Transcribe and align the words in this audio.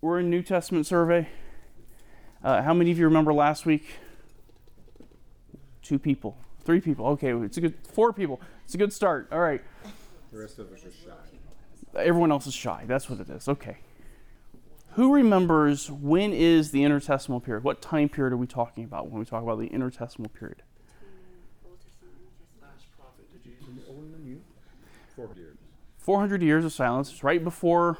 we're 0.00 0.20
in 0.20 0.30
New 0.30 0.42
Testament 0.42 0.86
survey. 0.86 1.28
Uh, 2.42 2.62
how 2.62 2.72
many 2.72 2.90
of 2.90 2.98
you 2.98 3.04
remember 3.04 3.34
last 3.34 3.66
week? 3.66 3.84
Two 5.82 5.98
people, 5.98 6.36
three 6.64 6.80
people. 6.80 7.06
Okay, 7.08 7.32
it's 7.32 7.56
a 7.56 7.60
good 7.60 7.74
four 7.82 8.12
people. 8.12 8.40
It's 8.64 8.74
a 8.74 8.78
good 8.78 8.92
start. 8.92 9.28
All 9.32 9.40
right. 9.40 9.62
The 10.30 10.38
rest 10.38 10.58
of 10.58 10.70
us 10.72 10.84
are 10.84 10.90
shy. 10.90 12.00
Everyone 12.00 12.30
else 12.30 12.46
is 12.46 12.54
shy. 12.54 12.84
That's 12.86 13.08
what 13.10 13.18
it 13.20 13.30
is. 13.30 13.48
Okay. 13.48 13.78
Who 14.92 15.12
remembers 15.12 15.90
when 15.90 16.32
is 16.32 16.70
the 16.70 16.82
intertestamental 16.82 17.42
period? 17.42 17.64
What 17.64 17.80
time 17.80 18.08
period 18.08 18.32
are 18.32 18.36
we 18.36 18.46
talking 18.46 18.84
about 18.84 19.10
when 19.10 19.18
we 19.18 19.24
talk 19.24 19.42
about 19.42 19.58
the 19.58 19.68
intertestamental 19.68 20.32
period? 20.32 20.62
Last 22.60 22.84
prophet 22.98 23.30
to 23.32 23.38
Jesus. 23.38 23.64
Old 23.88 23.98
and 23.98 24.24
new? 24.24 24.40
Four 25.16 25.30
years. 25.36 25.56
400 25.98 26.42
years 26.42 26.64
of 26.64 26.72
silence, 26.72 27.10
it's 27.10 27.24
right 27.24 27.42
before 27.42 27.98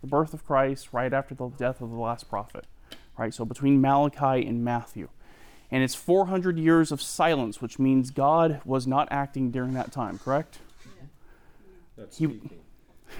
the 0.00 0.06
birth 0.06 0.34
of 0.34 0.46
Christ, 0.46 0.88
right 0.92 1.12
after 1.12 1.34
the 1.34 1.48
death 1.48 1.80
of 1.80 1.90
the 1.90 1.96
last 1.96 2.28
prophet. 2.28 2.66
Right? 3.16 3.34
So 3.34 3.44
between 3.44 3.80
Malachi 3.80 4.46
and 4.46 4.64
Matthew. 4.64 5.08
And 5.70 5.82
it's 5.82 5.94
400 5.94 6.58
years 6.58 6.90
of 6.90 7.02
silence, 7.02 7.60
which 7.60 7.78
means 7.78 8.10
God 8.10 8.60
was 8.64 8.86
not 8.86 9.08
acting 9.10 9.50
during 9.50 9.74
that 9.74 9.92
time, 9.92 10.18
correct? 10.18 10.58
That's 11.96 12.18
He- 12.18 12.40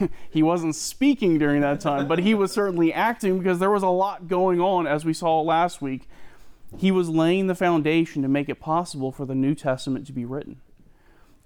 he 0.30 0.42
wasn't 0.42 0.74
speaking 0.74 1.38
during 1.38 1.60
that 1.62 1.80
time, 1.80 2.06
but 2.06 2.20
he 2.20 2.34
was 2.34 2.52
certainly 2.52 2.92
acting 2.92 3.38
because 3.38 3.58
there 3.58 3.70
was 3.70 3.82
a 3.82 3.88
lot 3.88 4.28
going 4.28 4.60
on, 4.60 4.86
as 4.86 5.04
we 5.04 5.12
saw 5.12 5.40
last 5.40 5.82
week. 5.82 6.08
He 6.76 6.90
was 6.90 7.08
laying 7.08 7.46
the 7.46 7.54
foundation 7.54 8.22
to 8.22 8.28
make 8.28 8.48
it 8.48 8.60
possible 8.60 9.10
for 9.10 9.24
the 9.24 9.34
New 9.34 9.54
Testament 9.54 10.06
to 10.06 10.12
be 10.12 10.24
written. 10.24 10.60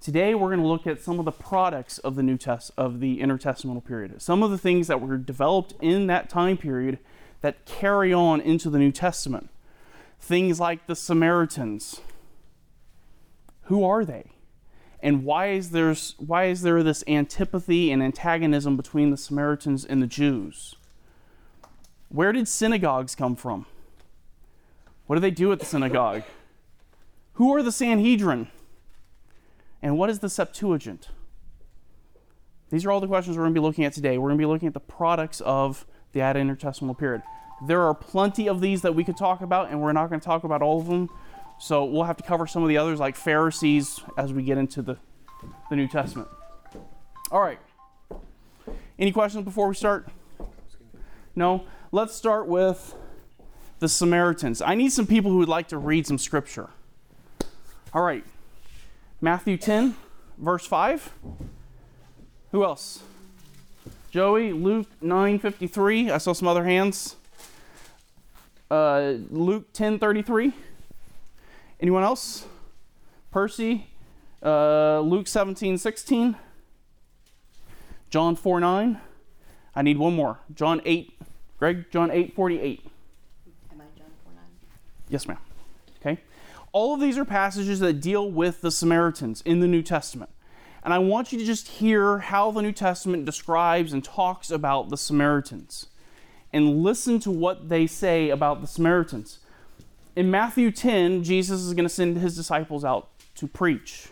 Today, 0.03 0.35
we're 0.35 0.49
going 0.49 0.59
to 0.59 0.67
look 0.67 0.85
at 0.85 1.01
some 1.01 1.17
of 1.17 1.23
the 1.23 1.31
products 1.31 1.97
of 1.99 2.15
the 2.15 2.23
New 2.23 2.37
Test 2.37 2.71
of 2.75 2.99
the 2.99 3.21
intertestamental 3.21 3.85
period. 3.85 4.21
Some 4.21 4.43
of 4.43 4.51
the 4.51 4.57
things 4.57 4.87
that 4.87 4.99
were 4.99 5.15
developed 5.15 5.75
in 5.79 6.07
that 6.07 6.27
time 6.27 6.57
period 6.57 6.99
that 7.39 7.63
carry 7.63 8.13
on 8.13 8.41
into 8.41 8.69
the 8.69 8.77
New 8.77 8.91
Testament. 8.91 9.49
Things 10.19 10.59
like 10.59 10.87
the 10.87 10.95
Samaritans. 10.97 12.01
Who 13.67 13.85
are 13.85 14.03
they? 14.03 14.31
And 15.01 15.23
why 15.23 15.51
is 15.51 15.69
there 15.69 15.95
why 16.17 16.47
is 16.47 16.63
there 16.63 16.83
this 16.83 17.05
antipathy 17.07 17.89
and 17.89 18.03
antagonism 18.03 18.75
between 18.75 19.09
the 19.09 19.15
Samaritans 19.15 19.85
and 19.85 20.01
the 20.01 20.07
Jews? 20.07 20.75
Where 22.09 22.33
did 22.33 22.49
synagogues 22.49 23.15
come 23.15 23.37
from? 23.37 23.67
What 25.07 25.15
do 25.15 25.21
they 25.21 25.31
do 25.31 25.53
at 25.53 25.61
the 25.61 25.65
synagogue? 25.65 26.23
Who 27.35 27.55
are 27.55 27.63
the 27.63 27.71
Sanhedrin? 27.71 28.49
And 29.83 29.97
what 29.97 30.09
is 30.09 30.19
the 30.19 30.29
Septuagint? 30.29 31.09
These 32.71 32.85
are 32.85 32.91
all 32.91 33.01
the 33.01 33.07
questions 33.07 33.37
we're 33.37 33.43
going 33.43 33.53
to 33.53 33.59
be 33.59 33.63
looking 33.63 33.83
at 33.83 33.91
today. 33.91 34.17
We're 34.17 34.29
going 34.29 34.39
to 34.39 34.41
be 34.41 34.47
looking 34.47 34.67
at 34.67 34.73
the 34.73 34.79
products 34.79 35.41
of 35.41 35.85
the 36.13 36.21
Ad 36.21 36.37
intertestamental 36.37 36.97
period. 36.97 37.21
There 37.67 37.81
are 37.81 37.93
plenty 37.93 38.47
of 38.47 38.61
these 38.61 38.81
that 38.81 38.95
we 38.95 39.03
could 39.03 39.17
talk 39.17 39.41
about, 39.41 39.69
and 39.69 39.81
we're 39.81 39.91
not 39.91 40.07
going 40.07 40.21
to 40.21 40.25
talk 40.25 40.45
about 40.45 40.61
all 40.61 40.79
of 40.79 40.87
them. 40.87 41.09
So 41.59 41.83
we'll 41.83 42.05
have 42.05 42.17
to 42.17 42.23
cover 42.23 42.47
some 42.47 42.63
of 42.63 42.69
the 42.69 42.77
others, 42.77 42.99
like 42.99 43.15
Pharisees, 43.17 43.99
as 44.17 44.33
we 44.33 44.43
get 44.43 44.57
into 44.57 44.81
the, 44.81 44.97
the 45.69 45.75
New 45.75 45.87
Testament. 45.87 46.29
All 47.29 47.41
right. 47.41 47.59
Any 48.97 49.11
questions 49.11 49.43
before 49.43 49.67
we 49.67 49.75
start? 49.75 50.07
No? 51.35 51.65
Let's 51.91 52.15
start 52.15 52.47
with 52.47 52.95
the 53.79 53.89
Samaritans. 53.89 54.61
I 54.61 54.75
need 54.75 54.93
some 54.93 55.05
people 55.05 55.29
who 55.29 55.37
would 55.39 55.49
like 55.49 55.67
to 55.67 55.77
read 55.77 56.07
some 56.07 56.17
scripture. 56.17 56.69
All 57.93 58.01
right. 58.01 58.23
Matthew 59.23 59.55
10, 59.55 59.95
verse 60.37 60.65
5. 60.65 61.13
Who 62.51 62.65
else? 62.65 63.03
Joey, 64.11 64.51
Luke 64.51 64.87
9:53. 65.01 66.11
I 66.11 66.17
saw 66.17 66.33
some 66.33 66.45
other 66.45 66.65
hands. 66.65 67.15
Uh, 68.69 69.13
Luke 69.29 69.71
10:33. 69.71 70.51
Anyone 71.79 72.03
else? 72.03 72.47
Percy, 73.31 73.87
uh, 74.43 74.99
Luke 74.99 75.27
17:16. 75.27 76.35
John 78.09 78.35
4:9. 78.35 78.99
I 79.73 79.81
need 79.83 79.99
one 79.99 80.17
more. 80.17 80.39
John 80.53 80.81
8. 80.83 81.17
Greg, 81.57 81.89
John 81.91 82.11
8:48. 82.11 82.81
Am 83.71 83.79
I 83.79 83.85
John 83.97 84.11
4 84.25 84.33
9? 84.33 84.43
Yes, 85.07 85.25
ma'am. 85.29 85.37
All 86.73 86.95
of 86.95 86.99
these 86.99 87.19
are 87.19 87.25
passages 87.25 87.79
that 87.81 88.01
deal 88.01 88.29
with 88.29 88.61
the 88.61 88.71
Samaritans 88.71 89.41
in 89.41 89.59
the 89.59 89.67
New 89.67 89.83
Testament. 89.83 90.31
And 90.83 90.91
I 90.91 90.97
want 90.97 91.31
you 91.31 91.37
to 91.37 91.45
just 91.45 91.67
hear 91.67 92.17
how 92.17 92.49
the 92.49 92.63
New 92.63 92.71
Testament 92.71 93.25
describes 93.25 93.93
and 93.93 94.03
talks 94.03 94.49
about 94.49 94.89
the 94.89 94.97
Samaritans. 94.97 95.85
And 96.51 96.81
listen 96.81 97.19
to 97.19 97.31
what 97.31 97.69
they 97.69 97.85
say 97.85 98.31
about 98.31 98.59
the 98.59 98.67
Samaritans. 98.67 99.37
In 100.15 100.31
Matthew 100.31 100.71
10, 100.71 101.23
Jesus 101.23 101.61
is 101.61 101.75
going 101.75 101.85
to 101.85 101.93
send 101.93 102.17
his 102.17 102.35
disciples 102.35 102.83
out 102.83 103.09
to 103.35 103.47
preach. 103.47 104.07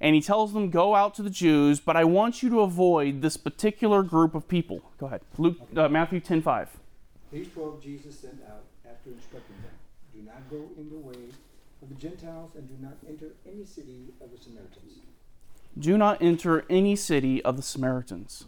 And 0.00 0.14
he 0.14 0.22
tells 0.22 0.54
them, 0.54 0.70
Go 0.70 0.94
out 0.94 1.14
to 1.16 1.22
the 1.22 1.30
Jews, 1.30 1.78
but 1.78 1.94
I 1.94 2.04
want 2.04 2.42
you 2.42 2.48
to 2.50 2.60
avoid 2.60 3.20
this 3.20 3.36
particular 3.36 4.02
group 4.02 4.34
of 4.34 4.48
people. 4.48 4.80
Go 4.96 5.06
ahead. 5.06 5.20
Luke, 5.36 5.58
uh, 5.76 5.88
Matthew 5.88 6.20
10 6.20 6.40
5. 6.40 6.70
These 7.30 7.48
twelve 7.52 7.82
Jesus 7.82 8.18
sent 8.18 8.40
out 8.48 8.64
after 8.84 9.10
instructing 9.10 9.56
them, 9.62 9.72
Do 10.14 10.22
not 10.22 10.50
go 10.50 10.70
in 10.76 10.90
the 10.90 10.96
way 10.96 11.14
of 11.82 11.88
the 11.88 11.94
Gentiles, 11.94 12.52
and 12.56 12.68
do 12.68 12.74
not 12.80 12.96
enter 13.08 13.32
any 13.46 13.64
city 13.64 14.14
of 14.20 14.30
the 14.30 14.38
Samaritans. 14.38 15.00
Do 15.78 15.98
not 15.98 16.22
enter 16.22 16.64
any 16.70 16.96
city 16.96 17.42
of 17.44 17.56
the 17.56 17.62
Samaritans. 17.62 18.46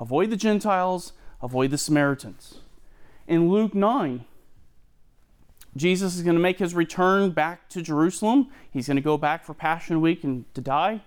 Avoid 0.00 0.30
the 0.30 0.36
Gentiles, 0.36 1.12
avoid 1.42 1.70
the 1.70 1.78
Samaritans. 1.78 2.58
In 3.26 3.48
Luke 3.50 3.74
9, 3.74 4.24
Jesus 5.76 6.16
is 6.16 6.22
going 6.22 6.36
to 6.36 6.40
make 6.42 6.58
his 6.58 6.74
return 6.74 7.30
back 7.30 7.68
to 7.70 7.82
Jerusalem. 7.82 8.48
He's 8.70 8.86
going 8.86 8.96
to 8.96 9.02
go 9.02 9.16
back 9.16 9.44
for 9.44 9.54
Passion 9.54 10.00
Week 10.00 10.22
and 10.24 10.52
to 10.54 10.60
die. 10.60 11.02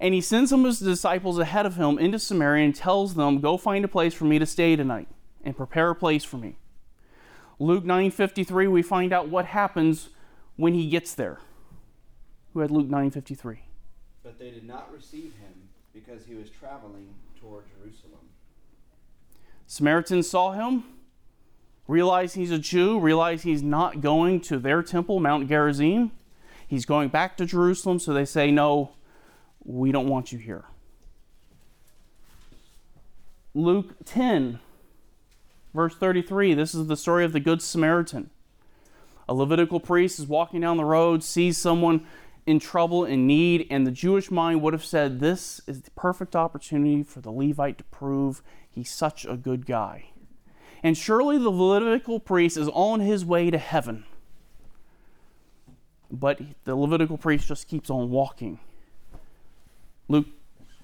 And 0.00 0.14
he 0.14 0.20
sends 0.20 0.50
some 0.50 0.60
of 0.60 0.66
his 0.66 0.78
disciples 0.78 1.38
ahead 1.38 1.66
of 1.66 1.76
him 1.76 1.98
into 1.98 2.18
Samaria 2.18 2.64
and 2.64 2.74
tells 2.74 3.14
them, 3.14 3.40
Go 3.40 3.56
find 3.56 3.84
a 3.84 3.88
place 3.88 4.14
for 4.14 4.24
me 4.24 4.38
to 4.38 4.46
stay 4.46 4.76
tonight 4.76 5.08
and 5.42 5.56
prepare 5.56 5.90
a 5.90 5.94
place 5.94 6.24
for 6.24 6.36
me. 6.36 6.56
Luke 7.58 7.84
9:53 7.84 8.70
we 8.70 8.82
find 8.82 9.12
out 9.12 9.28
what 9.28 9.46
happens 9.46 10.10
when 10.58 10.74
he 10.74 10.90
gets 10.90 11.14
there. 11.14 11.38
Who 12.52 12.60
had 12.60 12.70
Luke 12.70 12.88
9:53? 12.88 13.60
But 14.22 14.38
they 14.38 14.50
did 14.50 14.66
not 14.66 14.92
receive 14.92 15.32
him 15.36 15.70
because 15.94 16.26
he 16.26 16.34
was 16.34 16.50
traveling 16.50 17.14
toward 17.40 17.64
Jerusalem. 17.78 18.28
Samaritans 19.66 20.28
saw 20.28 20.52
him, 20.52 20.84
realize 21.86 22.34
he's 22.34 22.50
a 22.50 22.58
Jew, 22.58 22.98
realize 22.98 23.44
he's 23.44 23.62
not 23.62 24.00
going 24.00 24.40
to 24.42 24.58
their 24.58 24.82
temple, 24.82 25.20
Mount 25.20 25.48
Gerizim. 25.48 26.10
He's 26.66 26.84
going 26.84 27.08
back 27.08 27.36
to 27.36 27.46
Jerusalem, 27.46 27.98
so 27.98 28.12
they 28.12 28.24
say, 28.24 28.50
No, 28.50 28.90
we 29.62 29.92
don't 29.92 30.08
want 30.08 30.32
you 30.32 30.38
here. 30.38 30.64
Luke 33.54 33.94
10, 34.04 34.58
verse 35.72 35.94
33, 35.94 36.54
this 36.54 36.74
is 36.74 36.86
the 36.86 36.96
story 36.96 37.24
of 37.24 37.32
the 37.32 37.40
Good 37.40 37.62
Samaritan. 37.62 38.30
A 39.28 39.34
Levitical 39.34 39.80
priest 39.80 40.18
is 40.18 40.26
walking 40.26 40.60
down 40.60 40.76
the 40.76 40.84
road, 40.84 41.22
sees 41.22 41.58
someone 41.58 42.06
in 42.46 42.58
trouble, 42.58 43.04
in 43.04 43.26
need, 43.26 43.66
and 43.70 43.86
the 43.86 43.90
Jewish 43.90 44.30
mind 44.30 44.62
would 44.62 44.72
have 44.72 44.84
said, 44.84 45.20
This 45.20 45.60
is 45.66 45.82
the 45.82 45.90
perfect 45.90 46.34
opportunity 46.34 47.02
for 47.02 47.20
the 47.20 47.30
Levite 47.30 47.78
to 47.78 47.84
prove 47.84 48.42
he's 48.70 48.90
such 48.90 49.26
a 49.26 49.36
good 49.36 49.66
guy. 49.66 50.06
And 50.82 50.96
surely 50.96 51.36
the 51.38 51.50
Levitical 51.50 52.20
priest 52.20 52.56
is 52.56 52.68
on 52.72 53.00
his 53.00 53.24
way 53.24 53.50
to 53.50 53.58
heaven. 53.58 54.04
But 56.10 56.40
the 56.64 56.74
Levitical 56.74 57.18
priest 57.18 57.48
just 57.48 57.68
keeps 57.68 57.90
on 57.90 58.10
walking. 58.10 58.60
Luke 60.08 60.26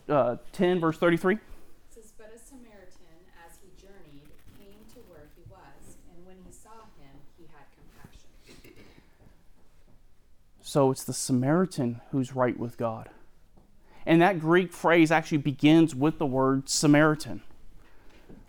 uh, 0.09 0.37
10, 0.53 0.81
verse 0.81 0.99
33. 0.99 1.35
It 1.35 1.41
says, 1.89 2.13
But 2.19 2.33
a 2.35 2.39
Samaritan, 2.39 3.25
as 3.47 3.57
he 3.63 3.71
journeyed, 3.81 4.29
came 4.59 4.85
to 4.93 5.01
where 5.09 5.29
he 5.35 5.43
was, 5.51 5.97
and 6.13 6.27
when 6.27 6.37
he 6.45 6.53
saw 6.53 6.85
him, 7.01 7.17
he 7.39 7.45
had 7.57 7.65
compassion. 7.73 8.29
So 10.75 10.91
it's 10.91 11.05
the 11.05 11.13
Samaritan 11.13 12.01
who's 12.11 12.35
right 12.35 12.59
with 12.59 12.77
God. 12.77 13.09
And 14.05 14.21
that 14.21 14.41
Greek 14.41 14.73
phrase 14.73 15.13
actually 15.13 15.39
begins 15.39 15.95
with 15.95 16.19
the 16.19 16.27
word 16.27 16.69
Samaritan. 16.69 17.43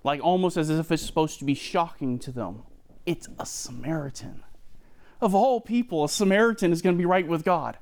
Like 0.04 0.24
almost 0.24 0.57
as 0.57 0.72
if 0.72 0.92
it's 0.92 1.06
supposed 1.06 1.38
to 1.38 1.45
be 1.45 1.54
shocking 1.54 2.18
to 2.18 2.31
them. 2.31 2.63
It's 3.06 3.30
a 3.38 3.45
Samaritan. 3.45 4.44
Of 5.22 5.36
all 5.36 5.62
people, 5.62 6.04
a 6.04 6.10
Samaritan 6.10 6.72
is 6.72 6.81
going 6.81 6.95
to 6.95 6.98
be 6.98 7.06
right 7.06 7.27
with 7.27 7.45
God. 7.45 7.77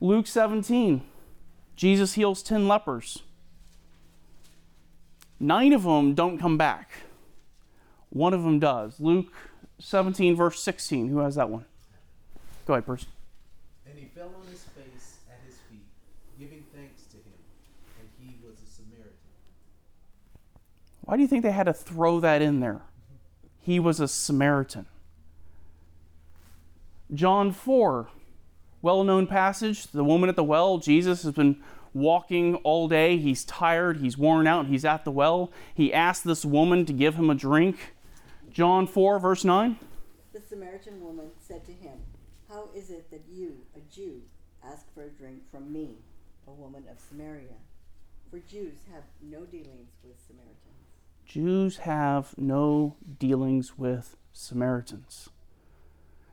Luke 0.00 0.26
17, 0.26 1.02
Jesus 1.76 2.14
heals 2.14 2.42
10 2.42 2.66
lepers. 2.66 3.22
Nine 5.38 5.72
of 5.72 5.84
them 5.84 6.14
don't 6.14 6.38
come 6.38 6.58
back. 6.58 6.90
One 8.08 8.34
of 8.34 8.42
them 8.42 8.58
does. 8.58 8.98
Luke 8.98 9.32
17, 9.78 10.34
verse 10.34 10.60
16. 10.60 11.06
Who 11.06 11.18
has 11.18 11.36
that 11.36 11.50
one? 11.50 11.66
Go 12.70 12.74
ahead, 12.74 12.86
Percy. 12.86 13.08
And 13.84 13.98
he 13.98 14.04
fell 14.04 14.28
on 14.28 14.46
his 14.46 14.62
face 14.62 15.16
at 15.28 15.40
his 15.44 15.56
feet, 15.68 15.82
giving 16.38 16.62
thanks 16.72 17.02
to 17.06 17.16
him. 17.16 17.34
And 17.98 18.08
he 18.16 18.36
was 18.46 18.58
a 18.62 18.70
Samaritan. 18.72 19.16
Why 21.00 21.16
do 21.16 21.22
you 21.22 21.26
think 21.26 21.42
they 21.42 21.50
had 21.50 21.66
to 21.66 21.72
throw 21.72 22.20
that 22.20 22.40
in 22.40 22.60
there? 22.60 22.82
He 23.60 23.80
was 23.80 23.98
a 23.98 24.06
Samaritan. 24.06 24.86
John 27.12 27.50
4, 27.50 28.06
well 28.82 29.02
known 29.02 29.26
passage. 29.26 29.88
The 29.88 30.04
woman 30.04 30.28
at 30.28 30.36
the 30.36 30.44
well, 30.44 30.78
Jesus 30.78 31.24
has 31.24 31.32
been 31.32 31.60
walking 31.92 32.54
all 32.54 32.86
day. 32.86 33.16
He's 33.16 33.44
tired, 33.44 33.96
he's 33.96 34.16
worn 34.16 34.46
out, 34.46 34.66
he's 34.66 34.84
at 34.84 35.04
the 35.04 35.10
well. 35.10 35.50
He 35.74 35.92
asks 35.92 36.22
this 36.22 36.44
woman 36.44 36.86
to 36.86 36.92
give 36.92 37.16
him 37.16 37.30
a 37.30 37.34
drink. 37.34 37.96
John 38.48 38.86
4, 38.86 39.18
verse 39.18 39.44
9. 39.44 39.76
The 40.32 40.40
Samaritan 40.40 41.00
woman 41.00 41.30
said 41.40 41.66
to 41.66 41.72
him, 41.72 41.98
How 42.50 42.68
is 42.74 42.90
it 42.90 43.12
that 43.12 43.22
you, 43.30 43.58
a 43.76 43.94
Jew, 43.94 44.22
ask 44.64 44.92
for 44.92 45.04
a 45.04 45.08
drink 45.08 45.42
from 45.52 45.72
me, 45.72 45.90
a 46.48 46.50
woman 46.50 46.82
of 46.90 46.98
Samaria? 46.98 47.54
For 48.28 48.40
Jews 48.40 48.78
have 48.92 49.04
no 49.22 49.44
dealings 49.44 49.92
with 50.02 50.16
Samaritans. 50.26 50.56
Jews 51.24 51.76
have 51.78 52.36
no 52.36 52.96
dealings 53.20 53.78
with 53.78 54.16
Samaritans. 54.32 55.28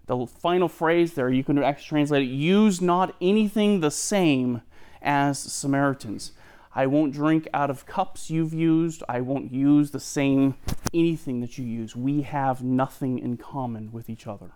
The 0.07 0.25
final 0.25 0.67
phrase 0.67 1.13
there, 1.13 1.29
you 1.29 1.43
can 1.43 1.61
actually 1.61 1.87
translate 1.87 2.23
it 2.23 2.31
use 2.33 2.81
not 2.81 3.15
anything 3.21 3.81
the 3.81 3.91
same 3.91 4.63
as 5.03 5.37
Samaritans. 5.37 6.31
I 6.73 6.87
won't 6.87 7.13
drink 7.13 7.47
out 7.53 7.69
of 7.69 7.85
cups 7.85 8.31
you've 8.31 8.55
used. 8.55 9.03
I 9.07 9.21
won't 9.21 9.51
use 9.51 9.91
the 9.91 9.99
same 9.99 10.55
anything 10.95 11.41
that 11.41 11.59
you 11.59 11.65
use. 11.65 11.95
We 11.95 12.23
have 12.23 12.63
nothing 12.63 13.19
in 13.19 13.37
common 13.37 13.91
with 13.91 14.09
each 14.09 14.25
other. 14.25 14.53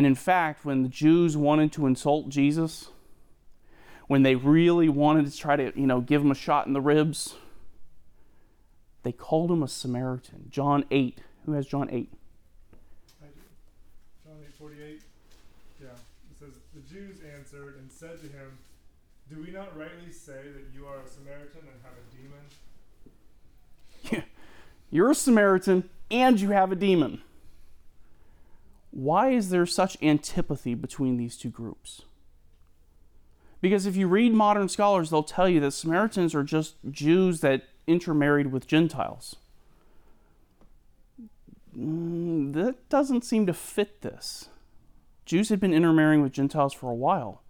And 0.00 0.06
in 0.06 0.14
fact, 0.14 0.64
when 0.64 0.82
the 0.82 0.88
Jews 0.88 1.36
wanted 1.36 1.74
to 1.74 1.84
insult 1.84 2.30
Jesus, 2.30 2.88
when 4.06 4.22
they 4.22 4.34
really 4.34 4.88
wanted 4.88 5.30
to 5.30 5.36
try 5.36 5.56
to, 5.56 5.78
you 5.78 5.86
know, 5.86 6.00
give 6.00 6.22
him 6.22 6.30
a 6.30 6.34
shot 6.34 6.66
in 6.66 6.72
the 6.72 6.80
ribs, 6.80 7.34
they 9.02 9.12
called 9.12 9.50
him 9.50 9.62
a 9.62 9.68
Samaritan. 9.68 10.46
John 10.48 10.86
8. 10.90 11.18
Who 11.44 11.52
has 11.52 11.66
John 11.66 11.90
8? 11.90 12.10
I 13.20 13.26
do. 13.26 13.40
John 14.24 14.36
eight 14.42 14.54
forty 14.58 14.82
eight. 14.82 15.02
Yeah. 15.78 15.88
It 15.88 16.38
says 16.38 16.54
the 16.74 16.80
Jews 16.80 17.18
answered 17.36 17.76
and 17.78 17.92
said 17.92 18.22
to 18.22 18.26
him, 18.26 18.56
Do 19.28 19.42
we 19.42 19.50
not 19.50 19.76
rightly 19.76 20.12
say 20.12 20.32
that 20.32 20.64
you 20.74 20.86
are 20.86 21.00
a 21.00 21.06
Samaritan 21.06 21.60
and 21.60 21.78
have 21.82 21.92
a 21.92 22.04
demon? 24.16 24.24
You're 24.90 25.10
a 25.10 25.14
Samaritan 25.14 25.90
and 26.10 26.40
you 26.40 26.52
have 26.52 26.72
a 26.72 26.76
demon. 26.76 27.20
Why 28.90 29.30
is 29.30 29.50
there 29.50 29.66
such 29.66 29.96
antipathy 30.02 30.74
between 30.74 31.16
these 31.16 31.36
two 31.36 31.50
groups? 31.50 32.02
Because 33.60 33.86
if 33.86 33.96
you 33.96 34.08
read 34.08 34.32
modern 34.32 34.68
scholars, 34.68 35.10
they'll 35.10 35.22
tell 35.22 35.48
you 35.48 35.60
that 35.60 35.72
Samaritans 35.72 36.34
are 36.34 36.42
just 36.42 36.76
Jews 36.90 37.40
that 37.40 37.64
intermarried 37.86 38.52
with 38.52 38.66
Gentiles. 38.66 39.36
Mm, 41.76 42.52
that 42.54 42.88
doesn't 42.88 43.24
seem 43.24 43.46
to 43.46 43.52
fit 43.52 44.00
this. 44.02 44.48
Jews 45.24 45.50
had 45.50 45.60
been 45.60 45.74
intermarrying 45.74 46.22
with 46.22 46.32
Gentiles 46.32 46.72
for 46.72 46.90
a 46.90 46.94
while, 46.94 47.42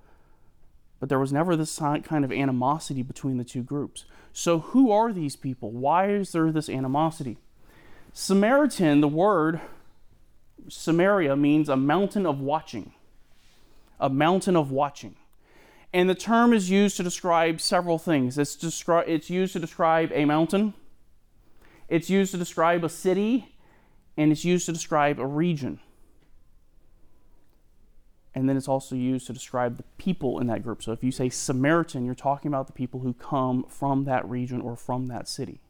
but 0.98 1.08
there 1.08 1.18
was 1.18 1.32
never 1.32 1.56
this 1.56 1.78
kind 1.78 2.24
of 2.24 2.32
animosity 2.32 3.02
between 3.02 3.38
the 3.38 3.44
two 3.44 3.62
groups. 3.62 4.04
So, 4.32 4.58
who 4.58 4.90
are 4.90 5.12
these 5.12 5.36
people? 5.36 5.70
Why 5.70 6.10
is 6.10 6.32
there 6.32 6.52
this 6.52 6.68
animosity? 6.68 7.38
Samaritan, 8.12 9.00
the 9.00 9.08
word 9.08 9.60
Samaria 10.70 11.36
means 11.36 11.68
a 11.68 11.76
mountain 11.76 12.26
of 12.26 12.40
watching. 12.40 12.92
A 13.98 14.08
mountain 14.08 14.56
of 14.56 14.70
watching. 14.70 15.16
And 15.92 16.08
the 16.08 16.14
term 16.14 16.52
is 16.52 16.70
used 16.70 16.96
to 16.98 17.02
describe 17.02 17.60
several 17.60 17.98
things. 17.98 18.38
It's, 18.38 18.56
descri- 18.56 19.08
it's 19.08 19.28
used 19.28 19.52
to 19.54 19.58
describe 19.58 20.12
a 20.12 20.24
mountain, 20.24 20.74
it's 21.88 22.08
used 22.08 22.30
to 22.30 22.38
describe 22.38 22.84
a 22.84 22.88
city, 22.88 23.56
and 24.16 24.30
it's 24.30 24.44
used 24.44 24.66
to 24.66 24.72
describe 24.72 25.18
a 25.18 25.26
region. 25.26 25.80
And 28.32 28.48
then 28.48 28.56
it's 28.56 28.68
also 28.68 28.94
used 28.94 29.26
to 29.26 29.32
describe 29.32 29.76
the 29.76 29.82
people 29.98 30.38
in 30.38 30.46
that 30.46 30.62
group. 30.62 30.82
So 30.84 30.92
if 30.92 31.02
you 31.02 31.10
say 31.10 31.28
Samaritan, 31.28 32.04
you're 32.04 32.14
talking 32.14 32.48
about 32.48 32.68
the 32.68 32.72
people 32.72 33.00
who 33.00 33.12
come 33.12 33.64
from 33.68 34.04
that 34.04 34.28
region 34.28 34.60
or 34.60 34.76
from 34.76 35.08
that 35.08 35.28
city. 35.28 35.60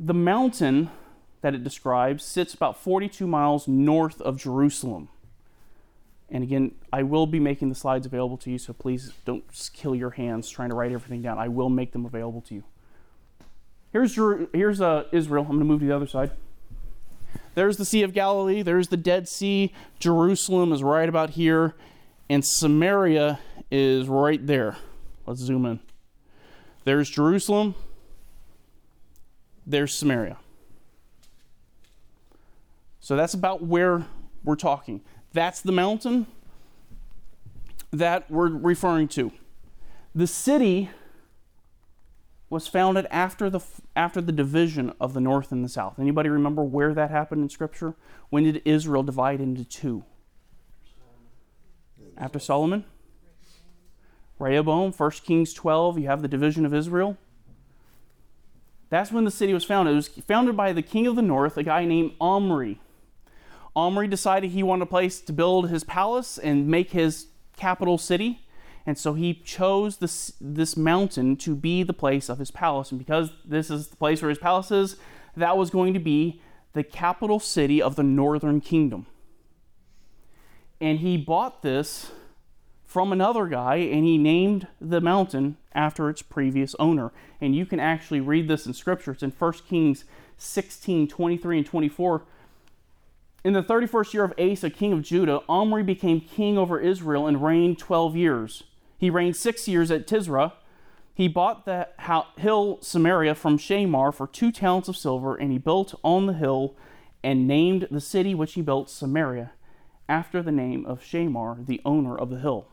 The 0.00 0.14
mountain 0.14 0.90
that 1.42 1.54
it 1.54 1.62
describes 1.62 2.24
sits 2.24 2.54
about 2.54 2.80
42 2.80 3.26
miles 3.26 3.68
north 3.68 4.20
of 4.22 4.38
Jerusalem. 4.38 5.08
And 6.30 6.42
again, 6.42 6.72
I 6.90 7.02
will 7.02 7.26
be 7.26 7.38
making 7.38 7.68
the 7.68 7.74
slides 7.74 8.06
available 8.06 8.38
to 8.38 8.50
you, 8.50 8.58
so 8.58 8.72
please 8.72 9.12
don't 9.26 9.44
kill 9.74 9.94
your 9.94 10.10
hands 10.10 10.48
trying 10.48 10.70
to 10.70 10.74
write 10.74 10.90
everything 10.90 11.20
down. 11.20 11.38
I 11.38 11.48
will 11.48 11.68
make 11.68 11.92
them 11.92 12.06
available 12.06 12.40
to 12.42 12.54
you. 12.54 12.64
Here's, 13.92 14.14
Jer- 14.14 14.48
here's 14.54 14.80
uh, 14.80 15.04
Israel. 15.12 15.42
I'm 15.42 15.50
going 15.50 15.58
to 15.60 15.66
move 15.66 15.80
to 15.80 15.86
the 15.86 15.94
other 15.94 16.06
side. 16.06 16.30
There's 17.54 17.76
the 17.76 17.84
Sea 17.84 18.02
of 18.02 18.14
Galilee. 18.14 18.62
There's 18.62 18.88
the 18.88 18.96
Dead 18.96 19.28
Sea. 19.28 19.74
Jerusalem 19.98 20.72
is 20.72 20.82
right 20.82 21.08
about 21.08 21.30
here. 21.30 21.74
And 22.30 22.42
Samaria 22.42 23.38
is 23.70 24.08
right 24.08 24.44
there. 24.46 24.78
Let's 25.26 25.40
zoom 25.40 25.66
in. 25.66 25.80
There's 26.84 27.10
Jerusalem. 27.10 27.74
There's 29.66 29.92
Samaria. 29.92 30.38
So 33.02 33.16
that's 33.16 33.34
about 33.34 33.64
where 33.64 34.06
we're 34.44 34.54
talking. 34.54 35.00
That's 35.32 35.60
the 35.60 35.72
mountain 35.72 36.28
that 37.90 38.30
we're 38.30 38.48
referring 38.48 39.08
to. 39.08 39.32
The 40.14 40.28
city 40.28 40.88
was 42.48 42.68
founded 42.68 43.08
after 43.10 43.50
the 43.50 43.60
after 43.96 44.20
the 44.20 44.30
division 44.30 44.92
of 45.00 45.14
the 45.14 45.20
north 45.20 45.50
and 45.50 45.64
the 45.64 45.68
south. 45.68 45.98
Anybody 45.98 46.28
remember 46.28 46.62
where 46.62 46.94
that 46.94 47.10
happened 47.10 47.42
in 47.42 47.48
scripture? 47.48 47.94
When 48.30 48.44
did 48.44 48.62
Israel 48.64 49.02
divide 49.02 49.40
into 49.40 49.64
two? 49.64 50.04
After 52.16 52.38
Solomon? 52.38 52.84
Rehoboam, 54.38 54.92
1 54.92 55.10
Kings 55.24 55.52
12, 55.54 55.98
you 55.98 56.06
have 56.06 56.22
the 56.22 56.28
division 56.28 56.64
of 56.64 56.72
Israel. 56.72 57.16
That's 58.90 59.10
when 59.10 59.24
the 59.24 59.30
city 59.30 59.54
was 59.54 59.64
founded. 59.64 59.92
It 59.92 59.96
was 59.96 60.08
founded 60.08 60.56
by 60.56 60.72
the 60.72 60.82
king 60.82 61.06
of 61.06 61.16
the 61.16 61.22
north, 61.22 61.56
a 61.56 61.62
guy 61.62 61.84
named 61.84 62.12
Omri. 62.20 62.78
Omri 63.74 64.08
decided 64.08 64.50
he 64.50 64.62
wanted 64.62 64.82
a 64.82 64.86
place 64.86 65.20
to 65.20 65.32
build 65.32 65.70
his 65.70 65.84
palace 65.84 66.38
and 66.38 66.68
make 66.68 66.90
his 66.90 67.28
capital 67.56 67.98
city. 67.98 68.46
And 68.84 68.98
so 68.98 69.14
he 69.14 69.34
chose 69.34 69.98
this, 69.98 70.32
this 70.40 70.76
mountain 70.76 71.36
to 71.36 71.54
be 71.54 71.82
the 71.82 71.92
place 71.92 72.28
of 72.28 72.38
his 72.38 72.50
palace. 72.50 72.90
And 72.90 72.98
because 72.98 73.30
this 73.44 73.70
is 73.70 73.88
the 73.88 73.96
place 73.96 74.20
where 74.20 74.28
his 74.28 74.38
palace 74.38 74.70
is, 74.70 74.96
that 75.36 75.56
was 75.56 75.70
going 75.70 75.94
to 75.94 76.00
be 76.00 76.42
the 76.72 76.82
capital 76.82 77.38
city 77.38 77.80
of 77.80 77.96
the 77.96 78.02
northern 78.02 78.60
kingdom. 78.60 79.06
And 80.80 80.98
he 80.98 81.16
bought 81.16 81.62
this 81.62 82.10
from 82.84 83.12
another 83.12 83.46
guy 83.46 83.76
and 83.76 84.04
he 84.04 84.18
named 84.18 84.66
the 84.80 85.00
mountain 85.00 85.56
after 85.72 86.10
its 86.10 86.20
previous 86.20 86.74
owner. 86.78 87.12
And 87.40 87.54
you 87.54 87.64
can 87.64 87.80
actually 87.80 88.20
read 88.20 88.48
this 88.48 88.66
in 88.66 88.74
scripture. 88.74 89.12
It's 89.12 89.22
in 89.22 89.30
1 89.30 89.52
Kings 89.68 90.04
16 90.36 91.08
23 91.08 91.58
and 91.58 91.66
24. 91.66 92.24
In 93.44 93.54
the 93.54 93.62
31st 93.62 94.14
year 94.14 94.24
of 94.24 94.34
Asa, 94.38 94.70
king 94.70 94.92
of 94.92 95.02
Judah, 95.02 95.40
Omri 95.48 95.82
became 95.82 96.20
king 96.20 96.56
over 96.56 96.78
Israel 96.78 97.26
and 97.26 97.42
reigned 97.42 97.78
12 97.78 98.16
years. 98.16 98.62
He 98.96 99.10
reigned 99.10 99.34
six 99.34 99.66
years 99.66 99.90
at 99.90 100.06
Tirzah. 100.06 100.52
He 101.12 101.26
bought 101.26 101.64
the 101.64 101.88
hill 102.38 102.78
Samaria 102.80 103.34
from 103.34 103.58
Shamar 103.58 104.14
for 104.14 104.28
two 104.28 104.52
talents 104.52 104.88
of 104.88 104.96
silver, 104.96 105.34
and 105.34 105.50
he 105.50 105.58
built 105.58 105.98
on 106.04 106.26
the 106.26 106.32
hill 106.34 106.76
and 107.24 107.48
named 107.48 107.88
the 107.90 108.00
city 108.00 108.34
which 108.34 108.54
he 108.54 108.62
built 108.62 108.88
Samaria 108.88 109.52
after 110.08 110.40
the 110.40 110.52
name 110.52 110.86
of 110.86 111.02
Shamar, 111.02 111.66
the 111.66 111.80
owner 111.84 112.16
of 112.16 112.30
the 112.30 112.38
hill. 112.38 112.68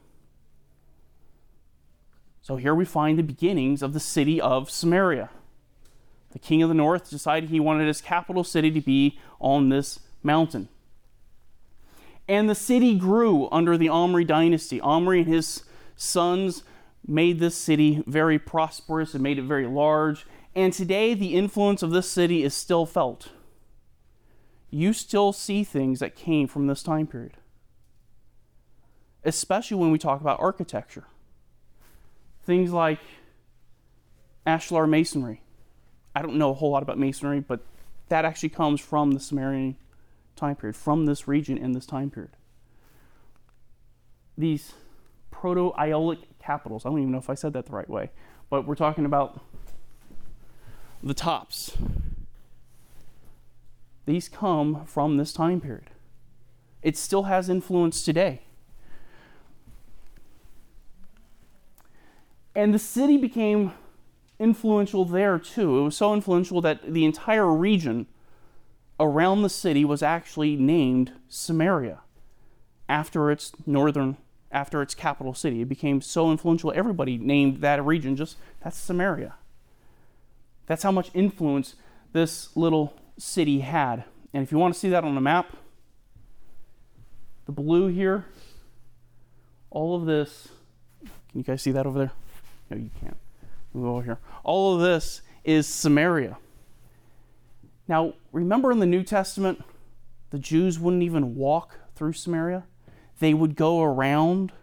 So 2.41 2.57
here 2.57 2.75
we 2.75 2.85
find 2.85 3.17
the 3.17 3.23
beginnings 3.23 3.81
of 3.81 3.93
the 3.93 3.99
city 3.99 4.39
of 4.39 4.69
Samaria. 4.69 5.29
The 6.31 6.39
king 6.39 6.61
of 6.61 6.69
the 6.69 6.75
north 6.75 7.09
decided 7.09 7.49
he 7.49 7.59
wanted 7.59 7.88
his 7.88 8.01
capital 8.01 8.43
city 8.43 8.69
to 8.71 8.81
be 8.81 9.19
on 9.39 9.69
this 9.69 9.99
mountain. 10.23 10.69
And 12.27 12.49
the 12.49 12.55
city 12.55 12.95
grew 12.95 13.49
under 13.51 13.77
the 13.77 13.89
Omri 13.89 14.23
dynasty. 14.23 14.79
Omri 14.81 15.19
and 15.19 15.27
his 15.27 15.63
sons 15.95 16.63
made 17.07 17.39
this 17.39 17.55
city 17.55 18.03
very 18.05 18.38
prosperous 18.38 19.13
and 19.13 19.23
made 19.23 19.39
it 19.39 19.43
very 19.43 19.65
large. 19.65 20.25
And 20.55 20.71
today, 20.71 21.13
the 21.13 21.35
influence 21.35 21.81
of 21.81 21.91
this 21.91 22.09
city 22.09 22.43
is 22.43 22.53
still 22.53 22.85
felt. 22.85 23.29
You 24.69 24.93
still 24.93 25.33
see 25.33 25.63
things 25.63 25.99
that 25.99 26.15
came 26.15 26.47
from 26.47 26.67
this 26.67 26.83
time 26.83 27.07
period, 27.07 27.38
especially 29.23 29.77
when 29.77 29.91
we 29.91 29.97
talk 29.97 30.21
about 30.21 30.39
architecture. 30.39 31.05
Things 32.43 32.71
like 32.71 32.99
ashlar 34.45 34.88
masonry. 34.88 35.41
I 36.15 36.21
don't 36.21 36.35
know 36.35 36.51
a 36.51 36.53
whole 36.53 36.71
lot 36.71 36.83
about 36.83 36.99
masonry, 36.99 37.39
but 37.39 37.61
that 38.09 38.25
actually 38.25 38.49
comes 38.49 38.81
from 38.81 39.11
the 39.11 39.19
Samarian 39.19 39.75
time 40.39 40.55
period, 40.55 40.75
from 40.75 41.05
this 41.05 41.27
region 41.27 41.58
in 41.58 41.74
this 41.74 41.86
time 41.86 42.10
period. 42.10 42.31
These 44.38 44.74
proto 45.31 45.74
Aeolic 45.79 46.39
capitals, 46.39 46.86
I 46.86 46.89
don't 46.89 47.00
even 47.00 47.12
know 47.12 47.17
if 47.17 47.29
I 47.29 47.36
said 47.36 47.53
that 47.53 47.65
the 47.65 47.72
right 47.72 47.89
way, 47.89 48.10
but 48.50 48.65
we're 48.65 48.75
talking 48.75 49.05
about 49.05 49.41
the 51.03 51.13
tops. 51.13 51.77
These 54.05 54.27
come 54.27 54.86
from 54.86 55.17
this 55.17 55.34
time 55.34 55.62
period. 55.62 55.91
It 56.81 56.98
still 56.98 57.24
has 57.24 57.50
influence 57.50 58.03
today. 58.03 58.41
And 62.55 62.74
the 62.74 62.79
city 62.79 63.17
became 63.17 63.74
influential 64.39 65.05
there 65.05 65.38
too. 65.38 65.79
It 65.79 65.84
was 65.84 65.98
so 65.98 66.13
influential 66.13 66.62
that 66.62 66.93
the 66.93 67.05
entire 67.05 67.53
region 67.53 68.08
around 69.00 69.41
the 69.41 69.50
city 69.50 69.86
was 69.86 70.03
actually 70.03 70.56
named 70.56 71.12
Samaria 71.27 72.00
after 72.88 73.32
its 73.32 73.53
northern 73.65 74.18
after 74.51 74.82
its 74.82 74.96
capital 74.96 75.34
city. 75.34 75.62
It 75.62 75.70
became 75.70 76.01
so 76.01 76.32
influential 76.32 76.74
everybody 76.75 77.18
named 77.18 77.62
that 77.62 77.84
region 77.86 78.15
just 78.15 78.38
that's 78.63 78.77
Samaria. 78.77 79.36
That's 80.65 80.84
how 80.84 80.91
much 80.91 81.12
influence 81.13 81.75
this 82.13 82.56
little 82.56 82.94
city 83.18 83.60
had. 83.60 84.03
And 84.34 84.44
if 84.44 84.51
you 84.51 84.58
want 84.58 84.74
to 84.74 84.79
see 84.79 84.89
that 84.89 85.03
on 85.03 85.15
a 85.18 85.22
map, 85.22 85.56
the 87.46 87.51
blue 87.51 87.88
here, 87.88 88.25
all 89.70 89.96
of 89.96 90.06
this, 90.06 90.50
can 91.01 91.39
you 91.39 91.44
guys 91.44 91.62
see 91.62 91.72
that 91.72 91.86
over 91.86 91.98
there? 91.98 92.12
No, 92.70 92.77
you 92.77 92.89
can't. 93.00 93.18
Move 93.74 93.86
over 93.86 94.03
here. 94.03 94.20
All 94.44 94.75
of 94.75 94.82
this 94.82 95.22
is 95.44 95.68
Samaria. 95.68 96.38
Now, 97.89 98.13
remember 98.31 98.72
in 98.72 98.79
the 98.79 98.86
New 98.86 99.03
Testament, 99.03 99.63
the 100.29 100.38
Jews 100.38 100.79
wouldn't 100.79 101.01
even 101.01 101.36
walk 101.36 101.79
through 101.96 102.13
Samaria, 102.13 102.63
they 103.19 103.34
would 103.34 103.55
go 103.58 103.81
around. 103.81 104.53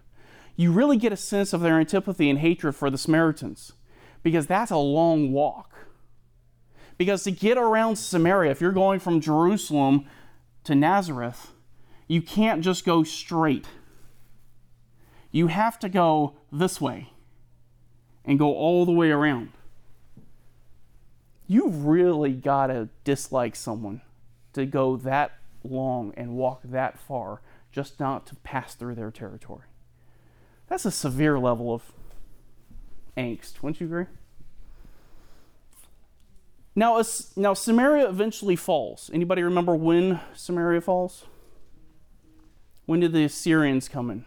You 0.58 0.72
really 0.72 0.96
get 0.96 1.12
a 1.12 1.18
sense 1.18 1.52
of 1.52 1.60
their 1.60 1.78
antipathy 1.78 2.30
and 2.30 2.38
hatred 2.38 2.74
for 2.74 2.88
the 2.88 2.96
Samaritans 2.96 3.74
because 4.22 4.46
that's 4.46 4.70
a 4.70 4.78
long 4.78 5.32
walk. 5.32 5.74
Because 6.96 7.24
to 7.24 7.30
get 7.30 7.58
around 7.58 7.96
Samaria, 7.96 8.52
if 8.52 8.62
you're 8.62 8.72
going 8.72 9.00
from 9.00 9.20
Jerusalem 9.20 10.06
to 10.64 10.74
Nazareth, 10.74 11.52
you 12.08 12.22
can't 12.22 12.62
just 12.62 12.86
go 12.86 13.02
straight. 13.02 13.66
You 15.30 15.48
have 15.48 15.78
to 15.80 15.90
go 15.90 16.38
this 16.50 16.80
way 16.80 17.12
and 18.24 18.38
go 18.38 18.54
all 18.54 18.86
the 18.86 18.92
way 18.92 19.10
around. 19.10 19.50
You 21.46 21.68
really 21.68 22.32
got 22.32 22.68
to 22.68 22.88
dislike 23.04 23.54
someone 23.54 24.00
to 24.52 24.66
go 24.66 24.96
that 24.96 25.32
long 25.62 26.12
and 26.16 26.32
walk 26.32 26.60
that 26.64 26.98
far 26.98 27.40
just 27.70 28.00
not 28.00 28.26
to 28.26 28.36
pass 28.36 28.74
through 28.74 28.94
their 28.94 29.10
territory. 29.10 29.66
That's 30.68 30.84
a 30.84 30.90
severe 30.90 31.38
level 31.38 31.72
of 31.72 31.92
angst, 33.16 33.62
wouldn't 33.62 33.80
you 33.80 33.86
agree? 33.86 34.06
Now, 36.74 37.02
now 37.36 37.54
Samaria 37.54 38.08
eventually 38.08 38.56
falls. 38.56 39.10
Anybody 39.12 39.42
remember 39.42 39.74
when 39.74 40.20
Samaria 40.34 40.82
falls? 40.82 41.24
When 42.84 43.00
did 43.00 43.12
the 43.12 43.24
Assyrians 43.24 43.88
come 43.88 44.10
in? 44.10 44.24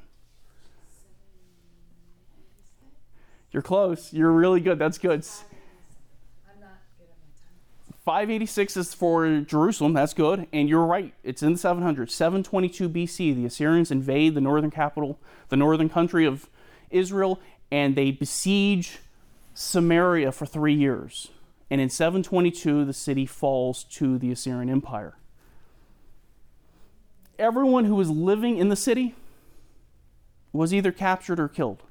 You're 3.52 3.64
close. 3.64 4.14
You're 4.14 4.32
really 4.32 4.60
good. 4.60 4.80
That's 4.80 4.98
good. 4.98 5.26
I'm 6.48 6.60
not 6.60 6.80
good 6.98 7.08
at 7.08 7.18
my 7.22 7.30
time. 7.40 7.99
586 8.10 8.75
is 8.75 8.94
for 8.96 9.42
Jerusalem. 9.42 9.94
That's 9.94 10.16
good. 10.16 10.48
And 10.51 10.68
you're 10.68 10.84
right. 10.84 11.13
It's 11.24 11.44
in 11.44 11.54
the 11.54 11.60
700s. 11.60 12.10
722 12.10 12.89
BC, 12.89 13.36
the 13.36 13.46
Assyrians 13.46 13.92
invade 13.92 14.34
the 14.34 14.42
northern 14.42 14.72
capital, 14.72 15.20
the 15.50 15.56
northern 15.56 15.89
country 15.89 16.25
of 16.25 16.50
Israel, 16.89 17.39
and 17.70 17.96
they 17.96 18.10
besiege 18.10 18.98
Samaria 19.54 20.32
for 20.32 20.48
three 20.48 20.74
years. 20.74 21.28
And 21.70 21.80
in 21.80 21.92
722, 21.92 22.84
the 22.84 22.94
city 22.94 23.28
falls 23.28 23.84
to 23.84 24.18
the 24.18 24.32
Assyrian 24.32 24.72
Empire. 24.72 25.16
Everyone 27.38 27.86
who 27.86 27.94
was 27.94 28.10
living 28.10 28.58
in 28.58 28.70
the 28.70 28.75
city 28.75 29.13
was 30.51 30.74
either 30.74 30.92
captured 30.92 31.39
or 31.39 31.48
killed. 31.48 31.84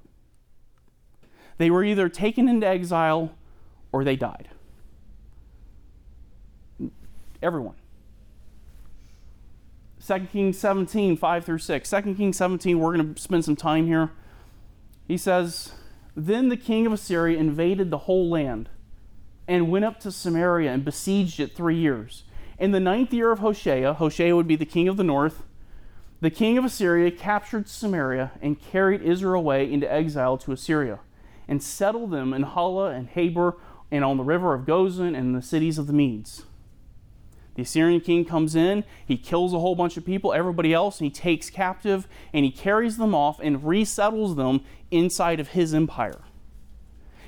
They 1.58 1.70
were 1.70 1.84
either 1.84 2.08
taken 2.08 2.48
into 2.48 2.66
exile 2.66 3.30
or 3.92 4.02
they 4.02 4.16
died. 4.16 4.48
Everyone. 7.42 7.76
2 10.06 10.20
Kings 10.32 10.58
17, 10.58 11.16
5 11.16 11.44
through 11.44 11.58
6. 11.58 11.90
2 11.90 12.14
Kings 12.14 12.36
17, 12.36 12.78
we're 12.78 12.96
going 12.96 13.14
to 13.14 13.20
spend 13.20 13.44
some 13.44 13.56
time 13.56 13.86
here. 13.86 14.10
He 15.06 15.16
says, 15.16 15.72
Then 16.16 16.48
the 16.48 16.56
king 16.56 16.86
of 16.86 16.92
Assyria 16.92 17.38
invaded 17.38 17.90
the 17.90 17.98
whole 17.98 18.28
land 18.28 18.68
and 19.46 19.70
went 19.70 19.84
up 19.84 19.98
to 20.00 20.12
Samaria 20.12 20.72
and 20.72 20.84
besieged 20.84 21.40
it 21.40 21.54
three 21.54 21.76
years. 21.76 22.24
In 22.58 22.72
the 22.72 22.80
ninth 22.80 23.12
year 23.12 23.32
of 23.32 23.38
Hoshea, 23.38 23.94
Hoshea 23.94 24.32
would 24.32 24.46
be 24.46 24.56
the 24.56 24.64
king 24.64 24.88
of 24.88 24.96
the 24.96 25.04
north, 25.04 25.42
the 26.20 26.30
king 26.30 26.58
of 26.58 26.64
Assyria 26.64 27.12
captured 27.12 27.68
Samaria 27.68 28.32
and 28.42 28.60
carried 28.60 29.02
Israel 29.02 29.40
away 29.40 29.70
into 29.72 29.90
exile 29.90 30.36
to 30.38 30.52
Assyria, 30.52 30.98
and 31.46 31.62
settled 31.62 32.10
them 32.10 32.34
in 32.34 32.42
Halah 32.42 32.90
and 32.90 33.08
Habor 33.10 33.54
and 33.90 34.04
on 34.04 34.16
the 34.16 34.24
river 34.24 34.52
of 34.52 34.66
Gozan 34.66 35.16
and 35.16 35.34
the 35.34 35.42
cities 35.42 35.78
of 35.78 35.86
the 35.86 35.92
Medes. 35.92 36.42
The 37.58 37.62
Assyrian 37.62 38.00
king 38.02 38.24
comes 38.24 38.54
in, 38.54 38.84
he 39.04 39.16
kills 39.16 39.52
a 39.52 39.58
whole 39.58 39.74
bunch 39.74 39.96
of 39.96 40.06
people, 40.06 40.32
everybody 40.32 40.72
else, 40.72 41.00
and 41.00 41.06
he 41.06 41.10
takes 41.10 41.50
captive 41.50 42.06
and 42.32 42.44
he 42.44 42.52
carries 42.52 42.98
them 42.98 43.16
off 43.16 43.40
and 43.40 43.64
resettles 43.64 44.36
them 44.36 44.60
inside 44.92 45.40
of 45.40 45.48
his 45.48 45.74
empire. 45.74 46.20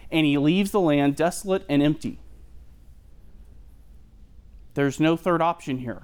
And 0.09 0.25
he 0.25 0.39
leaves 0.39 0.71
the 0.71 0.79
land 0.79 1.17
desolate 1.17 1.67
and 1.69 1.83
empty. 1.83 2.21
There's 4.75 5.01
no 5.01 5.17
third 5.17 5.43
option 5.43 5.79
here. 5.79 6.03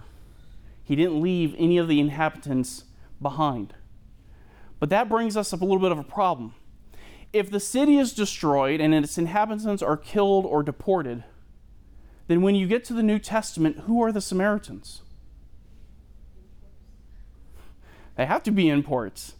He 0.82 0.96
didn't 0.96 1.22
leave 1.22 1.54
any 1.56 1.78
of 1.78 1.86
the 1.86 2.00
inhabitants 2.00 2.82
behind. 3.22 3.74
But 4.80 4.90
that 4.90 5.08
brings 5.08 5.36
us 5.36 5.52
up 5.52 5.60
a 5.60 5.64
little 5.64 5.78
bit 5.78 5.92
of 5.92 6.00
a 6.00 6.02
problem. 6.02 6.52
If 7.32 7.48
the 7.48 7.60
city 7.60 7.96
is 7.96 8.12
destroyed 8.12 8.80
and 8.80 8.92
its 8.92 9.18
inhabitants 9.18 9.84
are 9.84 9.96
killed 9.96 10.46
or 10.46 10.64
deported, 10.64 11.22
then 12.28 12.42
when 12.42 12.54
you 12.54 12.66
get 12.66 12.84
to 12.86 12.92
the 12.92 13.02
New 13.02 13.18
Testament, 13.18 13.80
who 13.80 14.02
are 14.02 14.12
the 14.12 14.20
Samaritans? 14.20 15.02
They 18.16 18.26
have 18.26 18.42
to 18.44 18.50
be 18.50 18.68
imports 18.68 19.34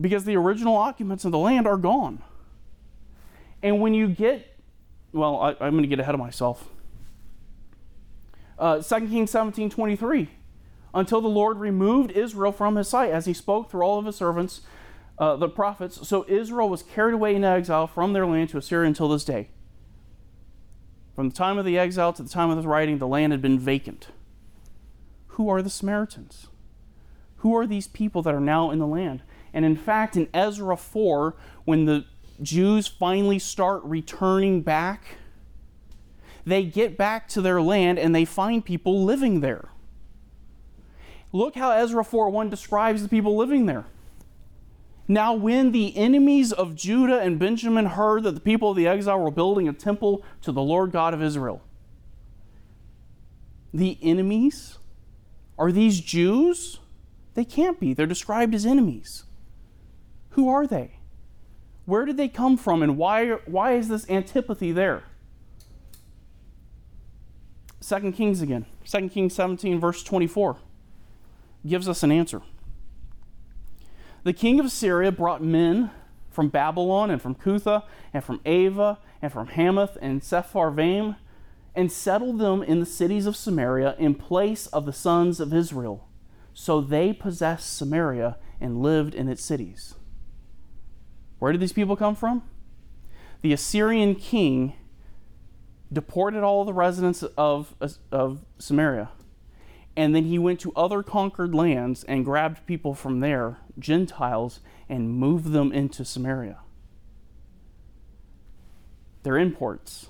because 0.00 0.24
the 0.24 0.36
original 0.36 0.76
occupants 0.76 1.24
of 1.24 1.32
the 1.32 1.38
land 1.38 1.66
are 1.66 1.76
gone. 1.76 2.22
And 3.62 3.80
when 3.80 3.94
you 3.94 4.08
get, 4.08 4.58
well, 5.12 5.40
I, 5.40 5.66
am 5.66 5.72
going 5.72 5.82
to 5.82 5.88
get 5.88 6.00
ahead 6.00 6.14
of 6.14 6.20
myself. 6.20 6.68
Uh, 8.58 8.80
2 8.80 9.08
Kings 9.08 9.30
17 9.30 9.70
23. 9.70 10.28
Until 10.92 11.20
the 11.20 11.28
Lord 11.28 11.58
removed 11.58 12.12
Israel 12.12 12.52
from 12.52 12.76
his 12.76 12.88
sight, 12.88 13.10
as 13.10 13.26
he 13.26 13.34
spoke 13.34 13.68
through 13.70 13.82
all 13.82 13.98
of 13.98 14.06
his 14.06 14.14
servants, 14.16 14.60
uh, 15.18 15.34
the 15.36 15.48
prophets. 15.48 16.06
So 16.06 16.24
Israel 16.28 16.68
was 16.68 16.82
carried 16.82 17.14
away 17.14 17.34
in 17.34 17.42
exile 17.42 17.88
from 17.88 18.12
their 18.12 18.26
land 18.26 18.50
to 18.50 18.58
Assyria 18.58 18.86
until 18.86 19.08
this 19.08 19.24
day. 19.24 19.48
From 21.14 21.28
the 21.28 21.34
time 21.34 21.58
of 21.58 21.64
the 21.64 21.78
exile 21.78 22.12
to 22.12 22.22
the 22.22 22.28
time 22.28 22.50
of 22.50 22.60
the 22.60 22.68
writing, 22.68 22.98
the 22.98 23.06
land 23.06 23.32
had 23.32 23.40
been 23.40 23.58
vacant. 23.58 24.08
Who 25.28 25.48
are 25.48 25.62
the 25.62 25.70
Samaritans? 25.70 26.48
Who 27.38 27.56
are 27.56 27.66
these 27.66 27.86
people 27.86 28.22
that 28.22 28.34
are 28.34 28.40
now 28.40 28.70
in 28.70 28.78
the 28.78 28.86
land? 28.86 29.22
And 29.52 29.64
in 29.64 29.76
fact, 29.76 30.16
in 30.16 30.28
Ezra 30.34 30.76
4, 30.76 31.36
when 31.64 31.84
the 31.84 32.04
Jews 32.42 32.88
finally 32.88 33.38
start 33.38 33.82
returning 33.84 34.62
back, 34.62 35.16
they 36.44 36.64
get 36.64 36.96
back 36.96 37.28
to 37.28 37.40
their 37.40 37.62
land 37.62 37.98
and 37.98 38.14
they 38.14 38.24
find 38.24 38.64
people 38.64 39.04
living 39.04 39.40
there. 39.40 39.68
Look 41.32 41.54
how 41.54 41.70
Ezra 41.70 42.04
4:1 42.04 42.50
describes 42.50 43.02
the 43.02 43.08
people 43.08 43.36
living 43.36 43.66
there. 43.66 43.86
Now, 45.06 45.34
when 45.34 45.72
the 45.72 45.96
enemies 45.96 46.52
of 46.52 46.74
Judah 46.74 47.20
and 47.20 47.38
Benjamin 47.38 47.86
heard 47.86 48.22
that 48.22 48.32
the 48.32 48.40
people 48.40 48.70
of 48.70 48.76
the 48.76 48.86
exile 48.86 49.20
were 49.20 49.30
building 49.30 49.68
a 49.68 49.72
temple 49.72 50.24
to 50.42 50.50
the 50.50 50.62
Lord 50.62 50.92
God 50.92 51.12
of 51.12 51.22
Israel, 51.22 51.62
the 53.72 53.98
enemies 54.02 54.78
are 55.58 55.70
these 55.70 56.00
Jews? 56.00 56.78
They 57.34 57.44
can't 57.44 57.78
be. 57.78 57.94
They're 57.94 58.06
described 58.06 58.54
as 58.54 58.64
enemies. 58.64 59.24
Who 60.30 60.48
are 60.48 60.66
they? 60.66 60.98
Where 61.84 62.04
did 62.04 62.16
they 62.16 62.28
come 62.28 62.56
from, 62.56 62.82
and 62.82 62.96
why, 62.96 63.32
why 63.46 63.74
is 63.74 63.88
this 63.88 64.08
antipathy 64.08 64.72
there? 64.72 65.04
2 67.86 68.12
Kings 68.12 68.40
again. 68.40 68.64
2 68.90 69.10
Kings 69.10 69.34
17, 69.34 69.78
verse 69.78 70.02
24, 70.02 70.56
gives 71.66 71.88
us 71.88 72.02
an 72.02 72.10
answer. 72.10 72.40
The 74.24 74.32
king 74.32 74.58
of 74.58 74.70
Syria 74.70 75.12
brought 75.12 75.42
men 75.42 75.90
from 76.30 76.48
Babylon 76.48 77.10
and 77.10 77.20
from 77.20 77.34
Cutha 77.34 77.84
and 78.12 78.24
from 78.24 78.40
Ava 78.44 78.98
and 79.22 79.30
from 79.30 79.48
Hamath 79.48 79.96
and 80.00 80.22
Sepharvaim 80.22 81.16
and 81.74 81.92
settled 81.92 82.38
them 82.38 82.62
in 82.62 82.80
the 82.80 82.86
cities 82.86 83.26
of 83.26 83.36
Samaria 83.36 83.94
in 83.98 84.14
place 84.14 84.66
of 84.68 84.86
the 84.86 84.92
sons 84.92 85.40
of 85.40 85.52
Israel. 85.52 86.08
So 86.54 86.80
they 86.80 87.12
possessed 87.12 87.76
Samaria 87.76 88.38
and 88.60 88.80
lived 88.80 89.14
in 89.14 89.28
its 89.28 89.44
cities. 89.44 89.94
Where 91.38 91.52
did 91.52 91.60
these 91.60 91.72
people 91.72 91.96
come 91.96 92.14
from? 92.14 92.42
The 93.42 93.52
Assyrian 93.52 94.14
king 94.14 94.72
deported 95.92 96.42
all 96.42 96.64
the 96.64 96.72
residents 96.72 97.22
of, 97.36 97.74
of 98.10 98.44
Samaria, 98.58 99.10
and 99.96 100.14
then 100.14 100.24
he 100.24 100.38
went 100.38 100.60
to 100.60 100.72
other 100.74 101.02
conquered 101.02 101.54
lands 101.54 102.02
and 102.04 102.24
grabbed 102.24 102.66
people 102.66 102.94
from 102.94 103.20
there, 103.20 103.58
Gentiles, 103.78 104.60
and 104.88 105.10
moved 105.10 105.52
them 105.52 105.72
into 105.72 106.04
Samaria. 106.04 106.58
They're 109.22 109.38
imports. 109.38 110.08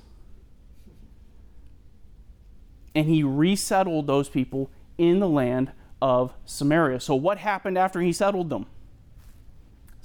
And 2.94 3.06
he 3.06 3.22
resettled 3.22 4.06
those 4.06 4.28
people 4.28 4.70
in 4.96 5.20
the 5.20 5.28
land 5.28 5.72
of 6.00 6.32
Samaria. 6.44 7.00
So, 7.00 7.14
what 7.14 7.38
happened 7.38 7.76
after 7.76 8.00
he 8.00 8.12
settled 8.12 8.50
them? 8.50 8.66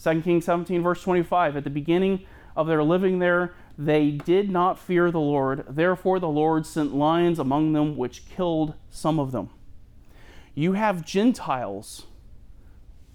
2 0.01 0.21
Kings 0.21 0.45
17, 0.45 0.81
verse 0.81 1.01
25. 1.03 1.57
At 1.57 1.63
the 1.63 1.69
beginning 1.69 2.25
of 2.55 2.67
their 2.67 2.83
living 2.83 3.19
there, 3.19 3.53
they 3.77 4.11
did 4.11 4.49
not 4.49 4.79
fear 4.79 5.11
the 5.11 5.19
Lord. 5.19 5.65
Therefore, 5.69 6.19
the 6.19 6.27
Lord 6.27 6.65
sent 6.65 6.93
lions 6.93 7.39
among 7.39 7.73
them, 7.73 7.95
which 7.95 8.27
killed 8.27 8.73
some 8.89 9.19
of 9.19 9.31
them. 9.31 9.49
You 10.59 10.73
have 10.73 11.05
Gentiles, 11.05 12.07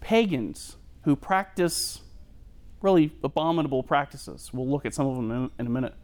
pagans, 0.01 0.79
who 1.03 1.15
practice 1.15 2.01
really 2.81 3.13
abominable 3.23 3.83
practices. 3.83 4.49
We'll 4.55 4.67
look 4.67 4.87
at 4.87 4.95
some 4.95 5.07
of 5.07 5.17
them 5.17 5.51
in, 5.59 5.67
a 5.67 5.69
minute. 5.69 5.95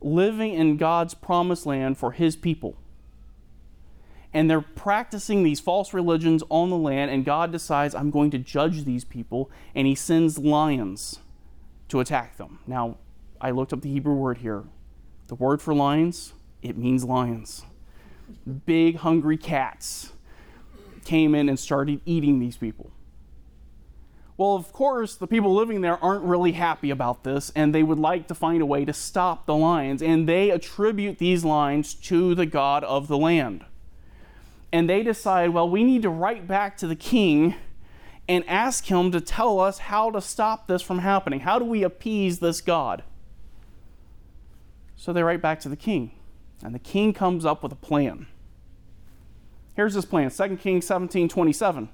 Living 0.00 0.54
in 0.54 0.76
God's 0.76 1.12
promised 1.12 1.66
land 1.66 1.98
for 1.98 2.12
his 2.12 2.36
people 2.36 2.76
and 4.32 4.48
they're 4.48 4.60
practicing 4.60 5.42
these 5.42 5.58
false 5.58 5.92
religions 5.92 6.44
on 6.48 6.70
the 6.70 6.76
land, 6.76 7.10
and 7.10 7.24
God 7.24 7.50
decides, 7.50 7.92
I'm 7.92 8.10
going 8.10 8.30
to 8.30 8.38
judge 8.38 8.84
these 8.84 9.04
people, 9.04 9.50
and 9.74 9.86
He 9.86 9.94
sends 9.94 10.38
lions 10.38 11.20
to 11.88 11.98
attack 11.98 12.36
them. 12.36 12.58
Now, 12.66 12.98
I 13.40 13.52
looked 13.52 13.72
up 13.72 13.82
the 13.82 13.90
Hebrew 13.90 14.14
word 14.14 14.38
here. 14.38 14.64
The 15.28 15.36
word 15.36 15.62
for 15.62 15.72
lions, 15.72 16.32
it 16.62 16.76
means 16.76 17.04
lions. 17.04 17.64
Big, 18.66 18.96
hungry 18.96 19.36
cats 19.36 20.13
came 21.04 21.34
in 21.34 21.48
and 21.48 21.58
started 21.58 22.00
eating 22.04 22.38
these 22.38 22.56
people. 22.56 22.90
Well, 24.36 24.56
of 24.56 24.72
course, 24.72 25.14
the 25.14 25.28
people 25.28 25.54
living 25.54 25.80
there 25.80 26.02
aren't 26.02 26.24
really 26.24 26.52
happy 26.52 26.90
about 26.90 27.22
this, 27.22 27.52
and 27.54 27.72
they 27.72 27.84
would 27.84 28.00
like 28.00 28.26
to 28.28 28.34
find 28.34 28.60
a 28.60 28.66
way 28.66 28.84
to 28.84 28.92
stop 28.92 29.46
the 29.46 29.54
lions, 29.54 30.02
and 30.02 30.28
they 30.28 30.50
attribute 30.50 31.18
these 31.18 31.44
lions 31.44 31.94
to 31.94 32.34
the 32.34 32.46
God 32.46 32.82
of 32.82 33.06
the 33.06 33.18
land 33.18 33.64
and 34.74 34.90
they 34.90 35.04
decide, 35.04 35.50
well, 35.50 35.70
we 35.70 35.84
need 35.84 36.02
to 36.02 36.10
write 36.10 36.48
back 36.48 36.76
to 36.78 36.88
the 36.88 36.96
king 36.96 37.54
and 38.28 38.44
ask 38.48 38.86
him 38.86 39.12
to 39.12 39.20
tell 39.20 39.60
us 39.60 39.78
how 39.78 40.10
to 40.10 40.20
stop 40.20 40.66
this 40.66 40.82
from 40.82 40.98
happening. 40.98 41.38
How 41.38 41.60
do 41.60 41.64
we 41.64 41.84
appease 41.84 42.40
this 42.40 42.60
God? 42.60 43.04
So 44.96 45.12
they 45.12 45.22
write 45.22 45.40
back 45.40 45.60
to 45.60 45.68
the 45.68 45.76
king, 45.76 46.10
and 46.60 46.74
the 46.74 46.80
king 46.80 47.12
comes 47.12 47.44
up 47.44 47.62
with 47.62 47.70
a 47.70 47.76
plan. 47.76 48.26
Here's 49.74 49.94
his 49.94 50.04
plan 50.04 50.30
2 50.30 50.56
Kings 50.56 50.86
17 50.86 51.28
27. 51.28 51.88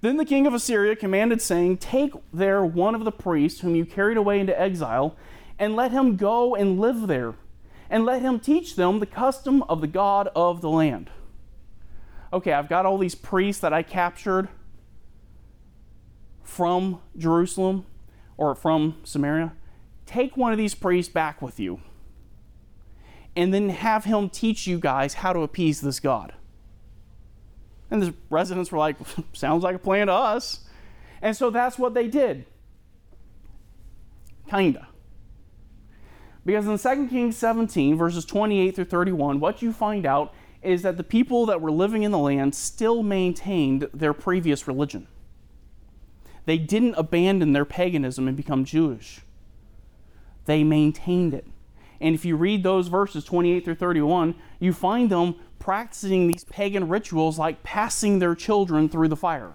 Then 0.00 0.16
the 0.16 0.24
king 0.24 0.46
of 0.46 0.52
Assyria 0.52 0.96
commanded, 0.96 1.40
saying, 1.40 1.78
Take 1.78 2.12
there 2.32 2.64
one 2.64 2.94
of 2.94 3.04
the 3.04 3.12
priests 3.12 3.60
whom 3.60 3.74
you 3.74 3.86
carried 3.86 4.16
away 4.16 4.38
into 4.38 4.58
exile, 4.58 5.16
and 5.58 5.74
let 5.74 5.92
him 5.92 6.16
go 6.16 6.54
and 6.54 6.78
live 6.78 7.06
there, 7.06 7.34
and 7.88 8.04
let 8.04 8.20
him 8.20 8.38
teach 8.38 8.76
them 8.76 8.98
the 8.98 9.06
custom 9.06 9.62
of 9.62 9.80
the 9.80 9.86
God 9.86 10.28
of 10.34 10.60
the 10.60 10.68
land 10.68 11.10
okay, 12.34 12.52
I've 12.52 12.68
got 12.68 12.84
all 12.84 12.98
these 12.98 13.14
priests 13.14 13.62
that 13.62 13.72
I 13.72 13.82
captured 13.82 14.48
from 16.42 17.00
Jerusalem 17.16 17.86
or 18.36 18.54
from 18.56 18.96
Samaria. 19.04 19.52
Take 20.04 20.36
one 20.36 20.50
of 20.50 20.58
these 20.58 20.74
priests 20.74 21.12
back 21.12 21.40
with 21.40 21.60
you 21.60 21.80
and 23.36 23.54
then 23.54 23.68
have 23.68 24.04
him 24.04 24.28
teach 24.28 24.66
you 24.66 24.78
guys 24.78 25.14
how 25.14 25.32
to 25.32 25.40
appease 25.40 25.80
this 25.80 26.00
God. 26.00 26.34
And 27.94 28.02
the 28.02 28.14
residents 28.28 28.72
were 28.72 28.78
like, 28.78 28.96
sounds 29.34 29.62
like 29.62 29.76
a 29.76 29.78
plan 29.78 30.08
to 30.08 30.12
us. 30.12 30.64
And 31.22 31.36
so 31.36 31.48
that's 31.48 31.78
what 31.78 31.94
they 31.94 32.08
did. 32.08 32.44
Kinda. 34.50 34.88
Because 36.44 36.66
in 36.66 36.76
2 36.76 37.06
Kings 37.06 37.36
17, 37.36 37.96
verses 37.96 38.24
28 38.24 38.74
through 38.74 38.84
31, 38.86 39.38
what 39.38 39.62
you 39.62 39.72
find 39.72 40.06
out 40.06 40.34
is 40.60 40.82
that 40.82 40.96
the 40.96 41.04
people 41.04 41.46
that 41.46 41.60
were 41.60 41.70
living 41.70 42.02
in 42.02 42.10
the 42.10 42.18
land 42.18 42.56
still 42.56 43.04
maintained 43.04 43.88
their 43.94 44.12
previous 44.12 44.66
religion. 44.66 45.06
They 46.46 46.58
didn't 46.58 46.96
abandon 46.96 47.52
their 47.52 47.64
paganism 47.64 48.26
and 48.26 48.36
become 48.36 48.64
Jewish. 48.64 49.20
They 50.46 50.64
maintained 50.64 51.32
it. 51.32 51.46
And 52.04 52.14
if 52.14 52.24
you 52.24 52.36
read 52.36 52.62
those 52.62 52.88
verses 52.88 53.24
28 53.24 53.64
through 53.64 53.74
31, 53.76 54.34
you 54.60 54.72
find 54.72 55.10
them 55.10 55.36
practicing 55.58 56.26
these 56.26 56.44
pagan 56.44 56.88
rituals 56.88 57.38
like 57.38 57.62
passing 57.62 58.18
their 58.18 58.34
children 58.34 58.88
through 58.88 59.08
the 59.08 59.16
fire 59.16 59.54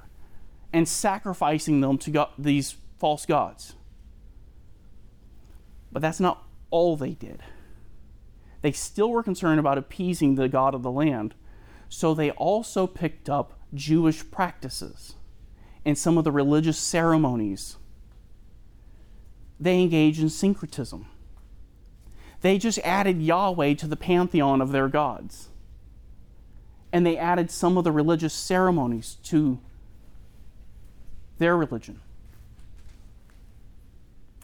and 0.73 0.87
sacrificing 0.87 1.81
them 1.81 1.97
to 1.99 2.11
God, 2.11 2.29
these 2.37 2.75
false 2.97 3.25
gods. 3.25 3.75
But 5.91 6.01
that's 6.01 6.19
not 6.19 6.43
all 6.71 6.97
they 6.97 7.11
did 7.11 7.43
they 8.61 8.71
still 8.71 9.09
were 9.09 9.23
concerned 9.23 9.59
about 9.59 9.77
appeasing 9.77 10.35
the 10.35 10.49
God 10.49 10.75
of 10.75 10.83
the 10.83 10.91
land. 10.91 11.35
So 11.87 12.13
they 12.13 12.31
also 12.31 12.87
picked 12.87 13.29
up 13.29 13.59
Jewish 13.73 14.29
practices 14.29 15.15
and 15.85 15.97
some 15.97 16.17
of 16.17 16.23
the 16.23 16.31
religious 16.31 16.77
ceremonies. 16.77 17.77
They 19.59 19.81
engaged 19.81 20.21
in 20.21 20.29
syncretism. 20.29 21.07
They 22.41 22.57
just 22.57 22.79
added 22.79 23.21
Yahweh 23.21 23.73
to 23.75 23.87
the 23.87 23.95
pantheon 23.95 24.61
of 24.61 24.71
their 24.71 24.87
gods. 24.87 25.49
And 26.91 27.05
they 27.05 27.17
added 27.17 27.51
some 27.51 27.77
of 27.77 27.83
the 27.83 27.91
religious 27.91 28.33
ceremonies 28.33 29.17
to 29.23 29.59
their 31.37 31.55
religion. 31.55 32.01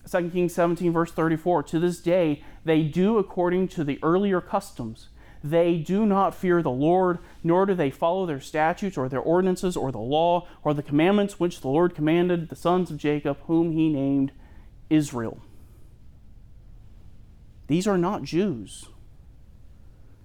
2 0.09 0.29
Kings 0.29 0.53
17, 0.53 0.91
verse 0.91 1.11
34 1.11 1.63
To 1.63 1.79
this 1.79 1.99
day, 1.99 2.43
they 2.63 2.83
do 2.83 3.17
according 3.17 3.67
to 3.69 3.83
the 3.83 3.99
earlier 4.03 4.39
customs. 4.41 5.09
They 5.43 5.77
do 5.77 6.05
not 6.05 6.33
fear 6.33 6.61
the 6.61 6.71
Lord, 6.71 7.19
nor 7.43 7.65
do 7.65 7.75
they 7.75 7.91
follow 7.91 8.25
their 8.25 8.39
statutes 8.39 8.97
or 8.97 9.07
their 9.07 9.19
ordinances 9.19 9.77
or 9.77 9.91
the 9.91 9.99
law 9.99 10.47
or 10.63 10.73
the 10.73 10.83
commandments 10.83 11.39
which 11.39 11.61
the 11.61 11.67
Lord 11.67 11.93
commanded 11.93 12.49
the 12.49 12.55
sons 12.55 12.89
of 12.89 12.97
Jacob, 12.97 13.37
whom 13.45 13.71
he 13.71 13.89
named 13.89 14.31
Israel. 14.89 15.39
These 17.67 17.87
are 17.87 17.97
not 17.97 18.23
Jews. 18.23 18.85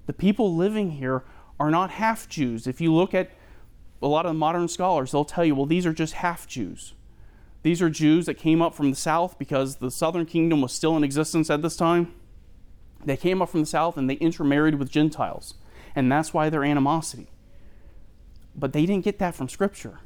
The 0.06 0.12
people 0.12 0.54
living 0.54 0.92
here 0.92 1.24
are 1.58 1.70
not 1.70 1.90
half 1.90 2.28
Jews. 2.28 2.66
If 2.66 2.80
you 2.80 2.92
look 2.92 3.14
at 3.14 3.30
a 4.02 4.06
lot 4.06 4.26
of 4.26 4.34
modern 4.34 4.68
scholars, 4.68 5.12
they'll 5.12 5.24
tell 5.24 5.44
you, 5.44 5.54
well, 5.54 5.66
these 5.66 5.86
are 5.86 5.92
just 5.92 6.14
half 6.14 6.46
Jews. 6.46 6.94
These 7.62 7.82
are 7.82 7.90
Jews 7.90 8.26
that 8.26 8.34
came 8.34 8.62
up 8.62 8.74
from 8.74 8.90
the 8.90 8.96
south 8.96 9.38
because 9.38 9.76
the 9.76 9.90
southern 9.90 10.26
kingdom 10.26 10.62
was 10.62 10.72
still 10.72 10.96
in 10.96 11.04
existence 11.04 11.50
at 11.50 11.62
this 11.62 11.76
time. 11.76 12.14
They 13.04 13.16
came 13.16 13.42
up 13.42 13.50
from 13.50 13.60
the 13.60 13.66
south 13.66 13.96
and 13.96 14.08
they 14.08 14.14
intermarried 14.14 14.76
with 14.76 14.90
Gentiles. 14.90 15.54
And 15.94 16.10
that's 16.10 16.32
why 16.32 16.48
their 16.48 16.64
animosity. 16.64 17.28
But 18.54 18.72
they 18.72 18.86
didn't 18.86 19.04
get 19.04 19.18
that 19.18 19.34
from 19.34 19.48
Scripture. 19.48 20.00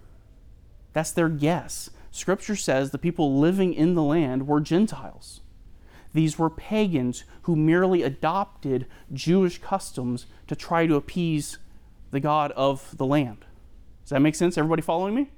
That's 0.92 1.12
their 1.12 1.28
guess. 1.28 1.90
Scripture 2.10 2.56
says 2.56 2.90
the 2.90 2.98
people 2.98 3.38
living 3.38 3.74
in 3.74 3.94
the 3.94 4.02
land 4.02 4.46
were 4.46 4.60
Gentiles. 4.60 5.40
These 6.14 6.38
were 6.38 6.48
pagans 6.48 7.24
who 7.42 7.56
merely 7.56 8.02
adopted 8.02 8.86
Jewish 9.12 9.60
customs 9.60 10.26
to 10.46 10.56
try 10.56 10.86
to 10.86 10.94
appease 10.94 11.58
the 12.12 12.20
God 12.20 12.52
of 12.52 12.96
the 12.96 13.04
land. 13.04 13.44
Does 14.04 14.10
that 14.10 14.20
make 14.20 14.36
sense? 14.36 14.56
Everybody 14.56 14.80
following 14.80 15.14
me? 15.14 15.30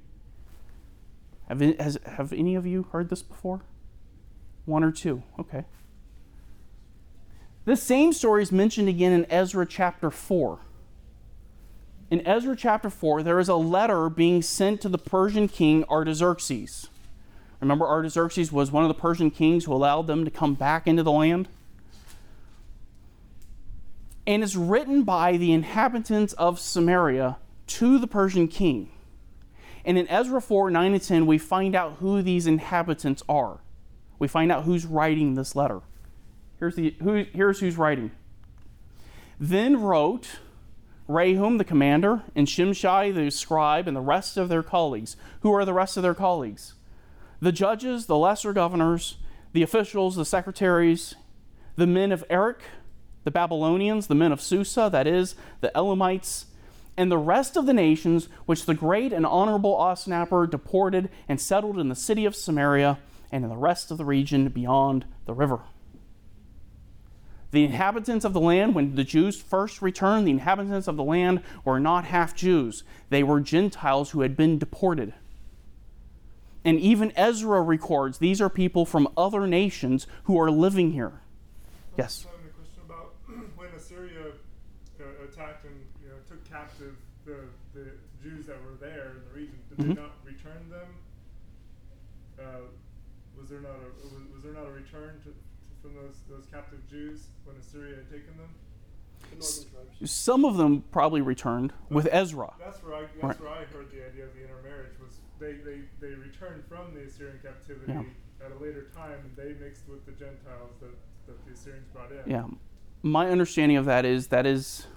Have, 1.49 1.61
has, 1.61 1.97
have 2.05 2.31
any 2.31 2.55
of 2.55 2.65
you 2.65 2.83
heard 2.91 3.09
this 3.09 3.23
before? 3.23 3.61
One 4.65 4.83
or 4.83 4.91
two? 4.91 5.23
Okay. 5.39 5.65
This 7.65 7.81
same 7.81 8.13
story 8.13 8.43
is 8.43 8.51
mentioned 8.51 8.87
again 8.87 9.11
in 9.11 9.25
Ezra 9.31 9.65
chapter 9.65 10.11
4. 10.11 10.59
In 12.11 12.25
Ezra 12.25 12.55
chapter 12.55 12.89
4, 12.89 13.23
there 13.23 13.39
is 13.39 13.49
a 13.49 13.55
letter 13.55 14.09
being 14.09 14.41
sent 14.41 14.79
to 14.81 14.89
the 14.89 14.97
Persian 14.97 15.47
king 15.47 15.83
Artaxerxes. 15.85 16.89
Remember, 17.59 17.87
Artaxerxes 17.87 18.51
was 18.51 18.71
one 18.71 18.83
of 18.83 18.87
the 18.87 18.93
Persian 18.93 19.31
kings 19.31 19.65
who 19.65 19.73
allowed 19.73 20.07
them 20.07 20.25
to 20.25 20.31
come 20.31 20.53
back 20.53 20.85
into 20.87 21.03
the 21.03 21.11
land? 21.11 21.47
And 24.27 24.43
it's 24.43 24.55
written 24.55 25.03
by 25.03 25.37
the 25.37 25.53
inhabitants 25.53 26.33
of 26.33 26.59
Samaria 26.59 27.37
to 27.67 27.97
the 27.97 28.07
Persian 28.07 28.47
king. 28.47 28.91
And 29.85 29.97
in 29.97 30.07
Ezra 30.09 30.41
4 30.41 30.69
9 30.69 30.93
and 30.93 31.01
10, 31.01 31.25
we 31.25 31.37
find 31.37 31.73
out 31.73 31.93
who 31.99 32.21
these 32.21 32.45
inhabitants 32.45 33.23
are. 33.29 33.59
We 34.19 34.27
find 34.27 34.51
out 34.51 34.65
who's 34.65 34.85
writing 34.85 35.35
this 35.35 35.55
letter. 35.55 35.81
Here's, 36.59 36.75
the, 36.75 36.95
who, 37.01 37.25
here's 37.33 37.59
who's 37.59 37.77
writing. 37.77 38.11
Then 39.39 39.79
wrote 39.79 40.39
Rehum 41.07 41.57
the 41.57 41.63
commander, 41.63 42.23
and 42.35 42.47
Shimshai 42.47 43.13
the 43.13 43.31
scribe, 43.31 43.87
and 43.87 43.95
the 43.95 44.01
rest 44.01 44.35
of 44.35 44.49
their 44.49 44.63
colleagues. 44.63 45.15
Who 45.41 45.53
are 45.53 45.63
the 45.63 45.73
rest 45.73 45.95
of 45.95 46.03
their 46.03 46.15
colleagues? 46.15 46.73
The 47.39 47.51
judges, 47.51 48.07
the 48.07 48.17
lesser 48.17 48.53
governors, 48.53 49.17
the 49.53 49.63
officials, 49.63 50.15
the 50.15 50.25
secretaries, 50.25 51.15
the 51.75 51.87
men 51.87 52.11
of 52.11 52.23
Erech, 52.29 52.61
the 53.23 53.31
Babylonians, 53.31 54.07
the 54.07 54.15
men 54.15 54.31
of 54.31 54.41
Susa, 54.41 54.89
that 54.91 55.05
is, 55.05 55.35
the 55.61 55.75
Elamites, 55.75 56.47
and 56.95 57.11
the 57.11 57.17
rest 57.17 57.55
of 57.55 57.67
the 57.67 57.73
nations 57.73 58.27
which 58.45 58.65
the 58.65 58.73
great 58.73 59.13
and 59.13 59.25
honorable 59.25 59.75
Osnappar 59.75 60.49
deported 60.49 61.09
and 61.29 61.39
settled 61.39 61.77
in 61.77 61.89
the 61.89 61.95
city 61.95 62.25
of 62.25 62.35
Samaria 62.35 62.97
and 63.31 63.43
in 63.43 63.49
the 63.49 63.57
rest 63.57 63.91
of 63.91 63.97
the 63.97 64.05
region 64.05 64.49
beyond 64.49 65.05
the 65.25 65.33
river. 65.33 65.59
The 67.51 67.63
inhabitants 67.63 68.25
of 68.25 68.33
the 68.33 68.41
land, 68.41 68.75
when 68.75 68.95
the 68.95 69.03
Jews 69.03 69.39
first 69.39 69.81
returned, 69.81 70.27
the 70.27 70.31
inhabitants 70.31 70.87
of 70.87 70.97
the 70.97 71.03
land 71.03 71.41
were 71.63 71.79
not 71.79 72.05
half 72.05 72.35
Jews. 72.35 72.83
They 73.09 73.23
were 73.23 73.39
Gentiles 73.39 74.11
who 74.11 74.21
had 74.21 74.35
been 74.35 74.57
deported. 74.57 75.13
And 76.67 76.81
even 76.81 77.13
Ezra 77.15 77.61
records 77.61 78.17
these 78.17 78.41
are 78.41 78.49
people 78.49 78.85
from 78.85 79.07
other 79.15 79.47
nations 79.47 80.05
who 80.25 80.37
are 80.37 80.51
living 80.51 80.91
here. 80.91 81.21
Yes. 81.97 82.25
I 82.27 82.35
have 82.35 82.43
a 82.45 82.49
question 82.49 82.81
about 82.85 83.13
when 83.55 83.69
Assyria 83.73 84.33
uh, 84.99 85.23
attacked 85.23 85.63
and 85.63 85.79
you 86.03 86.09
know 86.09 86.15
took 86.27 86.43
captive 86.43 86.95
the, 87.25 87.37
the 87.73 87.91
Jews 88.21 88.47
that 88.47 88.57
were 88.65 88.75
there 88.81 89.15
in 89.15 89.23
the 89.31 89.39
region. 89.39 89.59
Did 89.69 89.77
Mhm. 89.77 89.95
they 89.95 90.01
not 90.01 90.11
return 90.25 90.69
them? 90.69 90.87
Uh, 92.37 92.43
was 93.39 93.47
there 93.49 93.61
not 93.61 93.71
a 93.79 94.03
was, 94.03 94.11
was 94.35 94.43
there 94.43 94.53
not 94.53 94.65
a 94.67 94.71
return 94.71 95.19
to, 95.23 95.29
to, 95.29 95.35
from 95.81 95.95
those 95.95 96.19
those 96.29 96.47
captive 96.51 96.79
Jews 96.89 97.27
when 97.45 97.55
Assyria 97.55 97.95
had 97.95 98.11
taken 98.11 98.35
them? 98.35 98.49
The 99.31 99.37
tribes. 99.37 100.11
Some 100.11 100.43
of 100.43 100.57
them 100.57 100.83
probably 100.91 101.21
returned 101.21 101.71
with 101.89 102.09
Ezra. 102.11 102.51
That's 102.59 102.83
where 102.83 102.95
I 102.95 103.01
that's 103.03 103.23
Right. 103.23 103.39
where 103.39 103.51
I 103.51 103.63
heard 103.71 103.89
the 103.89 104.05
idea 104.05 104.25
of 104.25 104.33
the 104.35 104.43
intermarriage 104.43 104.99
was 104.99 105.19
they, 105.39 105.53
they, 105.53 105.81
they 105.99 106.15
returned 106.15 106.63
from 106.65 106.93
the 106.95 107.01
Assyrian 107.01 107.37
captivity 107.67 107.91
Yeah. 107.93 108.45
at 108.45 108.51
a 108.51 108.63
later 108.63 108.87
time 108.95 109.19
and 109.23 109.35
they 109.35 109.53
mixed 109.59 109.87
with 109.87 110.05
the 110.05 110.11
Gentiles 110.11 110.71
that, 110.79 110.91
that 111.27 111.45
the 111.45 111.53
Assyrians 111.53 111.87
brought 111.93 112.11
in. 112.11 112.29
Yeah. 112.29 112.45
My 113.03 113.29
understanding 113.29 113.77
of 113.77 113.85
that 113.85 114.05
is 114.05 114.27
that 114.27 114.45
is 114.45 114.87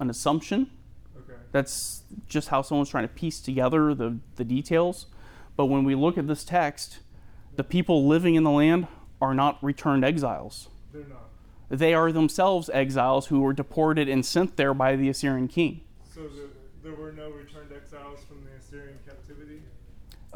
an 0.00 0.10
assumption. 0.10 0.70
Okay. 1.16 1.38
That's 1.52 2.02
just 2.28 2.48
how 2.48 2.62
someone's 2.62 2.90
trying 2.90 3.08
to 3.08 3.14
piece 3.14 3.40
together 3.40 3.94
the, 3.94 4.18
the 4.36 4.44
details. 4.44 5.06
But 5.56 5.66
when 5.66 5.84
we 5.84 5.94
look 5.94 6.18
at 6.18 6.26
this 6.26 6.44
text, 6.44 6.98
the 7.56 7.64
people 7.64 8.06
living 8.06 8.34
in 8.34 8.44
the 8.44 8.50
land 8.50 8.88
are 9.20 9.34
not 9.34 9.62
returned 9.62 10.04
exiles. 10.04 10.68
They're 10.92 11.04
not. 11.04 11.30
They 11.68 11.94
are 11.94 12.12
themselves 12.12 12.68
exiles 12.72 13.26
who 13.26 13.40
were 13.40 13.52
deported 13.52 14.08
and 14.08 14.24
sent 14.24 14.56
there 14.56 14.74
by 14.74 14.94
the 14.94 15.08
Assyrian 15.08 15.48
king. 15.48 15.80
So 16.14 16.22
the, 16.28 16.50
there 16.82 16.94
were 16.94 17.12
no 17.12 17.30
returned 17.30 17.72
exiles 17.74 18.20
from 18.28 18.44
the 18.44 18.52
Assyrian 18.58 18.98
captivity? 19.06 19.62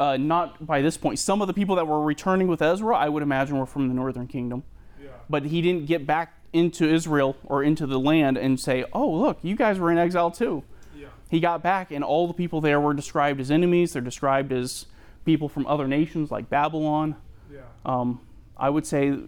Uh, 0.00 0.16
not 0.16 0.66
by 0.66 0.80
this 0.80 0.96
point. 0.96 1.18
Some 1.18 1.42
of 1.42 1.46
the 1.46 1.52
people 1.52 1.76
that 1.76 1.86
were 1.86 2.00
returning 2.02 2.48
with 2.48 2.62
Ezra, 2.62 2.96
I 2.96 3.08
would 3.08 3.22
imagine, 3.22 3.58
were 3.58 3.66
from 3.66 3.88
the 3.88 3.94
northern 3.94 4.26
kingdom. 4.26 4.64
Yeah. 4.98 5.10
But 5.28 5.44
he 5.44 5.60
didn't 5.60 5.84
get 5.86 6.06
back 6.06 6.32
into 6.54 6.88
Israel 6.88 7.36
or 7.44 7.62
into 7.62 7.86
the 7.86 8.00
land 8.00 8.38
and 8.38 8.58
say, 8.58 8.84
oh, 8.94 9.10
look, 9.10 9.38
you 9.42 9.54
guys 9.54 9.78
were 9.78 9.92
in 9.92 9.98
exile 9.98 10.30
too. 10.30 10.64
Yeah. 10.96 11.08
He 11.28 11.38
got 11.38 11.62
back, 11.62 11.90
and 11.90 12.02
all 12.02 12.26
the 12.26 12.32
people 12.34 12.62
there 12.62 12.80
were 12.80 12.94
described 12.94 13.40
as 13.40 13.50
enemies. 13.50 13.92
They're 13.92 14.00
described 14.02 14.52
as 14.52 14.86
people 15.26 15.48
from 15.50 15.66
other 15.66 15.86
nations 15.86 16.30
like 16.30 16.48
Babylon. 16.48 17.14
Yeah. 17.52 17.60
Um, 17.84 18.20
I 18.56 18.70
would 18.70 18.86
say 18.86 19.18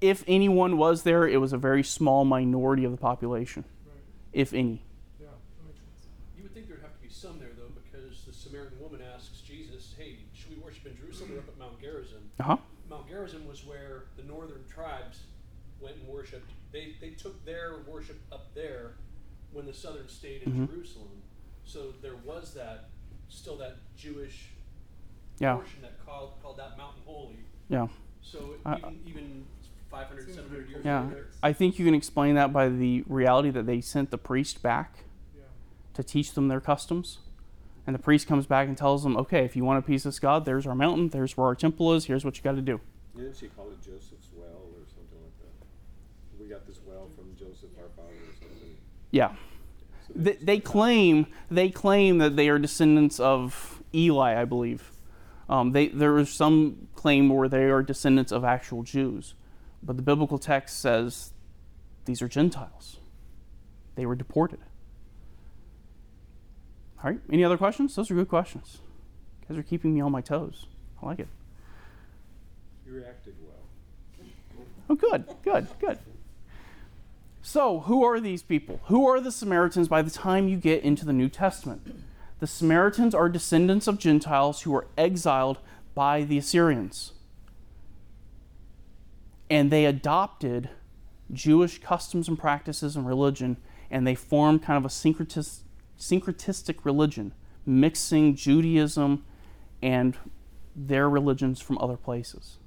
if 0.00 0.24
anyone 0.26 0.76
was 0.76 1.04
there, 1.04 1.26
it 1.28 1.40
was 1.40 1.52
a 1.52 1.56
very 1.58 1.84
small 1.84 2.24
minority 2.24 2.84
of 2.84 2.90
the 2.90 2.96
population, 2.98 3.64
Right. 3.86 3.96
if 4.32 4.52
any. 4.52 4.82
Yeah. 5.20 5.26
That 5.58 5.66
makes 5.66 5.78
sense. 5.78 6.06
You 6.36 6.42
would 6.42 6.52
think 6.52 6.66
there'd 6.68 6.82
have 6.82 6.94
to 6.96 7.02
be 7.02 7.08
some 7.08 7.38
there, 7.38 7.50
though, 7.56 7.70
because 7.70 8.24
the 8.26 8.32
Samaritan 8.32 8.80
woman 8.80 9.00
asks 9.14 9.40
Jesus, 9.42 9.94
hey, 9.96 10.16
should 10.34 10.50
we 10.50 10.56
worship 10.56 10.86
in 10.86 10.96
Jerusalem 10.96 11.34
or 11.34 11.38
up 11.38 11.48
at 11.48 11.58
Mount 11.58 11.80
Gerizim? 12.42 12.52
Uh 12.52 12.56
huh. 12.56 12.96
Mount 12.96 13.08
Gerizim 13.08 13.46
was 13.48 13.64
where 13.64 14.04
the 14.16 14.22
northern 14.24 14.64
tribes 14.72 15.20
went 15.80 15.96
and 15.96 16.08
worshipped. 16.08 16.50
They, 16.72 16.94
they 17.00 17.10
took 17.10 17.44
their 17.44 17.76
worship 17.86 18.20
up 18.30 18.54
there 18.54 18.92
when 19.52 19.66
the 19.66 19.74
southern 19.74 20.08
stayed 20.08 20.42
in 20.42 20.52
Mhm. 20.52 20.70
Jerusalem. 20.70 21.08
So 21.64 21.92
there 22.02 22.16
was 22.16 22.54
that, 22.54 22.88
still 23.28 23.56
that 23.58 23.76
Jewish 23.96 24.48
Yeah. 25.38 25.54
portion 25.56 25.82
that 25.82 26.04
called, 26.04 26.34
called 26.42 26.56
that 26.58 26.76
mountain 26.76 27.02
holy. 27.04 27.44
Yeah. 27.68 27.88
So 28.22 28.56
I- 28.64 28.78
even, 28.78 29.00
even 29.06 29.46
500, 29.90 30.26
700 30.34 30.48
very 30.50 30.70
years 30.70 30.84
Yeah. 30.84 31.04
later. 31.08 31.28
I 31.42 31.52
think 31.52 31.78
you 31.78 31.84
can 31.84 31.94
explain 31.94 32.34
that 32.36 32.52
by 32.52 32.68
the 32.68 33.02
reality 33.06 33.50
that 33.50 33.66
they 33.66 33.80
sent 33.80 34.10
the 34.10 34.18
priest 34.18 34.62
back 34.62 35.04
Yeah. 35.36 35.42
to 35.94 36.02
teach 36.02 36.32
them 36.32 36.48
their 36.48 36.60
customs. 36.60 37.18
And 37.86 37.94
the 37.94 37.98
priest 37.98 38.28
comes 38.28 38.46
back 38.46 38.68
and 38.68 38.76
tells 38.76 39.02
them, 39.02 39.16
okay, 39.16 39.44
if 39.44 39.56
you 39.56 39.64
want 39.64 39.78
a 39.78 39.82
piece 39.82 40.04
of 40.04 40.12
this 40.12 40.20
God, 40.20 40.44
there's 40.44 40.66
our 40.66 40.74
mountain, 40.74 41.08
there's 41.08 41.36
where 41.36 41.48
our 41.48 41.54
temple 41.54 41.92
is, 41.94 42.04
here's 42.04 42.24
what 42.24 42.36
you 42.36 42.42
got 42.42 42.54
to 42.54 42.62
do. 42.62 42.80
Didn't 43.16 43.36
she 43.36 43.48
call 43.48 43.68
it 43.70 43.82
Joseph's 43.82 44.28
well 44.34 44.46
or 44.46 44.86
something 44.86 45.18
like 45.20 45.36
that? 45.40 46.40
We 46.40 46.48
got 46.48 46.66
this 46.66 46.78
well 46.86 47.08
from 47.16 47.34
Joseph 47.36 47.70
our 47.78 47.88
father 47.96 48.12
or 48.12 48.34
something. 48.40 48.76
Yeah. 49.10 49.34
So 50.06 50.12
They, 50.14 50.32
they 50.34 50.58
claim 50.60 51.26
they 51.50 51.70
claim 51.70 52.18
that 52.18 52.36
they 52.36 52.48
are 52.48 52.58
descendants 52.58 53.18
of 53.18 53.82
Eli, 53.94 54.40
I 54.40 54.44
believe. 54.44 54.92
Um, 55.48 55.72
they, 55.72 55.88
there 55.88 56.16
is 56.18 56.30
some 56.30 56.88
claim 56.94 57.28
where 57.28 57.48
they 57.48 57.64
are 57.64 57.82
descendants 57.82 58.32
of 58.32 58.44
actual 58.44 58.84
Jews, 58.84 59.34
but 59.82 59.96
the 59.96 60.02
biblical 60.02 60.38
text 60.38 60.80
says 60.80 61.32
these 62.04 62.22
are 62.22 62.28
Gentiles. 62.28 62.98
They 63.96 64.06
were 64.06 64.14
deported. 64.14 64.60
All 67.02 67.10
right. 67.10 67.20
Any 67.30 67.44
other 67.44 67.56
questions? 67.56 67.94
Those 67.94 68.10
are 68.10 68.14
good 68.14 68.28
questions. 68.28 68.78
You 69.42 69.48
guys 69.48 69.58
are 69.58 69.66
keeping 69.66 69.94
me 69.94 70.00
on 70.00 70.12
my 70.12 70.20
toes. 70.20 70.66
I 71.02 71.06
like 71.06 71.18
it. 71.18 71.28
You 72.86 72.94
reacted 72.94 73.34
well. 73.42 74.26
Oh, 74.88 74.94
good, 74.94 75.24
good, 75.42 75.66
good. 75.80 75.98
So, 77.40 77.80
who 77.80 78.04
are 78.04 78.20
these 78.20 78.42
people? 78.42 78.80
Who 78.84 79.08
are 79.08 79.20
the 79.20 79.32
Samaritans 79.32 79.88
by 79.88 80.02
the 80.02 80.10
time 80.10 80.48
you 80.48 80.56
get 80.56 80.84
into 80.84 81.04
the 81.04 81.12
New 81.12 81.28
Testament? 81.28 82.04
The 82.38 82.46
Samaritans 82.46 83.14
are 83.14 83.28
descendants 83.28 83.88
of 83.88 83.98
Gentiles 83.98 84.62
who 84.62 84.70
were 84.70 84.86
exiled 84.96 85.58
by 85.94 86.22
the 86.22 86.38
Assyrians. 86.38 87.12
And 89.50 89.70
they 89.70 89.84
adopted 89.84 90.70
Jewish 91.32 91.80
customs 91.80 92.28
and 92.28 92.38
practices 92.38 92.94
and 92.94 93.06
religion, 93.06 93.56
and 93.90 94.06
they 94.06 94.14
formed 94.14 94.62
kind 94.62 94.76
of 94.76 94.84
a 94.84 94.88
syncretis- 94.88 95.62
syncretistic 96.02 96.84
religion, 96.84 97.32
mixing 97.64 98.34
Judaism 98.34 99.24
and 99.80 100.16
their 100.74 101.08
religions 101.08 101.60
from 101.60 101.78
other 101.78 101.96
places. 101.96 102.58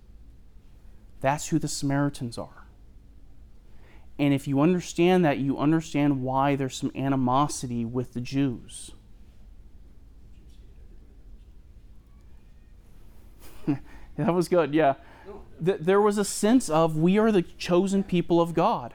That's 1.19 1.49
who 1.49 1.59
the 1.59 1.67
Samaritans 1.67 2.37
are. 2.37 2.65
And 4.17 4.33
if 4.33 4.47
you 4.47 4.61
understand 4.61 5.25
that, 5.25 5.39
you 5.39 5.57
understand 5.57 6.21
why 6.21 6.55
there's 6.55 6.77
some 6.77 6.93
animosity 6.95 7.83
with 7.83 8.13
the 8.13 8.21
Jews. 8.21 8.91
that 13.67 14.33
was 14.33 14.47
good, 14.47 14.73
yeah. 14.73 14.93
There 15.59 15.99
was 15.99 16.17
a 16.17 16.23
sense 16.23 16.69
of 16.69 16.95
we 16.95 17.17
are 17.17 17.33
the 17.33 17.41
chosen 17.41 18.03
people 18.03 18.39
of 18.39 18.53
God. 18.53 18.93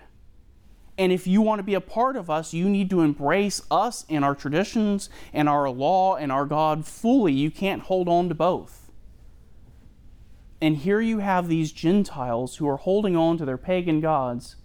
And 1.01 1.13
if 1.13 1.27
you 1.27 1.41
want 1.41 1.61
to 1.61 1.63
be 1.63 1.73
a 1.73 1.81
part 1.81 2.15
of 2.15 2.29
us, 2.29 2.53
you 2.53 2.69
need 2.69 2.91
to 2.91 3.01
embrace 3.01 3.63
us 3.71 4.05
and 4.11 4.23
our 4.23 4.35
traditions 4.35 5.09
and 5.33 5.49
our 5.49 5.71
law 5.71 6.17
and 6.17 6.31
our 6.31 6.45
God 6.45 6.85
fully. 6.85 7.33
You 7.33 7.51
can't 7.51 7.81
hold 7.81 8.07
on 8.07 8.29
to 8.29 8.35
both. 8.35 8.91
And 10.61 10.77
here 10.77 11.01
you 11.01 11.21
have 11.21 11.49
these 11.49 11.73
Gentiles 11.73 12.57
who 12.57 12.69
are 12.69 12.77
holding 12.77 13.17
on 13.17 13.39
to 13.39 13.47
their 13.47 13.57
pagan 13.57 14.03
gods 14.03 14.57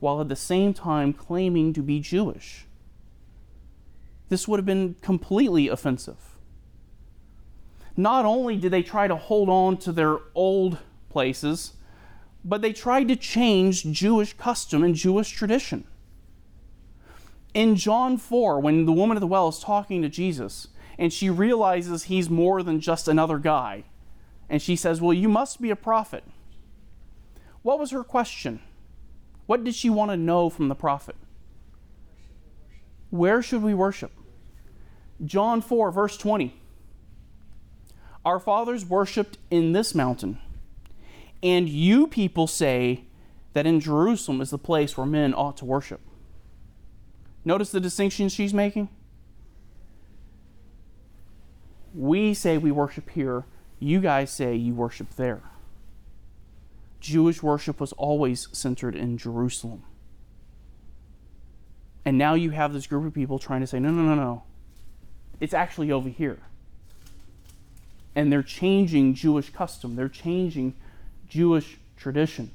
while 0.00 0.20
at 0.20 0.28
the 0.28 0.34
same 0.34 0.74
time 0.74 1.12
claiming 1.12 1.72
to 1.74 1.80
be 1.80 2.00
Jewish. 2.00 2.66
This 4.30 4.48
would 4.48 4.58
have 4.58 4.66
been 4.66 4.96
completely 5.00 5.68
offensive. 5.68 6.40
Not 7.96 8.24
only 8.24 8.56
did 8.56 8.72
they 8.72 8.82
try 8.82 9.06
to 9.06 9.14
hold 9.14 9.48
on 9.48 9.76
to 9.76 9.92
their 9.92 10.18
old 10.34 10.78
places, 11.08 11.74
but 12.44 12.60
they 12.60 12.72
tried 12.72 13.08
to 13.08 13.16
change 13.16 13.84
Jewish 13.84 14.34
custom 14.34 14.82
and 14.84 14.94
Jewish 14.94 15.30
tradition. 15.30 15.84
In 17.54 17.76
John 17.76 18.18
4, 18.18 18.60
when 18.60 18.84
the 18.84 18.92
woman 18.92 19.16
at 19.16 19.20
the 19.20 19.26
well 19.26 19.48
is 19.48 19.60
talking 19.60 20.02
to 20.02 20.08
Jesus, 20.08 20.68
and 20.98 21.12
she 21.12 21.30
realizes 21.30 22.04
he's 22.04 22.28
more 22.28 22.62
than 22.62 22.80
just 22.80 23.08
another 23.08 23.38
guy, 23.38 23.84
and 24.48 24.60
she 24.60 24.76
says, 24.76 25.00
Well, 25.00 25.14
you 25.14 25.28
must 25.28 25.62
be 25.62 25.70
a 25.70 25.76
prophet. 25.76 26.24
What 27.62 27.78
was 27.78 27.92
her 27.92 28.04
question? 28.04 28.60
What 29.46 29.64
did 29.64 29.74
she 29.74 29.88
want 29.88 30.10
to 30.10 30.16
know 30.16 30.50
from 30.50 30.68
the 30.68 30.74
prophet? 30.74 31.16
Where 33.10 33.42
should 33.42 33.62
we 33.62 33.74
worship? 33.74 34.12
John 35.24 35.62
4, 35.62 35.90
verse 35.90 36.16
20. 36.16 36.60
Our 38.24 38.40
fathers 38.40 38.84
worshiped 38.84 39.38
in 39.50 39.72
this 39.72 39.94
mountain, 39.94 40.38
and 41.44 41.68
you 41.68 42.06
people 42.06 42.46
say 42.46 43.04
that 43.52 43.66
in 43.66 43.78
Jerusalem 43.78 44.40
is 44.40 44.48
the 44.48 44.58
place 44.58 44.96
where 44.96 45.06
men 45.06 45.34
ought 45.34 45.58
to 45.58 45.66
worship. 45.66 46.00
Notice 47.44 47.70
the 47.70 47.80
distinction 47.80 48.30
she's 48.30 48.54
making? 48.54 48.88
We 51.94 52.32
say 52.32 52.56
we 52.56 52.72
worship 52.72 53.10
here, 53.10 53.44
you 53.78 54.00
guys 54.00 54.30
say 54.30 54.56
you 54.56 54.74
worship 54.74 55.14
there. 55.16 55.42
Jewish 56.98 57.42
worship 57.42 57.78
was 57.78 57.92
always 57.92 58.48
centered 58.52 58.96
in 58.96 59.18
Jerusalem. 59.18 59.82
And 62.06 62.16
now 62.16 62.32
you 62.32 62.50
have 62.50 62.72
this 62.72 62.86
group 62.86 63.06
of 63.06 63.12
people 63.12 63.38
trying 63.38 63.60
to 63.60 63.66
say, 63.66 63.78
no, 63.78 63.90
no, 63.90 64.02
no, 64.02 64.14
no. 64.14 64.42
It's 65.40 65.52
actually 65.52 65.92
over 65.92 66.08
here. 66.08 66.38
And 68.14 68.32
they're 68.32 68.42
changing 68.42 69.14
Jewish 69.14 69.50
custom, 69.50 69.96
they're 69.96 70.08
changing 70.08 70.74
Jewish 71.34 71.78
tradition. 71.96 72.52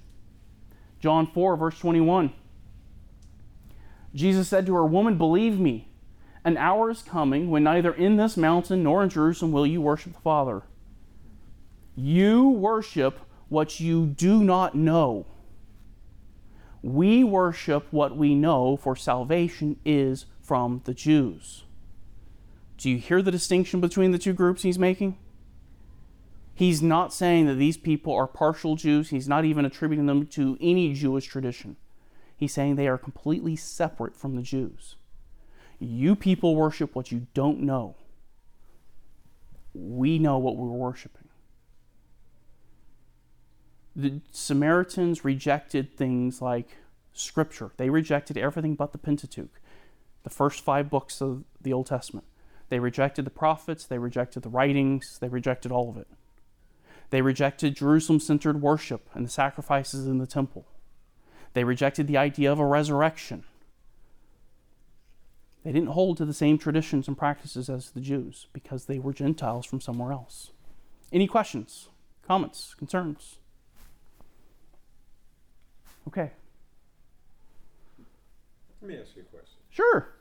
John 1.02 1.28
4, 1.28 1.58
verse 1.58 1.78
21. 1.80 2.32
Jesus 4.16 4.48
said 4.48 4.66
to 4.66 4.74
her, 4.76 4.86
Woman, 4.86 5.18
believe 5.18 5.60
me, 5.60 5.90
an 6.46 6.56
hour 6.56 6.90
is 6.90 7.02
coming 7.02 7.50
when 7.50 7.66
neither 7.66 7.94
in 7.94 8.16
this 8.16 8.38
mountain 8.38 8.84
nor 8.84 9.04
in 9.04 9.10
Jerusalem 9.10 9.52
will 9.52 9.68
you 9.68 9.82
worship 9.82 10.14
the 10.14 10.22
Father. 10.22 10.62
You 11.94 12.48
worship 12.48 13.20
what 13.50 13.82
you 13.82 14.06
do 14.06 14.42
not 14.46 14.76
know. 14.76 15.26
We 16.82 17.26
worship 17.26 17.86
what 17.92 18.16
we 18.16 18.34
know, 18.34 18.78
for 18.78 18.96
salvation 18.96 19.76
is 19.84 20.26
from 20.42 20.84
the 20.86 20.94
Jews. 20.94 21.66
Do 22.78 22.90
you 22.90 22.98
hear 22.98 23.22
the 23.22 23.30
distinction 23.30 23.82
between 23.82 24.12
the 24.12 24.18
two 24.18 24.32
groups 24.32 24.62
he's 24.62 24.80
making? 24.80 25.18
He's 26.60 26.82
not 26.82 27.14
saying 27.14 27.46
that 27.46 27.54
these 27.54 27.78
people 27.78 28.14
are 28.14 28.28
partial 28.28 28.76
Jews. 28.76 29.12
He's 29.12 29.30
not 29.30 29.46
even 29.46 29.64
attributing 29.64 30.08
them 30.08 30.28
to 30.28 30.58
any 30.60 30.92
Jewish 30.94 31.26
tradition. 31.26 31.78
He's 32.36 32.52
saying 32.52 32.76
they 32.76 32.90
are 32.90 32.98
completely 32.98 33.56
separate 33.56 34.14
from 34.14 34.36
the 34.36 34.42
Jews. 34.42 34.98
You 35.80 36.18
people 36.18 36.58
worship 36.58 36.96
what 36.96 37.14
you 37.14 37.28
don't 37.34 37.62
know. 37.62 37.96
We 39.74 40.20
know 40.20 40.38
what 40.38 40.58
we're 40.58 40.68
worshiping. 40.68 41.30
The 43.96 44.20
Samaritans 44.30 45.24
rejected 45.24 45.96
things 45.96 46.42
like 46.42 46.76
Scripture, 47.14 47.72
they 47.78 47.90
rejected 47.90 48.38
everything 48.38 48.76
but 48.76 48.92
the 48.92 48.98
Pentateuch, 48.98 49.62
the 50.24 50.30
first 50.30 50.60
five 50.66 50.90
books 50.90 51.22
of 51.22 51.46
the 51.62 51.72
Old 51.72 51.86
Testament. 51.86 52.28
They 52.68 52.80
rejected 52.80 53.26
the 53.26 53.30
prophets, 53.30 53.86
they 53.86 53.98
rejected 53.98 54.44
the 54.44 54.50
writings, 54.50 55.20
they 55.22 55.30
rejected 55.30 55.72
all 55.72 55.90
of 55.90 55.96
it. 55.96 56.08
They 57.10 57.22
rejected 57.22 57.76
Jerusalem 57.76 58.20
centered 58.20 58.62
worship 58.62 59.10
and 59.14 59.26
the 59.26 59.30
sacrifices 59.30 60.06
in 60.06 60.20
the 60.20 60.28
temple. 60.28 60.66
They 61.54 61.64
rejected 61.64 62.08
the 62.08 62.18
idea 62.18 62.52
of 62.52 62.60
a 62.60 62.66
resurrection. 62.66 63.44
They 65.64 65.72
didn't 65.72 65.90
hold 65.90 66.18
to 66.18 66.26
the 66.26 66.34
same 66.34 66.58
traditions 66.58 67.08
and 67.08 67.18
practices 67.18 67.70
as 67.70 67.92
the 67.92 68.00
Jews 68.00 68.48
because 68.54 68.86
they 68.86 69.00
were 69.00 69.14
Gentiles 69.14 69.66
from 69.66 69.82
somewhere 69.82 70.12
else. 70.12 70.52
Any 71.12 71.28
questions, 71.28 71.90
comments, 72.26 72.76
concerns? 72.76 73.40
Okay. 76.08 76.32
Let 78.82 78.88
me 78.90 78.98
ask 78.98 79.16
you 79.16 79.24
a 79.24 79.26
question. 79.26 79.58
Sure. 79.70 80.10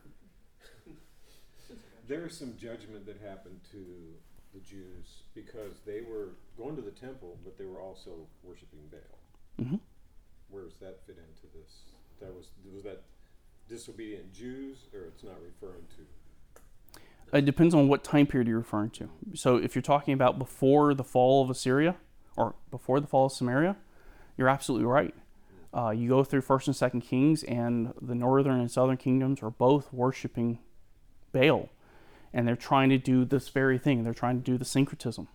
There 2.09 2.24
is 2.27 2.38
some 2.38 2.55
judgment 2.57 3.05
that 3.05 3.20
happened 3.20 3.61
to 3.72 3.85
the 4.54 4.61
Jews 4.61 5.22
because 5.34 5.74
they 5.87 6.00
were 6.00 6.30
going 6.56 6.76
to 6.76 6.82
the 6.82 6.90
temple, 6.90 7.38
but 7.44 7.58
they 7.58 7.64
were 7.64 7.80
also 7.80 8.11
worshiping 8.42 8.80
Baal. 8.90 9.66
hmm 9.66 9.76
Where 10.50 10.64
does 10.64 10.76
that 10.80 11.00
fit 11.06 11.18
into 11.18 11.46
this? 11.56 11.82
That 12.20 12.34
was 12.34 12.48
was 12.72 12.82
that 12.84 13.02
disobedient 13.68 14.32
Jews, 14.32 14.87
or 14.94 15.06
it's 15.06 15.22
not 15.22 15.37
referring 15.42 15.84
to? 15.96 17.37
It 17.37 17.44
depends 17.44 17.74
on 17.74 17.88
what 17.88 18.02
time 18.02 18.26
period 18.26 18.48
you're 18.48 18.58
referring 18.58 18.90
to. 18.90 19.11
So 19.34 19.56
if 19.56 19.74
you're 19.74 19.82
talking 19.82 20.14
about 20.14 20.38
before 20.38 20.94
the 20.94 21.04
fall 21.04 21.42
of 21.42 21.50
Assyria 21.50 21.96
or 22.37 22.54
before 22.70 23.00
the 23.00 23.06
fall 23.06 23.26
of 23.26 23.32
Samaria, 23.32 23.76
you're 24.38 24.48
absolutely 24.48 24.87
right. 24.87 25.14
Uh, 25.74 25.90
you 25.90 26.08
go 26.08 26.24
through 26.24 26.40
First 26.40 26.66
and 26.66 26.74
Second 26.74 27.02
Kings, 27.02 27.42
and 27.42 27.92
the 28.00 28.14
northern 28.14 28.58
and 28.58 28.70
southern 28.70 28.96
kingdoms 28.96 29.42
are 29.42 29.50
both 29.50 29.92
worshiping 29.92 30.61
Baal, 31.32 31.68
and 32.33 32.47
they're 32.47 32.57
trying 32.57 32.91
to 32.91 32.99
do 32.99 33.25
this 33.25 33.49
very 33.49 33.79
thing. 33.79 34.05
They're 34.05 34.14
trying 34.14 34.38
to 34.38 34.45
do 34.45 34.59
the 34.59 34.64
syncretism, 34.64 35.29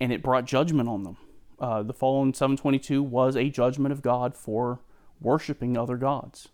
and 0.00 0.12
it 0.12 0.22
brought 0.22 0.44
judgment 0.44 0.88
on 0.88 1.04
them. 1.04 1.16
Uh, 1.58 1.82
the 1.82 1.92
fall 1.92 2.22
in 2.22 2.32
722 2.32 3.02
was 3.02 3.36
a 3.36 3.50
judgment 3.50 3.92
of 3.92 4.02
God 4.02 4.34
for 4.34 4.80
worshiping 5.20 5.76
other 5.76 5.96
gods. 5.96 6.48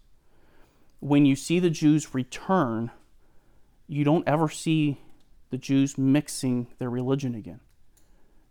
When 1.01 1.25
you 1.25 1.37
see 1.37 1.61
the 1.61 1.71
Jews 1.71 2.15
return, 2.15 2.91
you 3.87 4.03
don't 4.03 4.27
ever 4.27 4.49
see 4.49 5.01
the 5.51 5.59
Jews 5.59 5.97
mixing 5.97 6.67
their 6.79 6.91
religion 6.91 7.35
again. 7.35 7.61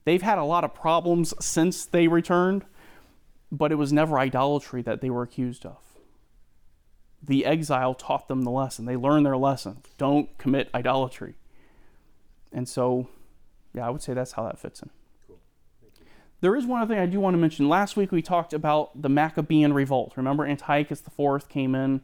They've 0.06 0.22
had 0.22 0.38
a 0.38 0.44
lot 0.44 0.64
of 0.64 0.74
problems 0.74 1.34
since 1.44 1.86
they 1.86 2.08
returned, 2.08 2.64
but 3.52 3.72
it 3.72 3.76
was 3.76 3.92
never 3.92 4.18
idolatry 4.18 4.82
that 4.84 5.02
they 5.02 5.10
were 5.10 5.24
accused 5.24 5.66
of. 5.66 5.78
The 7.26 7.46
exile 7.46 7.96
taught 7.96 8.28
them 8.28 8.44
the 8.44 8.52
lesson. 8.52 8.86
They 8.86 8.96
learned 8.96 9.26
their 9.26 9.38
lesson. 9.38 9.78
Don't 9.98 10.38
commit 10.38 10.70
idolatry. 10.76 11.36
And 12.52 12.70
so, 12.70 13.08
yeah, 13.74 13.88
I 13.88 13.90
would 13.90 14.02
say 14.02 14.14
that's 14.14 14.34
how 14.34 14.44
that 14.44 14.60
fits 14.60 14.82
in. 14.82 14.90
Cool. 15.28 15.40
There 16.42 16.56
is 16.56 16.66
one 16.66 16.82
other 16.82 16.94
thing 16.94 17.02
I 17.02 17.08
do 17.08 17.20
want 17.20 17.34
to 17.34 17.40
mention. 17.40 17.68
Last 17.68 17.98
week 17.98 18.12
we 18.12 18.22
talked 18.22 18.54
about 18.54 19.02
the 19.02 19.10
Maccabean 19.10 19.74
revolt. 19.74 20.14
Remember, 20.16 20.46
Antiochus 20.46 21.02
IV 21.02 21.50
came 21.50 21.74
in, 21.74 22.02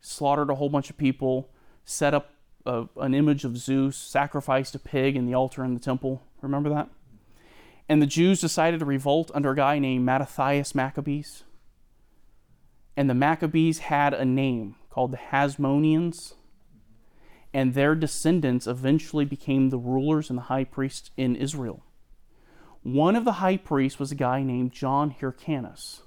slaughtered 0.00 0.50
a 0.50 0.54
whole 0.54 0.68
bunch 0.68 0.88
of 0.88 0.96
people, 0.96 1.50
set 1.84 2.14
up 2.14 2.30
a, 2.64 2.86
an 2.98 3.14
image 3.14 3.44
of 3.44 3.56
Zeus, 3.56 3.96
sacrificed 3.96 4.74
a 4.74 4.78
pig 4.78 5.16
in 5.16 5.26
the 5.26 5.34
altar 5.34 5.64
in 5.64 5.74
the 5.74 5.80
temple. 5.80 6.22
Remember 6.42 6.70
that? 6.70 6.88
And 7.88 8.00
the 8.00 8.06
Jews 8.06 8.40
decided 8.40 8.78
to 8.80 8.86
revolt 8.86 9.32
under 9.34 9.50
a 9.50 9.56
guy 9.56 9.80
named 9.80 10.04
Mattathias 10.04 10.74
Maccabees. 10.76 11.42
And 12.96 13.08
the 13.08 13.14
Maccabees 13.14 13.80
had 13.80 14.14
a 14.14 14.24
name 14.24 14.76
called 14.90 15.12
the 15.12 15.16
Hasmoneans. 15.16 16.34
And 17.52 17.74
their 17.74 17.94
descendants 17.94 18.66
eventually 18.66 19.24
became 19.24 19.70
the 19.70 19.78
rulers 19.78 20.30
and 20.30 20.38
the 20.38 20.44
high 20.44 20.64
priests 20.64 21.10
in 21.16 21.34
Israel. 21.36 21.84
One 22.82 23.16
of 23.16 23.24
the 23.24 23.32
high 23.32 23.56
priests 23.56 23.98
was 23.98 24.12
a 24.12 24.16
guy 24.16 24.42
named 24.42 24.72
John 24.72 25.10
Hyrcanus. 25.10 26.02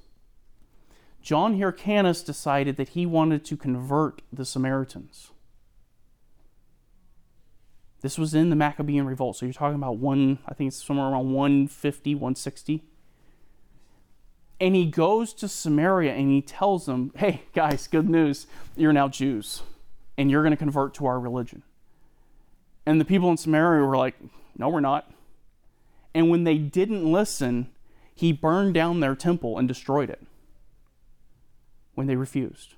John 1.22 1.58
Hyrcanus 1.58 2.24
decided 2.24 2.78
that 2.78 2.90
he 2.90 3.06
wanted 3.06 3.46
to 3.46 3.58
convert 3.58 4.22
the 4.32 4.46
Samaritans. 4.46 5.32
This 8.02 8.18
was 8.18 8.34
in 8.34 8.50
the 8.50 8.56
Maccabean 8.58 9.06
revolt. 9.06 9.38
So 9.38 9.46
you're 9.46 9.54
talking 9.54 9.78
about 9.78 9.98
one, 9.98 10.40
I 10.46 10.54
think 10.54 10.68
it's 10.68 10.84
somewhere 10.84 11.08
around 11.08 11.32
150, 11.32 12.16
160. 12.16 12.84
And 14.64 14.78
he 14.78 14.86
goes 14.86 15.34
to 15.34 15.50
Samaria 15.50 16.14
and 16.14 16.32
he 16.32 16.42
tells 16.42 16.86
them, 16.86 17.12
hey, 17.18 17.44
guys, 17.54 17.86
good 17.86 18.08
news. 18.08 18.48
You're 18.78 18.94
now 18.94 19.10
Jews 19.10 19.62
and 20.18 20.32
you're 20.32 20.42
going 20.42 20.54
to 20.54 20.58
convert 20.58 20.94
to 20.94 21.06
our 21.06 21.20
religion. 21.20 21.64
And 22.86 22.98
the 23.02 23.04
people 23.04 23.30
in 23.30 23.36
Samaria 23.36 23.84
were 23.84 23.98
like, 23.98 24.16
no, 24.58 24.70
we're 24.70 24.80
not. 24.80 25.12
And 26.16 26.30
when 26.30 26.46
they 26.46 26.58
didn't 26.58 27.04
listen, 27.04 27.72
he 28.16 28.32
burned 28.32 28.74
down 28.74 29.02
their 29.02 29.16
temple 29.16 29.58
and 29.58 29.68
destroyed 29.68 30.10
it 30.10 30.26
when 31.96 32.08
they 32.08 32.16
refused. 32.16 32.76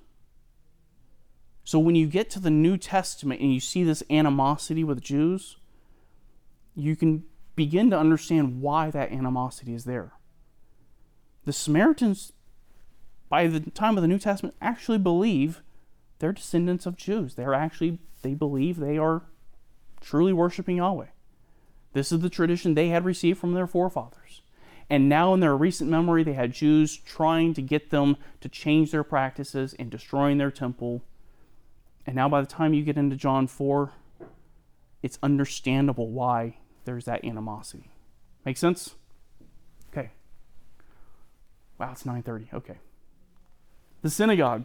So 1.62 1.78
when 1.78 1.94
you 1.94 2.08
get 2.08 2.30
to 2.30 2.40
the 2.40 2.50
New 2.50 2.76
Testament 2.78 3.40
and 3.40 3.54
you 3.54 3.60
see 3.60 3.84
this 3.84 4.02
animosity 4.10 4.82
with 4.82 5.00
Jews, 5.02 5.56
you 6.74 6.96
can 6.96 7.26
begin 7.54 7.90
to 7.90 7.96
understand 7.96 8.60
why 8.60 8.90
that 8.90 9.12
animosity 9.12 9.72
is 9.72 9.84
there. 9.84 10.14
The 11.46 11.52
Samaritans, 11.52 12.32
by 13.28 13.46
the 13.46 13.60
time 13.70 13.96
of 13.96 14.02
the 14.02 14.08
New 14.08 14.18
Testament, 14.18 14.56
actually 14.60 14.98
believe 14.98 15.62
they're 16.18 16.32
descendants 16.32 16.86
of 16.86 16.96
Jews. 16.96 17.36
They're 17.36 17.54
actually, 17.54 18.00
they 18.22 18.34
believe 18.34 18.76
they 18.76 18.98
are 18.98 19.22
truly 20.00 20.32
worshiping 20.32 20.76
Yahweh. 20.76 21.06
This 21.92 22.10
is 22.10 22.20
the 22.20 22.28
tradition 22.28 22.74
they 22.74 22.88
had 22.88 23.04
received 23.04 23.38
from 23.38 23.52
their 23.52 23.68
forefathers. 23.68 24.42
And 24.90 25.08
now, 25.08 25.34
in 25.34 25.40
their 25.40 25.56
recent 25.56 25.88
memory, 25.88 26.24
they 26.24 26.34
had 26.34 26.52
Jews 26.52 26.96
trying 26.96 27.54
to 27.54 27.62
get 27.62 27.90
them 27.90 28.16
to 28.40 28.48
change 28.48 28.90
their 28.90 29.04
practices 29.04 29.74
and 29.78 29.90
destroying 29.90 30.38
their 30.38 30.50
temple. 30.50 31.02
And 32.06 32.16
now, 32.16 32.28
by 32.28 32.40
the 32.40 32.46
time 32.46 32.74
you 32.74 32.82
get 32.82 32.96
into 32.96 33.16
John 33.16 33.46
4, 33.46 33.92
it's 35.02 35.18
understandable 35.22 36.10
why 36.10 36.58
there's 36.84 37.04
that 37.04 37.24
animosity. 37.24 37.90
Make 38.44 38.56
sense? 38.56 38.96
Wow, 41.78 41.92
it's 41.92 42.04
9:30. 42.04 42.52
Okay. 42.54 42.78
The 44.02 44.10
synagogue. 44.10 44.64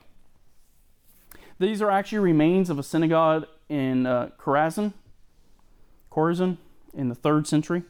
These 1.60 1.82
are 1.82 1.91
actually 1.91 2.19
remains 2.19 2.69
of 2.69 2.80
a 2.80 2.84
synagogue 2.84 3.45
in 3.69 4.06
uh, 4.06 4.30
Chorazin, 4.39 4.93
Chorazin, 6.12 6.58
in 6.93 7.10
the 7.10 7.15
third 7.15 7.47
century. 7.47 7.84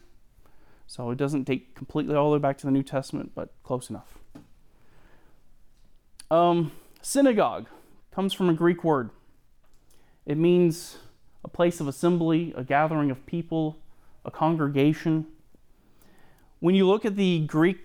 So 0.88 1.10
it 1.10 1.18
doesn't 1.18 1.44
date 1.44 1.74
completely 1.74 2.16
all 2.16 2.30
the 2.30 2.38
way 2.38 2.42
back 2.42 2.58
to 2.60 2.66
the 2.66 2.72
New 2.72 2.84
Testament, 2.84 3.32
but 3.34 3.54
close 3.64 3.90
enough. 3.90 4.18
Um, 6.30 6.74
synagogue 7.02 7.68
comes 8.12 8.34
from 8.34 8.50
a 8.50 8.54
Greek 8.54 8.84
word. 8.84 9.10
It 10.26 10.38
means 10.38 10.98
a 11.44 11.48
place 11.48 11.80
of 11.80 11.88
assembly, 11.88 12.54
a 12.58 12.64
gathering 12.64 13.10
of 13.10 13.26
people, 13.26 13.78
a 14.26 14.32
congregation. 14.32 15.28
When 16.60 16.76
you 16.76 16.88
look 16.88 17.06
at 17.06 17.16
the 17.16 17.40
Greek 17.48 17.80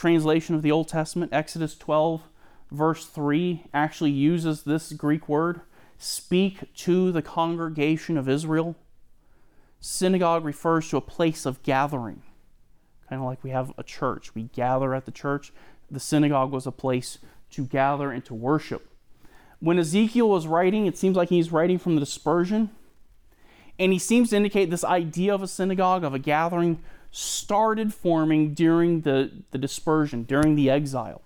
translation 0.00 0.54
of 0.54 0.62
the 0.62 0.72
Old 0.72 0.88
Testament, 0.88 1.30
Exodus 1.30 1.76
12, 1.76 2.22
verse 2.70 3.04
3, 3.04 3.64
actually 3.74 4.10
uses 4.10 4.62
this 4.62 4.92
Greek 4.94 5.28
word 5.28 5.60
speak 5.98 6.74
to 6.74 7.12
the 7.12 7.20
congregation 7.20 8.16
of 8.16 8.26
Israel. 8.26 8.74
Synagogue 9.78 10.46
refers 10.46 10.88
to 10.88 10.96
a 10.96 11.02
place 11.02 11.44
of 11.44 11.62
gathering, 11.62 12.22
kind 13.10 13.20
of 13.20 13.26
like 13.26 13.44
we 13.44 13.50
have 13.50 13.74
a 13.76 13.82
church. 13.82 14.34
We 14.34 14.44
gather 14.44 14.94
at 14.94 15.04
the 15.04 15.10
church. 15.10 15.52
The 15.90 16.00
synagogue 16.00 16.50
was 16.50 16.66
a 16.66 16.72
place 16.72 17.18
to 17.50 17.66
gather 17.66 18.10
and 18.10 18.24
to 18.24 18.32
worship. 18.32 18.88
When 19.58 19.78
Ezekiel 19.78 20.30
was 20.30 20.46
writing, 20.46 20.86
it 20.86 20.96
seems 20.96 21.14
like 21.14 21.28
he's 21.28 21.52
writing 21.52 21.78
from 21.78 21.96
the 21.96 22.00
dispersion. 22.00 22.70
And 23.78 23.92
he 23.92 23.98
seems 23.98 24.30
to 24.30 24.36
indicate 24.36 24.70
this 24.70 24.84
idea 24.84 25.34
of 25.34 25.42
a 25.42 25.46
synagogue, 25.46 26.04
of 26.04 26.14
a 26.14 26.18
gathering, 26.18 26.82
started 27.10 27.92
forming 27.92 28.54
during 28.54 29.00
the, 29.02 29.30
the 29.50 29.58
dispersion, 29.58 30.22
during 30.22 30.54
the 30.54 30.70
exile. 30.70 31.22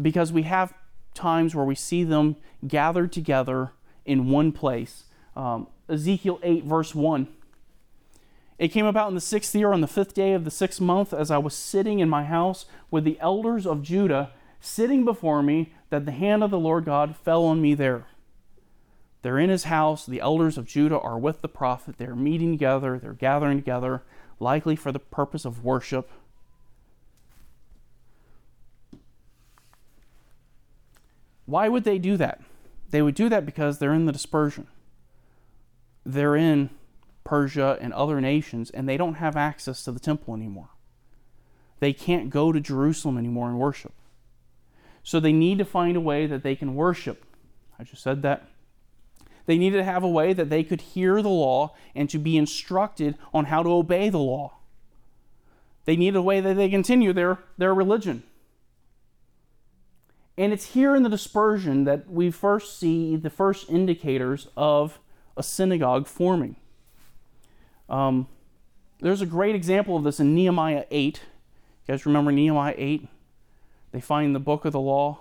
Because 0.00 0.32
we 0.32 0.42
have 0.42 0.72
times 1.14 1.54
where 1.54 1.64
we 1.64 1.74
see 1.74 2.04
them 2.04 2.36
gathered 2.66 3.12
together 3.12 3.72
in 4.04 4.30
one 4.30 4.52
place. 4.52 5.04
Um, 5.36 5.68
Ezekiel 5.88 6.40
8, 6.42 6.64
verse 6.64 6.94
1. 6.94 7.28
It 8.58 8.68
came 8.68 8.86
about 8.86 9.08
in 9.08 9.14
the 9.14 9.20
sixth 9.20 9.54
year, 9.54 9.72
on 9.72 9.80
the 9.80 9.86
fifth 9.86 10.14
day 10.14 10.34
of 10.34 10.44
the 10.44 10.50
sixth 10.50 10.80
month, 10.80 11.12
as 11.12 11.30
I 11.30 11.38
was 11.38 11.54
sitting 11.54 11.98
in 11.98 12.08
my 12.08 12.24
house 12.24 12.64
with 12.90 13.04
the 13.04 13.18
elders 13.20 13.66
of 13.66 13.82
Judah 13.82 14.30
sitting 14.60 15.04
before 15.04 15.42
me, 15.42 15.72
that 15.90 16.06
the 16.06 16.12
hand 16.12 16.44
of 16.44 16.50
the 16.50 16.58
Lord 16.58 16.84
God 16.84 17.16
fell 17.16 17.44
on 17.44 17.60
me 17.60 17.74
there. 17.74 18.06
They're 19.22 19.38
in 19.38 19.50
his 19.50 19.64
house. 19.64 20.06
The 20.06 20.20
elders 20.20 20.56
of 20.56 20.66
Judah 20.66 20.98
are 20.98 21.18
with 21.18 21.42
the 21.42 21.48
prophet. 21.48 21.96
They're 21.98 22.14
meeting 22.14 22.52
together. 22.52 22.98
They're 22.98 23.12
gathering 23.12 23.58
together, 23.58 24.02
likely 24.40 24.76
for 24.76 24.92
the 24.92 24.98
purpose 24.98 25.44
of 25.44 25.64
worship. 25.64 26.10
Why 31.46 31.68
would 31.68 31.84
they 31.84 31.98
do 31.98 32.16
that? 32.16 32.40
They 32.90 33.02
would 33.02 33.14
do 33.14 33.28
that 33.28 33.46
because 33.46 33.78
they're 33.78 33.94
in 33.94 34.06
the 34.06 34.12
dispersion. 34.12 34.66
They're 36.04 36.36
in 36.36 36.70
Persia 37.24 37.78
and 37.80 37.92
other 37.92 38.20
nations, 38.20 38.70
and 38.70 38.88
they 38.88 38.96
don't 38.96 39.14
have 39.14 39.36
access 39.36 39.82
to 39.84 39.92
the 39.92 40.00
temple 40.00 40.34
anymore. 40.34 40.70
They 41.80 41.92
can't 41.92 42.30
go 42.30 42.52
to 42.52 42.60
Jerusalem 42.60 43.18
anymore 43.18 43.48
and 43.48 43.58
worship. 43.58 43.92
So 45.02 45.18
they 45.18 45.32
need 45.32 45.58
to 45.58 45.64
find 45.64 45.96
a 45.96 46.00
way 46.00 46.26
that 46.26 46.42
they 46.42 46.54
can 46.54 46.74
worship. 46.74 47.24
I 47.78 47.84
just 47.84 48.02
said 48.02 48.22
that. 48.22 48.46
They 49.46 49.58
needed 49.58 49.78
to 49.78 49.84
have 49.84 50.02
a 50.02 50.08
way 50.08 50.32
that 50.32 50.50
they 50.50 50.62
could 50.62 50.80
hear 50.80 51.20
the 51.20 51.28
law 51.28 51.74
and 51.94 52.08
to 52.10 52.18
be 52.18 52.36
instructed 52.36 53.16
on 53.34 53.46
how 53.46 53.62
to 53.62 53.70
obey 53.70 54.08
the 54.08 54.18
law. 54.18 54.54
They 55.84 55.96
needed 55.96 56.16
a 56.16 56.22
way 56.22 56.40
that 56.40 56.54
they 56.54 56.68
continue 56.68 57.12
their, 57.12 57.38
their 57.58 57.74
religion. 57.74 58.22
And 60.38 60.52
it's 60.52 60.72
here 60.72 60.94
in 60.94 61.02
the 61.02 61.08
dispersion 61.08 61.84
that 61.84 62.08
we 62.08 62.30
first 62.30 62.78
see 62.78 63.16
the 63.16 63.30
first 63.30 63.68
indicators 63.68 64.48
of 64.56 64.98
a 65.36 65.42
synagogue 65.42 66.06
forming. 66.06 66.56
Um, 67.88 68.28
there's 69.00 69.20
a 69.20 69.26
great 69.26 69.54
example 69.54 69.96
of 69.96 70.04
this 70.04 70.20
in 70.20 70.34
Nehemiah 70.34 70.84
8. 70.90 71.20
You 71.86 71.92
guys 71.92 72.06
remember 72.06 72.32
Nehemiah 72.32 72.74
8? 72.76 73.08
They 73.90 74.00
find 74.00 74.34
the 74.34 74.40
book 74.40 74.64
of 74.64 74.72
the 74.72 74.80
law. 74.80 75.18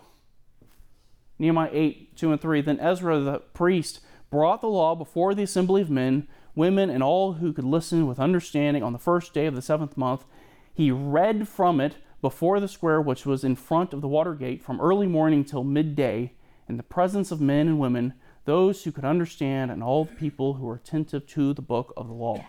Nehemiah 1.39 1.71
8, 1.73 2.15
2 2.15 2.31
and 2.31 2.39
3. 2.39 2.61
Then 2.61 2.79
Ezra 2.79 3.19
the 3.19 3.39
priest 3.39 3.99
brought 4.31 4.61
the 4.61 4.67
law 4.67 4.95
before 4.95 5.35
the 5.35 5.43
assembly 5.43 5.81
of 5.81 5.91
men, 5.91 6.27
women, 6.55 6.89
and 6.89 7.03
all 7.03 7.33
who 7.33 7.53
could 7.53 7.65
listen 7.65 8.07
with 8.07 8.19
understanding 8.19 8.81
on 8.81 8.93
the 8.93 8.99
first 8.99 9.33
day 9.33 9.45
of 9.45 9.53
the 9.53 9.61
seventh 9.61 9.95
month. 9.95 10.25
He 10.73 10.89
read 10.89 11.47
from 11.47 11.79
it 11.79 11.97
before 12.21 12.59
the 12.59 12.67
square 12.67 13.01
which 13.01 13.25
was 13.25 13.43
in 13.43 13.55
front 13.55 13.93
of 13.93 14.01
the 14.01 14.07
water 14.07 14.33
gate 14.33 14.63
from 14.63 14.81
early 14.81 15.07
morning 15.07 15.43
till 15.43 15.63
midday, 15.63 16.33
in 16.67 16.77
the 16.77 16.83
presence 16.83 17.31
of 17.31 17.41
men 17.41 17.67
and 17.67 17.79
women, 17.79 18.13
those 18.45 18.83
who 18.83 18.91
could 18.91 19.05
understand, 19.05 19.69
and 19.69 19.83
all 19.83 20.05
the 20.05 20.15
people 20.15 20.53
who 20.55 20.65
were 20.65 20.75
attentive 20.75 21.27
to 21.27 21.53
the 21.53 21.61
book 21.61 21.93
of 21.97 22.07
the 22.07 22.13
law. 22.13 22.45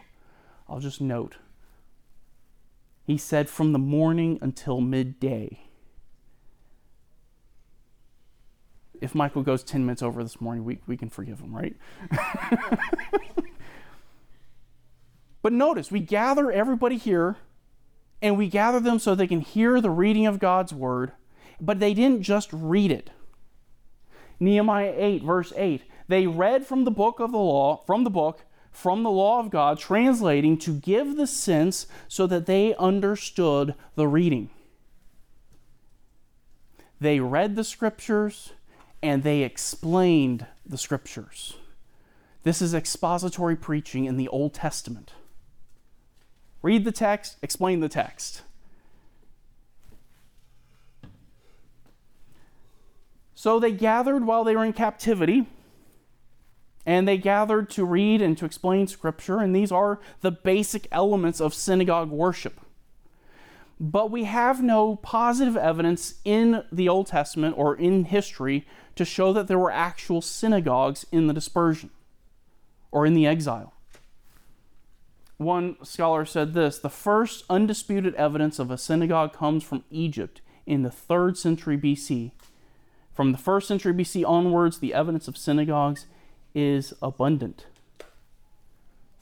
I'll 0.69 0.81
just 0.81 1.01
note. 1.01 1.37
He 3.05 3.19
said 3.19 3.51
from 3.51 3.73
the 3.73 3.79
morning 3.79 4.39
until 4.41 4.81
midday. 4.81 5.59
If 9.03 9.15
Michael 9.17 9.43
goes 9.43 9.65
10 9.65 9.85
minutes 9.85 10.03
over 10.03 10.23
this 10.23 10.41
morning, 10.41 10.65
we, 10.65 10.79
we 10.87 10.97
can 10.97 11.11
forgive 11.11 11.41
him, 11.41 11.53
right? 11.53 11.77
but 15.43 15.53
notice, 15.53 15.91
we 15.91 15.99
gather 15.99 16.53
everybody 16.53 16.97
here 16.97 17.37
and 18.23 18.39
we 18.39 18.47
gather 18.47 18.79
them 18.79 19.01
so 19.01 19.15
they 19.15 19.27
can 19.27 19.41
hear 19.41 19.81
the 19.81 19.91
reading 19.91 20.27
of 20.27 20.39
God's 20.39 20.73
word, 20.73 21.11
but 21.61 21.81
they 21.81 21.95
didn't 21.95 22.23
just 22.23 22.53
read 22.53 22.93
it. 22.93 23.11
Nehemiah 24.39 24.95
8, 24.97 25.25
verse 25.25 25.53
8. 25.57 25.83
They 26.07 26.29
read 26.29 26.65
from 26.65 26.85
the 26.85 26.93
book 26.93 27.19
of 27.19 27.33
the 27.33 27.39
law, 27.39 27.83
from 27.85 28.05
the 28.05 28.11
book, 28.11 28.45
from 28.71 29.03
the 29.03 29.11
law 29.11 29.41
of 29.41 29.51
God, 29.51 29.81
translating 29.81 30.57
to 30.59 30.75
give 30.79 31.17
the 31.17 31.27
sense 31.27 31.89
so 32.07 32.29
that 32.29 32.47
they 32.47 32.77
understood 32.77 33.75
the 33.97 34.07
reading. 34.07 34.51
They 37.01 37.19
read 37.19 37.57
the 37.57 37.65
scriptures 37.65 38.53
and 39.03 39.23
they 39.23 39.43
explained 39.43 40.47
the 40.65 40.79
scriptures. 40.79 41.57
This 42.45 42.63
is 42.63 42.75
expository 42.75 43.57
preaching 43.57 44.05
in 44.05 44.17
the 44.17 44.29
Old 44.29 44.55
Testament. 44.55 45.13
Read 46.63 46.85
the 46.85 46.93
text, 46.93 47.37
explain 47.43 47.81
the 47.81 47.89
text. 47.89 48.43
So 53.35 53.59
they 53.59 53.73
gathered 53.73 54.25
while 54.25 54.45
they 54.45 54.55
were 54.55 54.65
in 54.65 54.73
captivity, 54.73 55.47
and 56.87 57.09
they 57.09 57.19
gathered 57.19 57.71
to 57.71 57.85
read 57.85 58.23
and 58.23 58.39
to 58.39 58.45
explain 58.45 58.87
Scripture, 58.87 59.41
and 59.41 59.55
these 59.55 59.73
are 59.73 60.01
the 60.21 60.31
basic 60.31 60.87
elements 60.93 61.41
of 61.41 61.53
synagogue 61.53 62.11
worship. 62.11 62.61
But 63.83 64.13
we 64.13 64.25
have 64.25 64.63
no 64.63 64.95
positive 64.95 65.57
evidence 65.57 66.15
in 66.25 66.63
the 66.71 66.89
Old 66.89 67.09
Testament 67.09 67.57
or 67.59 67.75
in 67.75 68.05
history 68.05 68.65
to 68.95 69.05
show 69.05 69.33
that 69.33 69.49
there 69.49 69.59
were 69.59 69.73
actual 69.73 70.21
synagogues 70.21 71.05
in 71.11 71.27
the 71.27 71.35
dispersion 71.35 71.91
or 72.93 73.05
in 73.05 73.15
the 73.15 73.27
exile. 73.27 73.75
One 75.37 75.85
scholar 75.85 76.25
said 76.25 76.55
this 76.55 76.79
the 76.79 76.89
first 76.89 77.45
undisputed 77.51 78.15
evidence 78.15 78.61
of 78.61 78.71
a 78.71 78.79
synagogue 78.79 79.33
comes 79.33 79.65
from 79.65 79.83
Egypt 79.91 80.41
in 80.65 80.83
the 80.83 80.89
3rd 80.89 81.37
century 81.37 81.77
BC. 81.77 82.31
From 83.13 83.33
the 83.33 83.39
1st 83.39 83.65
century 83.65 83.93
BC 83.93 84.25
onwards, 84.25 84.79
the 84.79 84.95
evidence 84.95 85.27
of 85.27 85.37
synagogues 85.37 86.07
is 86.55 86.95
abundant. 87.03 87.67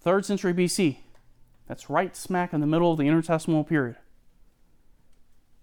3rd 0.05 0.27
century 0.27 0.53
BC, 0.53 0.99
that's 1.67 1.89
right 1.89 2.15
smack 2.15 2.53
in 2.53 2.61
the 2.61 2.67
middle 2.67 2.93
of 2.93 2.99
the 2.99 3.05
intertestamental 3.05 3.67
period. 3.67 3.97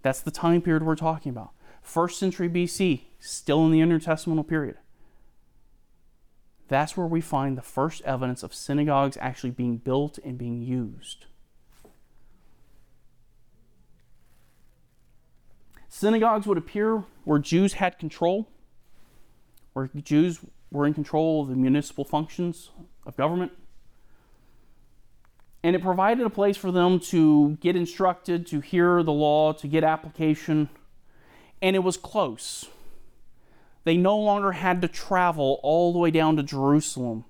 That's 0.01 0.21
the 0.21 0.31
time 0.31 0.61
period 0.61 0.83
we're 0.83 0.95
talking 0.95 1.29
about. 1.29 1.51
1st 1.85 2.11
century 2.13 2.49
BC, 2.49 3.01
still 3.19 3.65
in 3.65 3.71
the 3.71 3.79
intertestamental 3.79 4.47
period. 4.47 4.77
That's 6.67 6.97
where 6.97 7.07
we 7.07 7.21
find 7.21 7.57
the 7.57 7.61
first 7.61 8.01
evidence 8.03 8.43
of 8.43 8.53
synagogues 8.53 9.17
actually 9.21 9.51
being 9.51 9.77
built 9.77 10.17
and 10.19 10.37
being 10.37 10.61
used. 10.61 11.25
Synagogues 15.87 16.45
would 16.45 16.57
appear 16.57 17.05
where 17.23 17.39
Jews 17.39 17.73
had 17.73 17.97
control, 17.97 18.49
where 19.73 19.87
Jews 19.87 20.39
were 20.69 20.85
in 20.85 20.93
control 20.93 21.41
of 21.41 21.47
the 21.47 21.55
municipal 21.55 22.03
functions 22.03 22.71
of 23.05 23.15
government. 23.15 23.53
And 25.63 25.75
it 25.75 25.81
provided 25.81 26.25
a 26.25 26.29
place 26.29 26.55
for 26.55 26.71
them 26.71 26.99
to 27.11 27.57
get 27.61 27.75
instructed, 27.75 28.47
to 28.47 28.59
hear 28.59 29.03
the 29.03 29.11
law, 29.11 29.53
to 29.53 29.67
get 29.67 29.83
application. 29.83 30.69
And 31.61 31.75
it 31.75 31.79
was 31.79 31.97
close 31.97 32.67
they 33.87 33.95
no 33.95 34.17
longer 34.17 34.51
had 34.51 34.81
to 34.81 34.89
travel 34.89 35.61
all 35.63 35.93
the 35.93 35.99
way 35.99 36.11
down 36.11 36.35
to 36.35 36.43
Jerusalem 36.43 37.23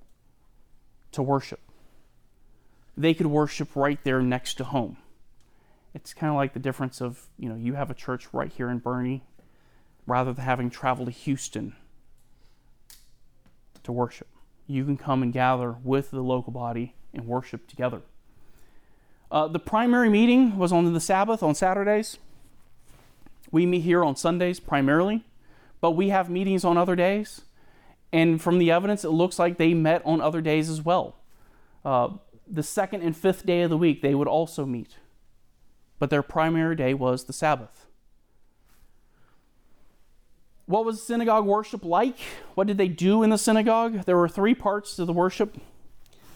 to 1.12 1.22
worship. 1.22 1.60
They 2.98 3.14
could 3.14 3.28
worship 3.28 3.76
right 3.76 4.04
there 4.04 4.24
next 4.24 4.56
to 4.56 4.64
home. 4.64 4.98
It's 5.94 6.16
kind 6.16 6.32
of 6.32 6.36
like 6.36 6.54
the 6.54 6.60
difference 6.60 7.00
of, 7.00 7.28
you 7.38 7.48
know, 7.48 7.54
you 7.54 7.76
have 7.76 7.92
a 7.92 7.94
church 7.94 8.34
right 8.34 8.52
here 8.52 8.72
in 8.72 8.82
Boerne 8.82 9.22
rather 10.08 10.34
than 10.34 10.46
having 10.46 10.72
traveled 10.72 11.10
to 11.10 11.12
Houston 11.12 11.76
to 13.84 13.92
worship. 13.92 14.28
You 14.66 14.84
can 14.84 14.98
come 14.98 15.22
and 15.22 15.32
gather 15.32 15.76
with 15.84 16.10
the 16.10 16.22
local 16.22 16.52
body 16.52 16.96
and 17.14 17.28
worship 17.28 17.68
together. 17.68 18.02
Uh, 19.30 19.48
the 19.48 19.60
primary 19.60 20.10
meeting 20.10 20.58
was 20.58 20.72
on 20.72 20.94
the 20.94 21.00
Sabbath 21.00 21.44
on 21.44 21.56
Saturdays. 21.56 22.18
We 23.52 23.66
meet 23.66 23.82
here 23.82 24.04
on 24.04 24.16
Sundays 24.16 24.60
primarily 24.60 25.24
but 25.82 25.92
we 25.92 26.10
have 26.10 26.30
meetings 26.30 26.64
on 26.64 26.78
other 26.78 26.96
days. 26.96 27.42
And 28.12 28.42
from 28.42 28.58
the 28.58 28.72
evidence, 28.72 29.04
it 29.04 29.10
looks 29.10 29.38
like 29.38 29.58
they 29.58 29.74
met 29.74 30.02
on 30.06 30.22
other 30.22 30.42
days 30.42 30.70
as 30.70 30.82
well. 30.82 31.18
Uh, 31.84 32.10
the 32.48 32.64
second 32.64 33.02
and 33.02 33.16
fifth 33.16 33.46
day 33.46 33.62
of 33.62 33.70
the 33.70 33.78
week, 33.78 34.02
they 34.02 34.16
would 34.16 34.28
also 34.28 34.66
meet. 34.66 34.96
but 36.00 36.12
their 36.12 36.22
primary 36.22 36.76
day 36.76 36.94
was 36.94 37.24
the 37.24 37.34
Sabbath. 37.34 37.88
What 40.68 40.86
was 40.86 41.02
synagogue 41.02 41.46
worship 41.46 41.84
like? 41.84 42.20
What 42.54 42.68
did 42.68 42.78
they 42.78 42.88
do 42.88 43.24
in 43.24 43.32
the 43.32 43.38
synagogue? 43.38 44.04
There 44.06 44.16
were 44.16 44.30
three 44.30 44.54
parts 44.54 44.96
to 44.98 45.06
the 45.06 45.14
worship. 45.14 45.58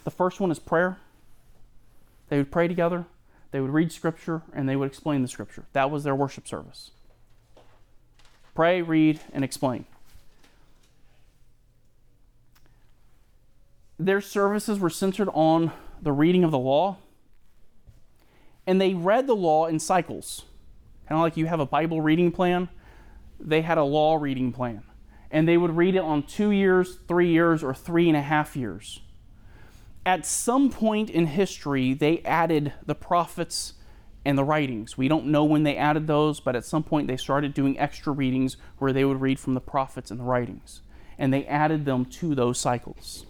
The 0.03 0.09
first 0.09 0.39
one 0.39 0.49
is 0.49 0.57
prayer. 0.57 0.97
They 2.31 2.37
would 2.37 2.49
pray 2.49 2.69
together, 2.69 3.07
they 3.51 3.59
would 3.59 3.71
read 3.71 3.91
scripture, 3.91 4.41
and 4.53 4.67
they 4.67 4.77
would 4.77 4.87
explain 4.87 5.21
the 5.21 5.27
scripture. 5.27 5.65
That 5.73 5.91
was 5.91 6.05
their 6.05 6.15
worship 6.15 6.47
service. 6.47 6.91
Pray, 8.55 8.81
read, 8.81 9.19
and 9.33 9.43
explain. 9.43 9.83
Their 13.99 14.21
services 14.21 14.79
were 14.79 14.89
centered 14.89 15.27
on 15.33 15.73
the 16.01 16.13
reading 16.13 16.45
of 16.45 16.51
the 16.51 16.57
law, 16.57 16.99
and 18.65 18.79
they 18.79 18.93
read 18.93 19.27
the 19.27 19.35
law 19.35 19.65
in 19.65 19.77
cycles. 19.77 20.45
Kind 21.09 21.17
of 21.17 21.23
like 21.23 21.35
you 21.35 21.47
have 21.47 21.59
a 21.59 21.65
Bible 21.65 21.99
reading 21.99 22.31
plan, 22.31 22.69
they 23.41 23.61
had 23.61 23.77
a 23.77 23.83
law 23.83 24.15
reading 24.15 24.53
plan. 24.53 24.83
And 25.31 25.49
they 25.49 25.57
would 25.57 25.75
read 25.75 25.95
it 25.95 26.01
on 26.01 26.23
two 26.23 26.51
years, 26.51 26.97
three 27.09 27.27
years, 27.27 27.61
or 27.61 27.73
three 27.73 28.07
and 28.07 28.15
a 28.15 28.21
half 28.21 28.55
years 28.55 29.01
at 30.05 30.25
some 30.25 30.69
point 30.69 31.09
in 31.09 31.27
history, 31.27 31.93
they 31.93 32.19
added 32.19 32.73
the 32.85 32.95
prophets 32.95 33.73
and 34.25 34.37
the 34.37 34.43
writings. 34.43 34.97
We 34.97 35.07
don't 35.07 35.27
know 35.27 35.43
when 35.43 35.63
they 35.63 35.75
added 35.75 36.07
those, 36.07 36.39
but 36.39 36.55
at 36.55 36.65
some 36.65 36.83
point 36.83 37.07
they 37.07 37.17
started 37.17 37.53
doing 37.53 37.79
extra 37.79 38.13
readings 38.13 38.57
where 38.77 38.93
they 38.93 39.05
would 39.05 39.21
read 39.21 39.39
from 39.39 39.53
the 39.53 39.61
prophets 39.61 40.11
and 40.11 40.19
the 40.19 40.23
writings. 40.23 40.81
And 41.17 41.33
they 41.33 41.45
added 41.45 41.85
them 41.85 42.05
to 42.05 42.33
those 42.33 42.59
cycles. 42.59 43.25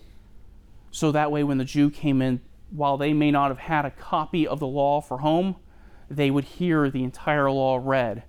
So 0.91 1.11
that 1.11 1.31
way, 1.31 1.43
when 1.43 1.57
the 1.57 1.65
Jew 1.65 1.89
came 1.89 2.21
in, 2.21 2.41
while 2.69 2.97
they 2.97 3.13
may 3.13 3.31
not 3.31 3.49
have 3.49 3.59
had 3.59 3.85
a 3.85 3.91
copy 3.91 4.47
of 4.47 4.59
the 4.59 4.67
law 4.67 5.01
for 5.01 5.19
home, 5.19 5.57
they 6.09 6.31
would 6.31 6.43
hear 6.43 6.89
the 6.89 7.03
entire 7.03 7.49
law 7.51 7.79
read 7.81 8.23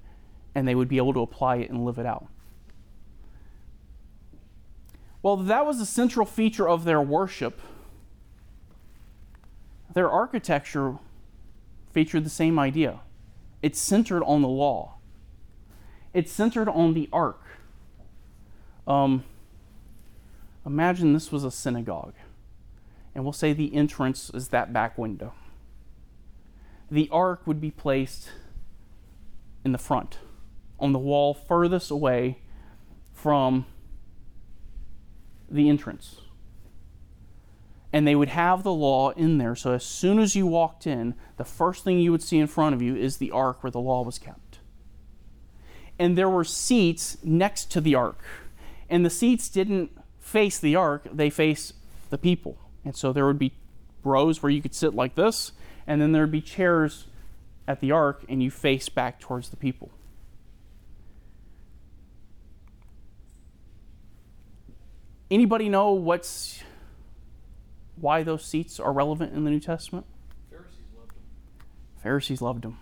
and 0.55 0.67
they 0.67 0.75
would 0.75 0.89
be 0.89 0.97
able 0.97 1.15
to 1.15 1.21
apply 1.21 1.57
it 1.57 1.71
and 1.71 1.85
live 1.85 1.99
it 1.99 2.07
out. 2.07 2.27
Well, 5.23 5.37
that 5.37 5.65
was 5.65 5.79
the 5.79 5.87
central 5.87 6.27
feature 6.27 6.69
of 6.69 6.85
their 6.85 7.01
worship 7.01 7.61
their 9.95 10.11
architecture 10.11 10.99
featured 11.93 12.25
the 12.25 12.31
same 12.31 12.59
idea. 12.59 13.01
It's 13.63 13.79
centered 13.79 14.25
on 14.25 14.43
the 14.43 14.49
law. 14.49 14.95
It's 16.15 16.33
centered 16.33 16.69
on 16.69 16.95
the 16.95 17.09
ark. 17.13 17.41
Um, 18.87 19.25
imagine 20.67 21.13
this 21.13 21.31
was 21.31 21.45
a 21.45 21.51
synagogue, 21.51 22.15
and 23.15 23.25
we'll 23.25 23.33
say 23.33 23.53
the 23.53 23.75
entrance 23.75 24.31
is 24.31 24.49
that 24.49 24.73
back 24.73 24.99
window. 24.99 25.33
The 26.91 27.09
ark 27.11 27.47
would 27.47 27.61
be 27.61 27.71
placed 27.71 28.31
in 29.65 29.73
the 29.73 29.79
front, 29.79 30.19
on 30.81 30.93
the 30.93 30.99
wall 30.99 31.33
furthest 31.33 31.91
away 31.91 32.39
from 33.13 33.67
the 35.49 35.69
entrance 35.69 36.23
and 37.93 38.07
they 38.07 38.15
would 38.15 38.31
have 38.31 38.63
the 38.63 38.73
law 38.73 39.11
in 39.11 39.39
there. 39.39 39.55
So 39.55 39.73
as 39.73 39.85
soon 39.85 40.19
as 40.19 40.35
you 40.35 40.47
walked 40.47 40.87
in, 40.87 41.15
the 41.37 41.45
first 41.45 41.85
thing 41.85 41.99
you 41.99 42.11
would 42.11 42.23
see 42.23 42.39
in 42.39 42.47
front 42.47 42.75
of 42.75 42.81
you 42.81 42.97
is 42.97 43.19
the 43.19 43.31
ark 43.31 43.63
where 43.63 43.71
the 43.71 43.81
law 43.81 44.03
was 44.03 44.19
kept. 44.19 44.61
And 45.99 46.17
there 46.17 46.31
were 46.31 46.45
seats 46.45 47.19
next 47.23 47.71
to 47.73 47.81
the 47.81 47.95
ark. 47.95 48.23
And 48.89 49.05
the 49.05 49.11
seats 49.11 49.49
didn't 49.49 49.91
face 50.19 50.59
the 50.59 50.75
ark, 50.75 51.07
they 51.13 51.29
faced 51.29 51.75
the 52.11 52.19
people. 52.19 52.57
And 52.85 52.97
so 52.97 53.13
there 53.13 53.27
would 53.27 53.39
be 53.39 53.53
rows 54.03 54.43
where 54.43 54.51
you 54.51 54.63
could 54.63 54.75
sit 54.75 54.95
like 54.95 55.15
this, 55.15 55.53
and 55.87 56.01
then 56.01 56.13
there 56.13 56.23
would 56.23 56.33
be 56.33 56.41
chairs 56.41 57.07
at 57.69 57.81
the 57.81 57.93
ark, 57.93 58.25
and 58.29 58.43
you 58.43 58.51
face 58.51 58.89
back 58.89 59.21
towards 59.21 59.51
the 59.51 59.57
people. 59.57 59.91
Anybody 65.31 65.69
know 65.69 65.93
what's 65.93 66.63
why 68.03 68.25
those 68.25 68.45
seats 68.45 68.81
are 68.81 68.93
relevant 68.93 69.33
in 69.33 69.45
the 69.45 69.51
New 69.51 69.61
Testament? 69.61 70.07
Pharisees 70.51 70.83
loved 70.99 71.11
them. 71.11 71.23
Pharisees 72.03 72.43
loved 72.43 72.63
them. 72.65 72.79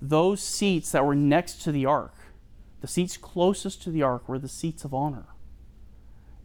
Those 0.00 0.40
seats 0.40 0.92
that 0.92 1.04
were 1.04 1.16
next 1.16 1.62
to 1.62 1.72
the 1.72 1.84
ark, 1.84 2.14
the 2.80 2.86
seats 2.86 3.16
closest 3.16 3.82
to 3.82 3.90
the 3.90 4.02
ark, 4.02 4.28
were 4.28 4.38
the 4.38 4.48
seats 4.48 4.84
of 4.84 4.94
honor. 4.94 5.26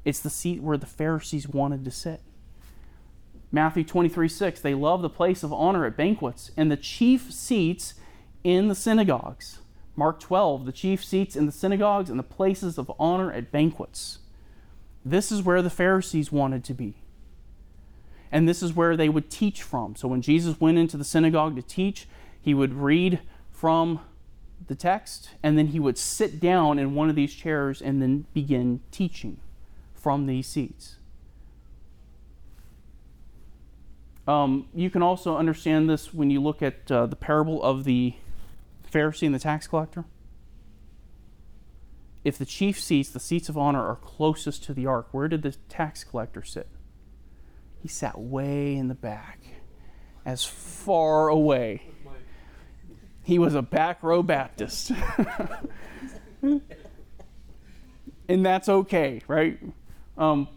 It's 0.03 0.19
the 0.19 0.31
seat 0.31 0.63
where 0.63 0.77
the 0.77 0.87
Pharisees 0.87 1.47
wanted 1.47 1.85
to 1.85 1.91
sit. 1.91 2.21
Matthew 3.51 3.83
23 3.83 4.27
6, 4.27 4.61
they 4.61 4.73
love 4.73 5.03
the 5.03 5.09
place 5.09 5.43
of 5.43 5.53
honor 5.53 5.85
at 5.85 5.95
banquets 5.95 6.49
and 6.57 6.71
the 6.71 6.77
chief 6.77 7.31
seats 7.31 7.93
in 8.43 8.67
the 8.67 8.75
synagogues. 8.75 9.59
Mark 9.95 10.19
12, 10.19 10.65
the 10.65 10.71
chief 10.71 11.05
seats 11.05 11.35
in 11.35 11.45
the 11.45 11.51
synagogues 11.51 12.09
and 12.09 12.17
the 12.17 12.23
places 12.23 12.79
of 12.79 12.91
honor 12.97 13.31
at 13.31 13.51
banquets. 13.51 14.19
This 15.05 15.31
is 15.31 15.43
where 15.43 15.61
the 15.61 15.69
Pharisees 15.69 16.31
wanted 16.31 16.63
to 16.63 16.73
be 16.73 17.00
and 18.31 18.47
this 18.47 18.63
is 18.63 18.73
where 18.73 18.95
they 18.95 19.09
would 19.09 19.29
teach 19.29 19.61
from. 19.61 19.95
So 19.95 20.07
when 20.07 20.21
Jesus 20.21 20.59
went 20.59 20.77
into 20.77 20.97
the 20.97 21.03
synagogue 21.03 21.55
to 21.55 21.61
teach, 21.61 22.07
he 22.41 22.53
would 22.53 22.73
read 22.73 23.19
from 23.51 23.99
the 24.67 24.75
text, 24.75 25.31
and 25.43 25.57
then 25.57 25.67
he 25.67 25.79
would 25.79 25.97
sit 25.97 26.39
down 26.39 26.79
in 26.79 26.95
one 26.95 27.09
of 27.09 27.15
these 27.15 27.33
chairs 27.33 27.81
and 27.81 28.01
then 28.01 28.25
begin 28.33 28.79
teaching 28.91 29.37
from 29.93 30.27
these 30.27 30.47
seats. 30.47 30.95
Um, 34.27 34.67
you 34.73 34.89
can 34.89 35.01
also 35.01 35.35
understand 35.35 35.89
this 35.89 36.13
when 36.13 36.29
you 36.29 36.41
look 36.41 36.61
at 36.61 36.91
uh, 36.91 37.07
the 37.07 37.15
parable 37.15 37.61
of 37.61 37.83
the 37.83 38.13
Pharisee 38.89 39.25
and 39.25 39.35
the 39.35 39.39
tax 39.39 39.67
collector. 39.67 40.05
If 42.23 42.37
the 42.37 42.45
chief 42.45 42.79
seats, 42.79 43.09
the 43.09 43.19
seats 43.19 43.49
of 43.49 43.57
honor, 43.57 43.81
are 43.81 43.95
closest 43.95 44.63
to 44.65 44.73
the 44.73 44.85
ark, 44.85 45.07
where 45.11 45.27
did 45.27 45.41
the 45.41 45.55
tax 45.69 46.03
collector 46.03 46.43
sit? 46.43 46.67
He 47.81 47.87
sat 47.87 48.19
way 48.19 48.75
in 48.75 48.87
the 48.87 48.95
back, 48.95 49.39
as 50.25 50.45
far 50.45 51.29
away. 51.29 51.81
He 53.23 53.39
was 53.39 53.55
a 53.55 53.61
back 53.61 54.03
row 54.03 54.21
Baptist. 54.21 54.91
and 56.41 56.61
that's 58.27 58.69
okay, 58.69 59.21
right? 59.27 59.59
Um, 60.17 60.47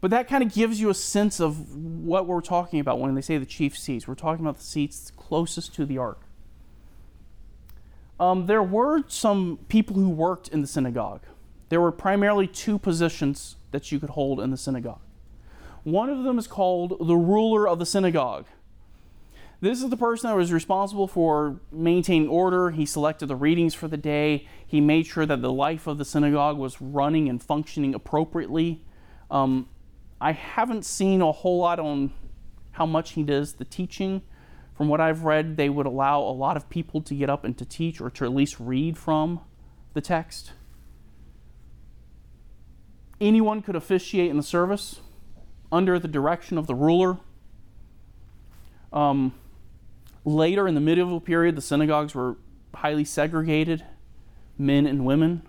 but 0.00 0.10
that 0.10 0.28
kind 0.28 0.44
of 0.44 0.52
gives 0.52 0.80
you 0.80 0.90
a 0.90 0.94
sense 0.94 1.40
of 1.40 1.74
what 1.74 2.26
we're 2.26 2.40
talking 2.40 2.80
about 2.80 3.00
when 3.00 3.14
they 3.14 3.20
say 3.20 3.38
the 3.38 3.46
chief 3.46 3.76
seats. 3.76 4.06
We're 4.06 4.14
talking 4.14 4.44
about 4.44 4.58
the 4.58 4.64
seats 4.64 5.10
closest 5.16 5.74
to 5.74 5.84
the 5.84 5.98
ark. 5.98 6.20
Um, 8.18 8.46
there 8.46 8.62
were 8.62 9.02
some 9.08 9.58
people 9.68 9.96
who 9.96 10.08
worked 10.08 10.48
in 10.48 10.60
the 10.60 10.66
synagogue. 10.66 11.22
There 11.68 11.80
were 11.80 11.92
primarily 11.92 12.46
two 12.46 12.78
positions 12.78 13.56
that 13.72 13.90
you 13.90 13.98
could 13.98 14.10
hold 14.10 14.40
in 14.40 14.50
the 14.50 14.56
synagogue. 14.56 15.00
One 15.86 16.10
of 16.10 16.24
them 16.24 16.36
is 16.36 16.48
called 16.48 16.96
the 16.98 17.14
ruler 17.14 17.68
of 17.68 17.78
the 17.78 17.86
synagogue. 17.86 18.46
This 19.60 19.84
is 19.84 19.88
the 19.88 19.96
person 19.96 20.28
that 20.28 20.34
was 20.34 20.52
responsible 20.52 21.06
for 21.06 21.60
maintaining 21.70 22.28
order. 22.28 22.72
He 22.72 22.84
selected 22.84 23.26
the 23.26 23.36
readings 23.36 23.72
for 23.72 23.86
the 23.86 23.96
day. 23.96 24.48
He 24.66 24.80
made 24.80 25.06
sure 25.06 25.24
that 25.26 25.42
the 25.42 25.52
life 25.52 25.86
of 25.86 25.98
the 25.98 26.04
synagogue 26.04 26.58
was 26.58 26.82
running 26.82 27.28
and 27.28 27.40
functioning 27.40 27.94
appropriately. 27.94 28.84
Um, 29.30 29.68
I 30.20 30.32
haven't 30.32 30.84
seen 30.84 31.22
a 31.22 31.30
whole 31.30 31.58
lot 31.58 31.78
on 31.78 32.12
how 32.72 32.84
much 32.84 33.12
he 33.12 33.22
does 33.22 33.52
the 33.52 33.64
teaching. 33.64 34.22
From 34.74 34.88
what 34.88 35.00
I've 35.00 35.22
read, 35.22 35.56
they 35.56 35.68
would 35.68 35.86
allow 35.86 36.18
a 36.18 36.34
lot 36.34 36.56
of 36.56 36.68
people 36.68 37.00
to 37.02 37.14
get 37.14 37.30
up 37.30 37.44
and 37.44 37.56
to 37.58 37.64
teach 37.64 38.00
or 38.00 38.10
to 38.10 38.24
at 38.24 38.34
least 38.34 38.58
read 38.58 38.98
from 38.98 39.38
the 39.94 40.00
text. 40.00 40.50
Anyone 43.20 43.62
could 43.62 43.76
officiate 43.76 44.30
in 44.30 44.36
the 44.36 44.42
service 44.42 45.00
under 45.70 45.98
the 45.98 46.08
direction 46.08 46.58
of 46.58 46.66
the 46.66 46.74
ruler. 46.74 47.18
Um, 48.92 49.34
later 50.24 50.66
in 50.66 50.74
the 50.74 50.80
medieval 50.80 51.20
period, 51.20 51.56
the 51.56 51.62
synagogues 51.62 52.14
were 52.14 52.36
highly 52.74 53.04
segregated, 53.04 53.84
men 54.58 54.86
and 54.86 55.04
women, 55.04 55.42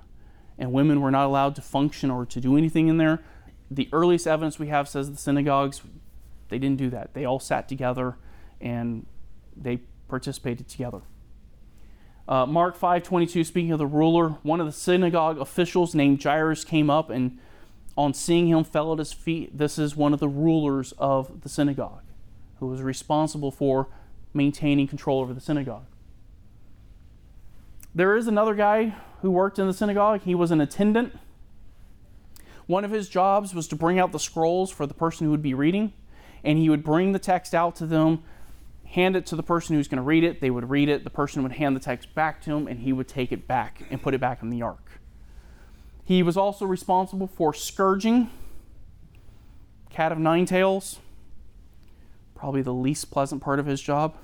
and 0.58 0.72
women 0.72 1.02
were 1.02 1.12
not 1.12 1.26
allowed 1.26 1.56
to 1.56 1.62
function 1.62 2.10
or 2.10 2.26
to 2.26 2.42
do 2.42 2.58
anything 2.58 2.88
in 2.88 2.98
there. 2.98 3.24
The 3.70 3.90
earliest 3.92 4.28
evidence 4.28 4.58
we 4.58 4.68
have 4.68 4.88
says 4.88 5.12
the 5.12 5.18
synagogues 5.18 5.82
they 6.50 6.60
didn't 6.60 6.78
do 6.78 6.90
that. 6.92 7.14
They 7.14 7.26
all 7.26 7.40
sat 7.40 7.68
together 7.68 8.16
and 8.62 9.06
they 9.56 9.78
participated 10.08 10.68
together. 10.68 11.02
Uh, 12.28 12.46
Mark 12.46 12.78
5:22 12.78 13.46
speaking 13.46 13.72
of 13.72 13.80
the 13.80 13.88
ruler, 13.88 14.30
one 14.44 14.60
of 14.60 14.66
the 14.66 14.72
synagogue 14.72 15.40
officials 15.40 15.96
named 15.96 16.22
Jairus 16.22 16.66
came 16.66 16.90
up 16.90 17.10
and 17.10 17.38
on 17.98 18.14
seeing 18.14 18.48
him 18.48 18.64
fell 18.64 18.94
at 18.94 19.00
his 19.00 19.12
feet. 19.12 19.58
This 19.58 19.80
is 19.80 19.96
one 19.96 20.14
of 20.14 20.20
the 20.20 20.28
rulers 20.30 20.94
of 20.98 21.42
the 21.42 21.50
synagogue 21.50 22.04
who 22.60 22.68
was 22.68 22.82
responsible 22.82 23.52
for 23.52 23.88
maintaining 24.34 24.88
control 24.88 25.20
over 25.20 25.34
the 25.34 25.42
synagogue. 25.42 25.86
There 27.96 28.16
is 28.16 28.28
another 28.28 28.54
guy 28.54 28.96
who 29.22 29.32
worked 29.32 29.58
in 29.58 29.66
the 29.66 29.74
synagogue. 29.74 30.22
He 30.22 30.36
was 30.36 30.52
an 30.52 30.62
attendant. 30.62 31.18
One 32.68 32.86
of 32.86 32.92
his 32.92 33.10
jobs 33.10 33.56
was 33.56 33.68
to 33.70 33.76
bring 33.76 33.98
out 33.98 34.12
the 34.12 34.20
scrolls 34.20 34.70
for 34.70 34.86
the 34.86 34.94
person 34.94 35.26
who 35.26 35.32
would 35.32 35.42
be 35.42 35.54
reading, 35.56 35.94
and 36.44 36.60
he 36.60 36.70
would 36.70 36.84
bring 36.84 37.14
the 37.14 37.20
text 37.20 37.56
out 37.56 37.76
to 37.78 37.88
them. 37.88 38.24
hand 38.86 39.16
it 39.16 39.26
to 39.26 39.36
the 39.36 39.44
person 39.44 39.76
who's 39.76 39.88
going 39.88 39.98
to 39.98 40.04
read 40.04 40.24
it. 40.24 40.40
They 40.40 40.50
would 40.50 40.70
read 40.70 40.90
it. 40.90 41.04
The 41.04 41.10
person 41.10 41.44
would 41.44 41.54
hand 41.54 41.76
the 41.76 41.80
text 41.80 42.14
back 42.16 42.42
to 42.44 42.56
him, 42.56 42.68
and 42.68 42.80
he 42.80 42.94
would 42.94 43.08
take 43.08 43.32
it 43.32 43.48
back 43.48 43.84
and 43.90 44.02
put 44.02 44.14
it 44.14 44.22
back 44.22 44.42
in 44.42 44.50
the 44.50 44.62
ark. 44.62 45.00
He 46.08 46.24
was 46.24 46.38
also 46.38 46.66
responsible 46.66 47.28
for 47.28 47.54
scourging, 47.54 48.30
cat 49.90 50.14
of 50.14 50.18
nine 50.18 50.46
tails, 50.46 51.00
probably 52.34 52.62
the 52.62 52.74
least 52.74 53.12
pleasant 53.12 53.42
part 53.42 53.60
of 53.60 53.66
his 53.66 53.82
job. 53.82 54.16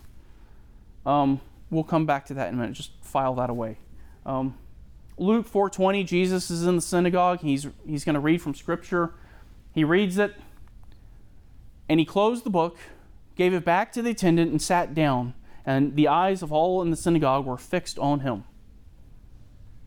Um, 1.05 1.41
we'll 1.69 1.83
come 1.83 2.05
back 2.05 2.25
to 2.27 2.33
that 2.35 2.47
in 2.47 2.53
a 2.53 2.57
minute. 2.57 2.71
Just 2.71 2.91
file 3.01 3.35
that 3.35 3.49
away. 3.49 3.79
Um, 4.25 4.57
Luke 5.17 5.45
4:20, 5.45 6.05
Jesus 6.05 6.49
is 6.49 6.65
in 6.65 6.77
the 6.77 6.81
synagogue. 6.81 7.41
He's 7.41 7.67
he's 7.85 8.05
going 8.05 8.13
to 8.13 8.21
read 8.21 8.41
from 8.41 8.55
Scripture. 8.55 9.15
He 9.73 9.83
reads 9.83 10.17
it, 10.17 10.35
and 11.89 11.99
he 11.99 12.05
closed 12.05 12.45
the 12.45 12.49
book, 12.49 12.77
gave 13.35 13.53
it 13.53 13.65
back 13.65 13.91
to 13.91 14.01
the 14.01 14.11
attendant, 14.11 14.51
and 14.51 14.61
sat 14.61 14.93
down. 14.95 15.33
And 15.65 15.97
the 15.97 16.07
eyes 16.07 16.41
of 16.41 16.53
all 16.53 16.81
in 16.81 16.91
the 16.91 16.97
synagogue 16.97 17.45
were 17.45 17.57
fixed 17.57 17.99
on 17.99 18.21
him. 18.21 18.45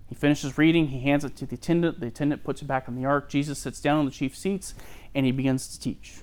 He 0.08 0.14
finishes 0.14 0.56
reading. 0.56 0.88
He 0.88 1.00
hands 1.00 1.24
it 1.24 1.36
to 1.36 1.46
the 1.46 1.56
attendant. 1.56 2.00
The 2.00 2.06
attendant 2.06 2.44
puts 2.44 2.62
it 2.62 2.66
back 2.66 2.88
on 2.88 2.94
the 2.94 3.04
ark. 3.04 3.28
Jesus 3.28 3.58
sits 3.58 3.80
down 3.80 3.98
on 3.98 4.04
the 4.04 4.10
chief 4.10 4.36
seats, 4.36 4.74
and 5.14 5.26
he 5.26 5.32
begins 5.32 5.66
to 5.68 5.80
teach. 5.80 6.20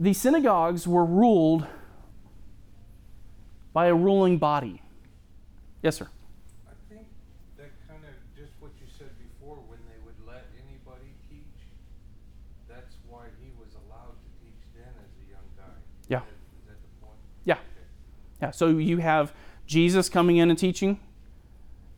The 0.00 0.12
synagogues 0.12 0.86
were 0.86 1.04
ruled 1.04 1.66
by 3.72 3.86
a 3.86 3.94
ruling 3.94 4.38
body. 4.38 4.82
Yes, 5.82 5.96
sir. 5.96 6.08
I 6.66 6.72
think 6.88 7.06
that 7.56 7.70
kind 7.88 8.02
of 8.02 8.36
just 8.36 8.52
what 8.58 8.72
you 8.80 8.86
said 8.98 9.10
before, 9.18 9.56
when 9.68 9.78
they 9.86 9.98
would 10.04 10.16
let 10.26 10.46
anybody 10.66 11.14
teach, 11.30 11.70
that's 12.68 12.96
why 13.08 13.26
he 13.40 13.52
was 13.58 13.68
allowed 13.86 14.16
to 14.18 14.28
teach 14.42 14.60
then 14.74 14.92
as 14.98 15.10
a 15.24 15.30
young 15.30 15.48
guy. 15.56 15.76
Yeah. 16.08 16.18
Is 16.18 16.66
that, 16.66 16.72
is 16.72 17.00
that? 17.00 17.08
Yeah. 17.44 17.54
Okay. 17.54 17.62
Yeah, 18.42 18.50
so 18.50 18.68
you 18.68 18.98
have 18.98 19.32
Jesus 19.66 20.08
coming 20.08 20.36
in 20.36 20.50
and 20.50 20.58
teaching, 20.58 21.00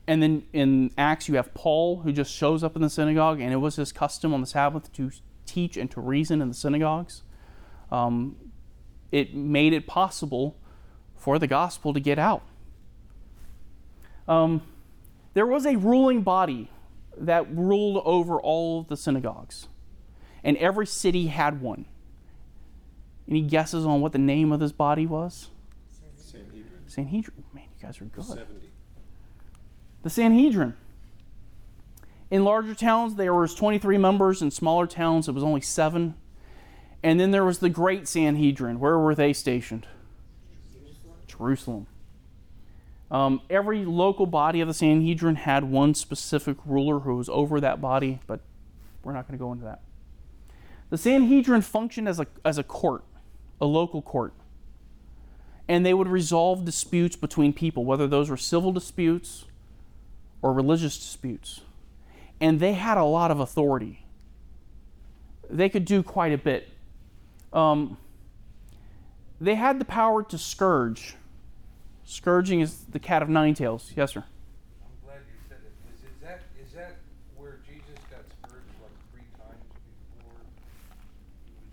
and 0.07 0.23
then 0.23 0.45
in 0.53 0.91
Acts 0.97 1.29
you 1.29 1.37
have 1.37 1.53
Paul 1.55 2.01
who 2.01 2.13
just 2.13 2.33
shows 2.33 2.65
up 2.65 2.77
in 2.77 2.83
the 2.83 2.91
synagogue, 2.91 3.41
and 3.41 3.53
it 3.53 3.57
was 3.57 3.77
his 3.77 3.93
custom 3.93 4.33
on 4.33 4.41
the 4.41 4.47
Sabbath 4.47 4.93
to 4.95 5.11
teach 5.45 5.77
and 5.77 5.91
to 5.91 6.01
reason 6.01 6.41
in 6.41 6.49
the 6.49 6.55
synagogues. 6.55 7.23
Um, 7.91 8.37
it 9.13 9.35
made 9.35 9.73
it 9.73 9.87
possible 9.87 10.57
for 11.17 11.39
the 11.39 11.47
gospel 11.47 11.93
to 11.93 12.01
get 12.01 12.19
out. 12.19 12.43
Um, 14.27 14.63
there 15.35 15.47
was 15.47 15.67
a 15.67 15.77
ruling 15.77 16.23
body 16.23 16.71
that 17.17 17.51
ruled 17.55 18.03
over 18.05 18.41
all 18.41 18.81
of 18.81 18.89
the 18.89 18.97
synagogues, 18.97 19.69
and 20.45 20.57
every 20.59 20.87
city 20.87 21.27
had 21.27 21.61
one. 21.61 21.87
Any 23.29 23.43
guesses 23.43 23.85
on 23.85 24.01
what 24.01 24.13
the 24.13 24.19
name 24.19 24.53
of 24.53 24.61
this 24.61 24.73
body 24.73 25.07
was? 25.07 25.49
Sanhedrin. 26.99 27.45
Man, 27.53 27.65
you 27.79 27.87
guys 27.87 28.01
are 28.01 28.07
good. 28.07 28.25
Seventy. 28.25 28.71
The 30.03 30.11
Sanhedrin. 30.11 30.75
In 32.29 32.43
larger 32.45 32.75
towns, 32.75 33.15
there 33.15 33.33
was 33.33 33.55
23 33.55 33.97
members. 33.99 34.43
In 34.43 34.51
smaller 34.51 34.87
towns, 34.87 35.29
it 35.29 35.33
was 35.33 35.45
only 35.45 35.61
seven. 35.61 36.15
And 37.03 37.21
then 37.21 37.31
there 37.31 37.45
was 37.45 37.61
the 37.61 37.69
Great 37.69 38.09
Sanhedrin. 38.09 38.81
Where 38.81 38.99
were 38.99 39.15
they 39.15 39.33
stationed? 39.33 39.87
Jerusalem. 41.29 41.87
Um, 43.13 43.43
every 43.49 43.85
local 43.85 44.27
body 44.27 44.61
of 44.61 44.67
the 44.67 44.75
Sanhedrin 44.75 45.37
had 45.37 45.65
one 45.65 45.95
specific 45.95 46.57
ruler 46.67 47.01
who 47.01 47.15
was 47.15 47.29
over 47.29 47.61
that 47.61 47.81
body, 47.81 48.19
but 48.27 48.41
we're 49.05 49.13
not 49.13 49.29
going 49.29 49.39
to 49.39 49.43
go 49.43 49.53
into 49.53 49.65
that. 49.65 49.83
The 50.91 50.99
Sanhedrin 50.99 51.63
functioned 51.63 52.09
as 52.09 52.19
a, 52.19 52.27
as 52.45 52.59
a 52.59 52.65
court, 52.65 53.05
a 53.61 53.67
local 53.67 54.03
court 54.03 54.35
and 55.69 55.85
they 55.85 55.93
would 55.93 56.09
resolve 56.09 56.65
disputes 56.65 57.15
between 57.15 57.53
people, 57.53 57.85
whether 57.85 58.07
those 58.07 58.31
were 58.31 58.37
civil 58.37 58.73
disputes 58.73 59.45
or 60.41 60.53
religious 60.53 60.97
disputes. 60.99 61.61
And 62.41 62.59
they 62.59 62.73
had 62.73 62.97
a 62.97 63.05
lot 63.05 63.31
of 63.31 63.41
authority. 63.41 64.07
They 65.51 65.69
could 65.69 65.85
do 65.85 66.03
quite 66.03 66.33
a 66.33 66.39
bit. 66.39 66.69
Um, 67.53 67.99
they 69.41 69.55
had 69.57 69.79
the 69.79 69.85
power 69.85 70.23
to 70.25 70.39
scourge. 70.39 71.17
Scourging 72.05 72.61
is 72.61 72.85
the 72.85 72.99
cat 72.99 73.23
of 73.23 73.29
nine 73.29 73.55
tails. 73.55 73.93
Yes, 73.95 74.13
sir. 74.13 74.25
I'm 74.81 75.07
glad 75.07 75.21
you 75.29 75.37
said 75.49 75.59
it, 75.65 75.73
'cause 75.85 76.01
is 76.05 76.21
that, 76.23 76.41
is 76.63 76.73
that 76.73 76.97
where 77.37 77.59
Jesus 77.67 77.99
got 78.11 78.21
scourged 78.31 78.65
like 78.81 78.97
three 79.13 79.29
times 79.37 79.65
before 80.17 80.33
he 81.45 81.53
was, 81.53 81.69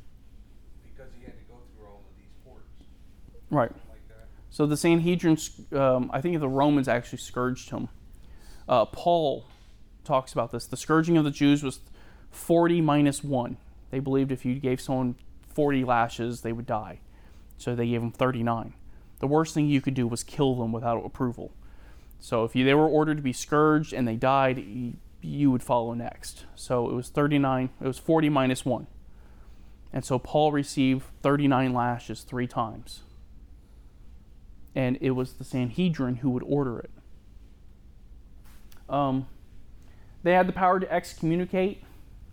because 0.92 1.12
he 1.20 1.26
had 1.26 1.38
to 1.38 1.46
go 1.48 1.60
through 1.76 1.88
all 1.88 2.04
of 2.04 2.18
these 2.18 2.34
courts, 2.44 2.68
Right. 3.50 3.72
So 4.56 4.66
the 4.66 4.78
Sanhedrin, 4.78 5.38
um, 5.74 6.10
I 6.14 6.22
think 6.22 6.40
the 6.40 6.48
Romans 6.48 6.88
actually 6.88 7.18
scourged 7.18 7.72
him. 7.72 7.90
Uh, 8.70 8.86
Paul 8.86 9.48
talks 10.06 10.32
about 10.32 10.52
this. 10.52 10.66
The 10.66 10.78
scourging 10.78 11.18
of 11.18 11.26
the 11.26 11.30
Jews 11.30 11.62
was 11.62 11.82
40 12.32 12.80
minus 12.80 13.22
1. 13.22 13.58
They 13.92 14.00
believed 14.00 14.32
if 14.32 14.46
you 14.46 14.56
gave 14.62 14.80
someone 14.80 15.16
40 15.54 15.84
lashes, 15.84 16.40
they 16.40 16.54
would 16.54 16.66
die. 16.66 17.02
So 17.58 17.76
they 17.76 17.88
gave 17.88 18.00
them 18.00 18.14
39. 18.14 18.74
The 19.20 19.28
worst 19.28 19.54
thing 19.54 19.68
you 19.68 19.82
could 19.82 19.94
do 19.94 20.08
was 20.08 20.24
kill 20.24 20.56
them 20.56 20.72
without 20.72 21.06
approval. 21.06 21.52
So 22.22 22.46
if 22.46 22.56
you, 22.56 22.64
they 22.64 22.76
were 22.76 22.88
ordered 22.88 23.18
to 23.18 23.24
be 23.24 23.34
scourged 23.34 23.92
and 23.92 24.08
they 24.08 24.16
died, 24.16 24.58
you, 24.58 24.94
you 25.20 25.52
would 25.52 25.64
follow 25.64 25.94
next. 25.94 26.46
So 26.56 26.90
it 26.90 26.94
was 26.94 27.10
39, 27.10 27.72
it 27.82 27.88
was 27.88 27.98
40 27.98 28.30
minus 28.30 28.64
1. 28.64 28.88
And 29.92 30.06
so 30.06 30.18
Paul 30.18 30.54
received 30.54 31.04
39 31.24 31.74
lashes 31.74 32.22
three 32.22 32.48
times 32.48 33.02
and 34.76 34.98
it 35.00 35.12
was 35.12 35.34
the 35.34 35.44
Sanhedrin 35.44 36.18
who 36.18 36.30
would 36.32 36.44
order 36.44 36.80
it. 36.80 36.92
Um, 38.90 39.28
they 40.24 40.34
had 40.34 40.48
the 40.48 40.54
power 40.54 40.80
to 40.80 40.94
excommunicate. 40.94 41.82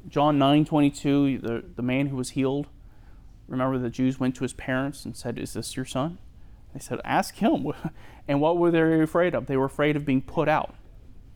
John 0.08 0.38
9 0.38 0.64
22, 0.64 1.38
the, 1.38 1.64
the 1.76 1.82
man 1.82 2.08
who 2.08 2.16
was 2.16 2.30
healed. 2.30 2.66
Remember, 3.46 3.78
the 3.78 3.90
Jews 3.90 4.18
went 4.18 4.34
to 4.36 4.42
his 4.42 4.52
parents 4.52 5.04
and 5.04 5.16
said, 5.16 5.38
Is 5.38 5.52
this 5.52 5.76
your 5.76 5.84
son? 5.84 6.18
They 6.74 6.80
said, 6.80 7.00
Ask 7.04 7.36
him. 7.36 7.72
and 8.28 8.40
what 8.40 8.58
were 8.58 8.70
they 8.70 9.00
afraid 9.00 9.34
of? 9.34 9.46
They 9.46 9.56
were 9.56 9.66
afraid 9.66 9.94
of 9.94 10.04
being 10.04 10.22
put 10.22 10.48
out 10.48 10.74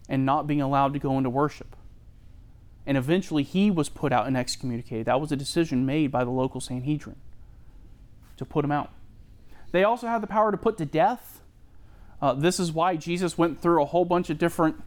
and 0.08 0.26
not 0.26 0.46
being 0.46 0.60
allowed 0.60 0.92
to 0.94 0.98
go 0.98 1.16
into 1.18 1.30
worship. 1.30 1.76
And 2.86 2.96
eventually 2.96 3.42
he 3.42 3.70
was 3.70 3.88
put 3.88 4.12
out 4.12 4.26
and 4.26 4.36
excommunicated. 4.36 5.06
That 5.06 5.20
was 5.20 5.32
a 5.32 5.36
decision 5.36 5.84
made 5.84 6.10
by 6.10 6.24
the 6.24 6.30
local 6.30 6.60
Sanhedrin 6.60 7.16
to 8.36 8.44
put 8.44 8.64
him 8.64 8.72
out. 8.72 8.90
They 9.72 9.84
also 9.84 10.06
had 10.06 10.22
the 10.22 10.26
power 10.26 10.50
to 10.50 10.56
put 10.56 10.78
to 10.78 10.84
death. 10.84 11.42
Uh, 12.22 12.32
this 12.32 12.58
is 12.58 12.72
why 12.72 12.96
Jesus 12.96 13.36
went 13.36 13.60
through 13.60 13.82
a 13.82 13.86
whole 13.86 14.04
bunch 14.04 14.30
of 14.30 14.38
different 14.38 14.82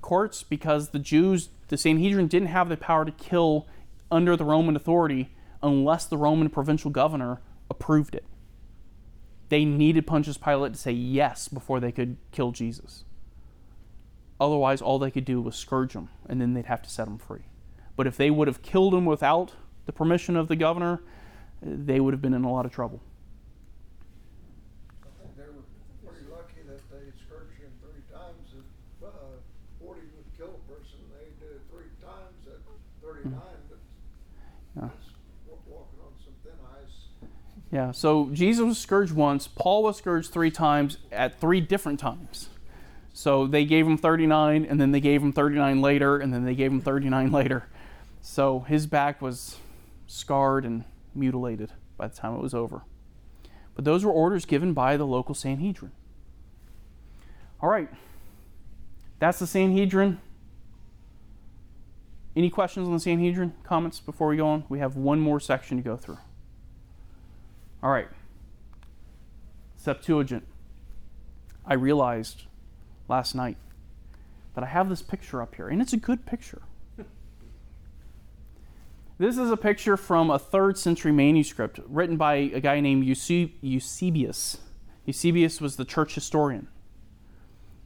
courts 0.00 0.42
because 0.42 0.88
the 0.88 0.98
Jews, 0.98 1.50
the 1.68 1.76
Sanhedrin, 1.76 2.26
didn't 2.26 2.48
have 2.48 2.68
the 2.68 2.76
power 2.76 3.04
to 3.04 3.12
kill 3.12 3.66
under 4.10 4.36
the 4.36 4.44
Roman 4.44 4.74
authority 4.74 5.30
unless 5.62 6.06
the 6.06 6.16
Roman 6.16 6.48
provincial 6.50 6.90
governor 6.90 7.40
approved 7.70 8.14
it. 8.14 8.24
They 9.48 9.64
needed 9.64 10.06
Pontius 10.06 10.38
Pilate 10.38 10.72
to 10.72 10.78
say 10.78 10.92
yes 10.92 11.46
before 11.46 11.78
they 11.78 11.92
could 11.92 12.16
kill 12.32 12.52
Jesus. 12.52 13.04
Otherwise, 14.40 14.82
all 14.82 14.98
they 14.98 15.10
could 15.10 15.24
do 15.24 15.40
was 15.40 15.54
scourge 15.54 15.92
him, 15.92 16.08
and 16.28 16.40
then 16.40 16.54
they'd 16.54 16.66
have 16.66 16.82
to 16.82 16.90
set 16.90 17.06
him 17.06 17.18
free. 17.18 17.42
But 17.94 18.08
if 18.08 18.16
they 18.16 18.30
would 18.30 18.48
have 18.48 18.62
killed 18.62 18.92
him 18.94 19.04
without 19.04 19.52
the 19.86 19.92
permission 19.92 20.36
of 20.36 20.48
the 20.48 20.56
governor, 20.56 21.00
they 21.62 22.00
would 22.00 22.12
have 22.12 22.22
been 22.22 22.34
in 22.34 22.42
a 22.42 22.50
lot 22.50 22.66
of 22.66 22.72
trouble. 22.72 23.00
I 25.04 25.22
think 25.22 25.36
they 25.36 25.44
were 25.52 25.62
pretty 26.02 26.26
lucky 26.26 26.66
that 26.66 26.80
they 26.90 27.12
scourged 27.22 27.54
him 27.60 27.70
three 27.84 28.02
times. 28.10 28.48
If, 28.50 29.06
uh, 29.06 29.38
forty 29.78 30.00
would 30.16 30.26
kill 30.36 30.58
a 30.58 30.72
person, 30.72 30.98
they 31.12 31.28
did 31.38 31.56
it 31.56 31.62
three 31.70 31.92
times 32.02 32.40
at 32.48 32.58
thirty-nine, 33.04 33.62
but 33.68 33.78
Yeah. 34.74 34.88
it's 34.90 35.12
wa- 35.46 35.60
walking 35.68 36.00
on 36.02 36.12
some 36.24 36.34
thin 36.42 36.58
ice. 36.82 37.30
Yeah, 37.72 37.90
so 37.90 38.28
Jesus 38.32 38.64
was 38.66 38.78
scourged 38.78 39.14
once. 39.14 39.48
Paul 39.48 39.82
was 39.82 39.96
scourged 39.96 40.30
three 40.30 40.50
times 40.50 40.98
at 41.10 41.40
three 41.40 41.62
different 41.62 41.98
times. 41.98 42.50
So 43.14 43.46
they 43.46 43.64
gave 43.64 43.86
him 43.86 43.96
39, 43.96 44.66
and 44.66 44.78
then 44.78 44.92
they 44.92 45.00
gave 45.00 45.22
him 45.22 45.32
39 45.32 45.80
later, 45.80 46.18
and 46.18 46.34
then 46.34 46.44
they 46.44 46.54
gave 46.54 46.70
him 46.70 46.82
39 46.82 47.32
later. 47.32 47.64
So 48.20 48.60
his 48.60 48.86
back 48.86 49.22
was 49.22 49.56
scarred 50.06 50.66
and 50.66 50.84
mutilated 51.14 51.72
by 51.96 52.08
the 52.08 52.14
time 52.14 52.34
it 52.34 52.42
was 52.42 52.52
over. 52.52 52.82
But 53.74 53.86
those 53.86 54.04
were 54.04 54.12
orders 54.12 54.44
given 54.44 54.74
by 54.74 54.98
the 54.98 55.06
local 55.06 55.34
Sanhedrin. 55.34 55.92
All 57.62 57.70
right, 57.70 57.88
that's 59.18 59.38
the 59.38 59.46
Sanhedrin. 59.46 60.20
Any 62.36 62.50
questions 62.50 62.86
on 62.86 62.92
the 62.92 63.00
Sanhedrin? 63.00 63.54
Comments 63.62 63.98
before 64.00 64.28
we 64.28 64.36
go 64.36 64.46
on? 64.46 64.64
We 64.68 64.78
have 64.78 64.94
one 64.96 65.20
more 65.20 65.40
section 65.40 65.78
to 65.78 65.82
go 65.82 65.96
through. 65.96 66.18
All 67.82 67.90
right. 67.90 68.08
Septuagint. 69.76 70.44
I 71.66 71.74
realized 71.74 72.44
last 73.08 73.34
night 73.34 73.56
that 74.54 74.62
I 74.62 74.68
have 74.68 74.88
this 74.88 75.02
picture 75.02 75.42
up 75.42 75.54
here, 75.54 75.68
and 75.68 75.82
it's 75.82 75.92
a 75.92 75.98
good 75.98 76.26
picture. 76.26 76.62
This 79.18 79.38
is 79.38 79.52
a 79.52 79.56
picture 79.56 79.96
from 79.96 80.30
a 80.30 80.38
third 80.38 80.76
century 80.76 81.12
manuscript 81.12 81.78
written 81.86 82.16
by 82.16 82.34
a 82.34 82.60
guy 82.60 82.80
named 82.80 83.04
Eusebius. 83.04 84.58
Eusebius 85.04 85.60
was 85.60 85.76
the 85.76 85.84
church 85.84 86.16
historian. 86.16 86.66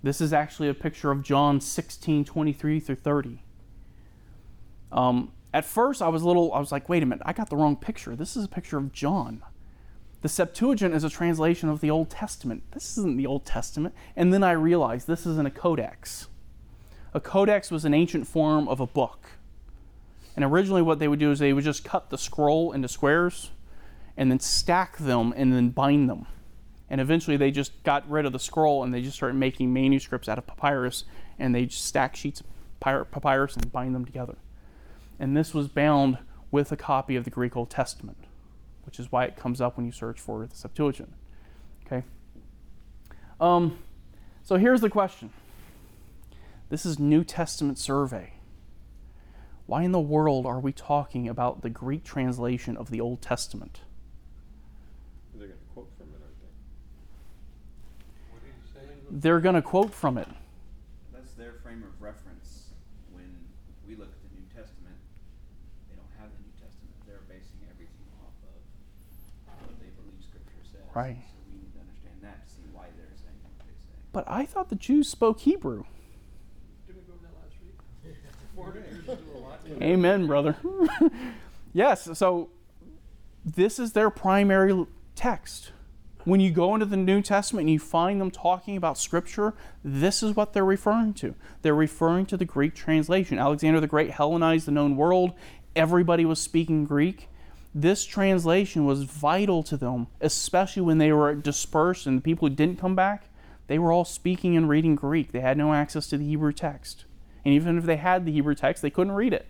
This 0.03 0.23
is 0.23 0.33
actually 0.33 0.69
a 0.71 0.75
picture 0.75 1.11
of 1.11 1.23
John 1.23 1.61
16 1.61 2.25
23 2.25 2.81
through 2.81 2.95
30. 2.95 3.43
Um, 4.93 5.33
at 5.53 5.67
first, 5.67 6.01
I 6.01 6.09
was 6.09 6.23
little, 6.23 6.55
I 6.55 6.59
was 6.59 6.73
like, 6.73 6.89
wait 6.89 7.03
a 7.03 7.07
minute, 7.07 7.23
I 7.27 7.35
got 7.35 7.51
the 7.51 7.57
wrong 7.57 7.77
picture. 7.77 8.17
This 8.17 8.35
is 8.35 8.45
a 8.45 8.49
picture 8.49 8.79
of 8.79 8.93
John. 8.93 9.43
The 10.27 10.31
Septuagint 10.31 10.93
is 10.93 11.05
a 11.05 11.09
translation 11.09 11.69
of 11.69 11.81
the 11.81 11.89
Old 11.89 12.11
Testament. 12.11 12.65
This 12.73 12.99
isn't 12.99 13.17
the 13.17 13.29
Old 13.29 13.45
Testament. 13.47 13.95
And 14.17 14.35
then 14.35 14.43
I 14.43 14.51
realized 14.51 15.07
this 15.07 15.25
isn't 15.25 15.47
a 15.47 15.53
codex. 15.53 16.27
A 17.15 17.21
codex 17.21 17.71
was 17.71 17.85
an 17.85 17.95
ancient 17.95 18.27
form 18.27 18.67
of 18.67 18.81
a 18.81 18.89
book. 18.89 19.29
And 20.35 20.45
originally, 20.45 20.83
what 20.83 20.99
they 20.99 21.07
would 21.07 21.21
do 21.21 21.31
is 21.31 21.39
they 21.39 21.53
would 21.53 21.63
just 21.63 21.85
cut 21.85 22.11
the 22.11 22.19
scroll 22.19 22.73
into 22.73 22.89
squares 22.89 23.53
and 24.17 24.29
then 24.29 24.41
stack 24.41 24.99
them 24.99 25.33
and 25.37 25.53
then 25.53 25.69
bind 25.71 26.11
them. 26.11 26.27
And 26.91 27.01
eventually, 27.01 27.37
they 27.37 27.53
just 27.53 27.81
got 27.85 28.11
rid 28.11 28.27
of 28.27 28.33
the 28.33 28.41
scroll 28.41 28.83
and 28.83 28.93
they 28.93 29.03
just 29.03 29.15
started 29.15 29.37
making 29.37 29.73
manuscripts 29.73 30.29
out 30.29 30.39
of 30.39 30.47
papyrus 30.49 31.05
and 31.39 31.55
they 31.55 31.67
just 31.67 31.85
stack 31.85 32.17
sheets 32.17 32.41
of 32.41 33.11
papyrus 33.13 33.55
and 33.55 33.71
bind 33.71 33.95
them 33.95 34.05
together. 34.05 34.35
And 35.21 35.37
this 35.37 35.55
was 35.55 35.69
bound 35.69 36.19
with 36.51 36.73
a 36.73 36.77
copy 36.77 37.15
of 37.15 37.23
the 37.23 37.31
Greek 37.31 37.57
Old 37.57 37.71
Testament, 37.71 38.17
which 38.87 38.99
is 38.99 39.13
why 39.13 39.25
it 39.25 39.37
comes 39.37 39.61
up 39.61 39.77
when 39.77 39.85
you 39.85 39.93
search 39.93 40.21
for 40.21 40.47
the 40.47 40.55
Septuagint. 40.55 41.13
Okay? 41.85 42.05
Um, 43.41 43.79
so 44.43 44.57
here's 44.57 44.81
the 44.81 44.91
question 44.91 45.31
this 46.69 46.87
is 46.87 46.99
New 46.99 47.23
Testament 47.23 47.79
survey. 47.79 48.33
Why 49.67 49.83
in 49.83 49.91
the 49.93 50.01
world 50.01 50.47
are 50.47 50.61
we 50.61 50.73
talking 50.73 51.29
about 51.29 51.63
the 51.63 51.71
Greek 51.71 52.05
translation 52.05 52.77
of 52.77 52.91
the 52.91 53.01
Old 53.01 53.21
Testament? 53.21 53.81
They're 55.35 55.49
going 55.49 55.59
to 55.59 55.67
quote 55.75 55.91
from 55.99 56.07
it, 56.15 56.23
aren't 56.23 56.39
they? 56.39 56.55
What 58.31 58.43
did 58.43 58.55
he 58.55 58.67
say? 58.71 58.87
They're 59.11 59.41
going 59.41 59.55
to 59.57 59.63
quote 59.63 59.93
from 59.93 60.19
it. 60.19 60.29
That's 61.13 61.33
their 61.35 61.55
frame 61.63 61.83
of 61.83 62.01
reference. 62.01 62.71
When 63.11 63.27
we 63.87 63.97
look 63.97 64.11
at 64.11 64.23
the 64.23 64.39
New 64.39 64.47
Testament, 64.55 64.95
they 65.91 65.99
don't 65.99 66.15
have 66.23 66.31
the 66.31 66.43
New 66.47 66.55
Testament. 66.63 66.95
They're 67.07 67.27
basing 67.27 67.59
everything 67.67 68.07
off 68.23 68.39
of 68.47 68.55
what 69.67 69.75
they 69.83 69.91
believe 69.99 70.23
Scripture 70.23 70.63
says. 70.71 70.86
Right. 70.97 71.19
So 71.19 71.37
we 71.53 71.59
need 71.59 71.75
to 71.75 71.81
understand 71.81 72.17
that 72.23 72.47
to 72.47 72.55
see 72.55 72.63
why 72.73 72.87
they're 72.97 73.15
saying 73.15 73.37
what 73.43 73.53
they 73.59 73.75
say. 73.77 73.93
But 74.13 74.25
I 74.27 74.47
thought 74.47 74.71
the 74.71 74.77
Jews 74.77 75.11
spoke 75.11 75.41
Hebrew. 75.41 75.85
Didn't 76.87 77.03
we 77.03 77.07
go 77.07 77.13
over 77.13 77.23
that 77.23 77.37
last 77.43 77.57
week? 77.63 78.15
Four 78.57 78.65
hundred 78.65 78.87
years 78.87 79.01
is 79.01 79.05
doing 79.05 79.19
a 79.35 79.39
lot. 79.39 79.61
Amen, 79.83 80.27
brother. 80.27 80.57
yes, 81.75 82.09
so 82.19 82.49
this 83.45 83.79
is 83.79 83.93
their 83.93 84.09
primary 84.09 84.87
text. 85.15 85.73
When 86.25 86.41
you 86.41 86.51
go 86.51 86.73
into 86.73 86.87
the 86.87 86.97
New 86.97 87.21
Testament 87.21 87.65
and 87.65 87.71
you 87.71 87.79
find 87.79 88.19
them 88.19 88.31
talking 88.31 88.75
about 88.75 88.97
Scripture, 88.97 89.53
this 89.85 90.23
is 90.23 90.35
what 90.35 90.55
they're 90.55 90.65
referring 90.65 91.13
to. 91.15 91.35
They're 91.61 91.75
referring 91.75 92.25
to 92.27 92.39
the 92.39 92.47
Greek 92.47 92.75
translation. 92.75 93.39
Alexander 93.39 93.81
the 93.81 93.87
Great 93.87 94.13
Hellenized 94.13 94.67
the 94.67 94.73
known 94.73 94.97
world, 94.97 95.35
everybody 95.77 96.25
was 96.25 96.41
speaking 96.41 96.87
Greek. 96.87 97.29
This 97.77 98.07
translation 98.07 98.87
was 98.87 99.03
vital 99.03 99.63
to 99.65 99.77
them, 99.77 100.07
especially 100.23 100.81
when 100.81 100.97
they 100.97 101.13
were 101.13 101.35
dispersed 101.35 102.07
and 102.07 102.17
the 102.17 102.23
people 102.23 102.49
who 102.49 102.55
didn't 102.55 102.79
come 102.79 102.95
back, 102.97 103.25
they 103.67 103.79
were 103.79 103.93
all 103.93 104.07
speaking 104.07 104.57
and 104.57 104.67
reading 104.67 104.95
Greek. 104.95 105.31
They 105.31 105.41
had 105.41 105.59
no 105.59 105.75
access 105.75 106.07
to 106.07 106.17
the 106.17 106.25
Hebrew 106.25 106.55
text. 106.55 107.05
And 107.45 107.53
even 107.53 107.77
if 107.77 107.85
they 107.85 107.97
had 107.97 108.25
the 108.25 108.33
Hebrew 108.33 108.55
text, 108.55 108.81
they 108.81 108.89
couldn't 108.89 109.13
read 109.13 109.35
it. 109.35 109.47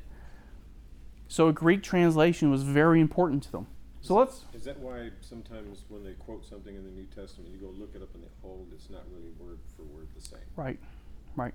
So 1.29 1.47
a 1.47 1.53
Greek 1.53 1.85
translation 1.85 2.51
was 2.51 2.65
very 2.65 3.01
important 3.01 3.45
to 3.45 3.53
them. 3.53 3.69
So 4.01 4.17
let's 4.17 4.43
Is 4.53 4.65
that 4.65 4.81
why 4.81 5.11
sometimes 5.21 5.85
when 5.89 6.03
they 6.03 6.15
quote 6.15 6.45
something 6.45 6.75
in 6.75 6.83
the 6.83 6.91
New 6.91 7.07
Testament, 7.07 7.53
you 7.53 7.61
go 7.61 7.73
look 7.79 7.95
it 7.95 8.03
up 8.03 8.13
in 8.13 8.23
the 8.23 8.27
Old, 8.43 8.67
oh, 8.69 8.75
it's 8.75 8.91
not 8.91 9.05
really 9.13 9.31
word 9.39 9.61
for 9.77 9.85
word 9.85 10.09
the 10.17 10.21
same? 10.21 10.41
right, 10.57 10.81
right, 11.37 11.55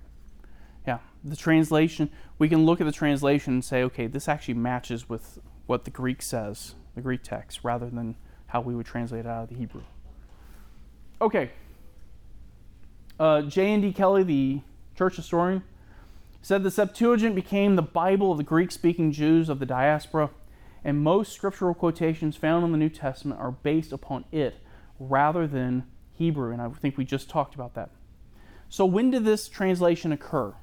yeah. 0.86 1.00
The 1.22 1.36
translation 1.36 2.08
we 2.38 2.48
can 2.48 2.64
look 2.64 2.80
at 2.80 2.86
the 2.86 2.92
translation 2.92 3.52
and 3.52 3.64
say, 3.64 3.82
okay, 3.82 4.06
this 4.06 4.26
actually 4.26 4.54
matches 4.54 5.06
with 5.06 5.38
what 5.66 5.84
the 5.84 5.90
Greek 5.90 6.22
says, 6.22 6.74
the 6.94 7.00
Greek 7.00 7.22
text, 7.22 7.60
rather 7.62 7.88
than 7.88 8.16
how 8.46 8.60
we 8.60 8.74
would 8.74 8.86
translate 8.86 9.24
it 9.24 9.28
out 9.28 9.44
of 9.44 9.48
the 9.48 9.54
Hebrew. 9.54 9.82
Okay. 11.20 11.50
Uh, 13.18 13.42
J. 13.42 13.72
N. 13.72 13.80
D. 13.80 13.92
Kelly, 13.92 14.22
the 14.24 14.60
church 14.96 15.16
historian, 15.16 15.62
said 16.42 16.62
the 16.62 16.70
Septuagint 16.70 17.34
became 17.34 17.76
the 17.76 17.82
Bible 17.82 18.32
of 18.32 18.38
the 18.38 18.44
Greek-speaking 18.44 19.12
Jews 19.12 19.48
of 19.48 19.60
the 19.60 19.66
diaspora, 19.66 20.30
and 20.84 20.98
most 20.98 21.32
scriptural 21.32 21.74
quotations 21.74 22.36
found 22.36 22.64
in 22.64 22.72
the 22.72 22.78
New 22.78 22.88
Testament 22.88 23.40
are 23.40 23.52
based 23.52 23.92
upon 23.92 24.24
it 24.32 24.56
rather 24.98 25.46
than 25.46 25.84
Hebrew. 26.12 26.52
And 26.52 26.60
I 26.60 26.68
think 26.70 26.98
we 26.98 27.04
just 27.04 27.30
talked 27.30 27.54
about 27.54 27.74
that. 27.74 27.90
So, 28.68 28.84
when 28.84 29.10
did 29.10 29.24
this 29.24 29.48
translation 29.48 30.12
occur? 30.12 30.54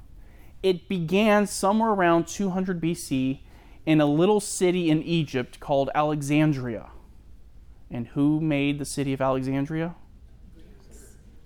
It 0.62 0.88
began 0.88 1.46
somewhere 1.46 1.90
around 1.90 2.26
200 2.26 2.80
BC 2.80 3.40
in 3.86 4.00
a 4.00 4.06
little 4.06 4.40
city 4.40 4.90
in 4.90 5.02
Egypt 5.02 5.60
called 5.60 5.90
Alexandria. 5.94 6.90
And 7.90 8.08
who 8.08 8.40
made 8.40 8.78
the 8.78 8.84
city 8.84 9.12
of 9.12 9.20
Alexandria? 9.20 9.94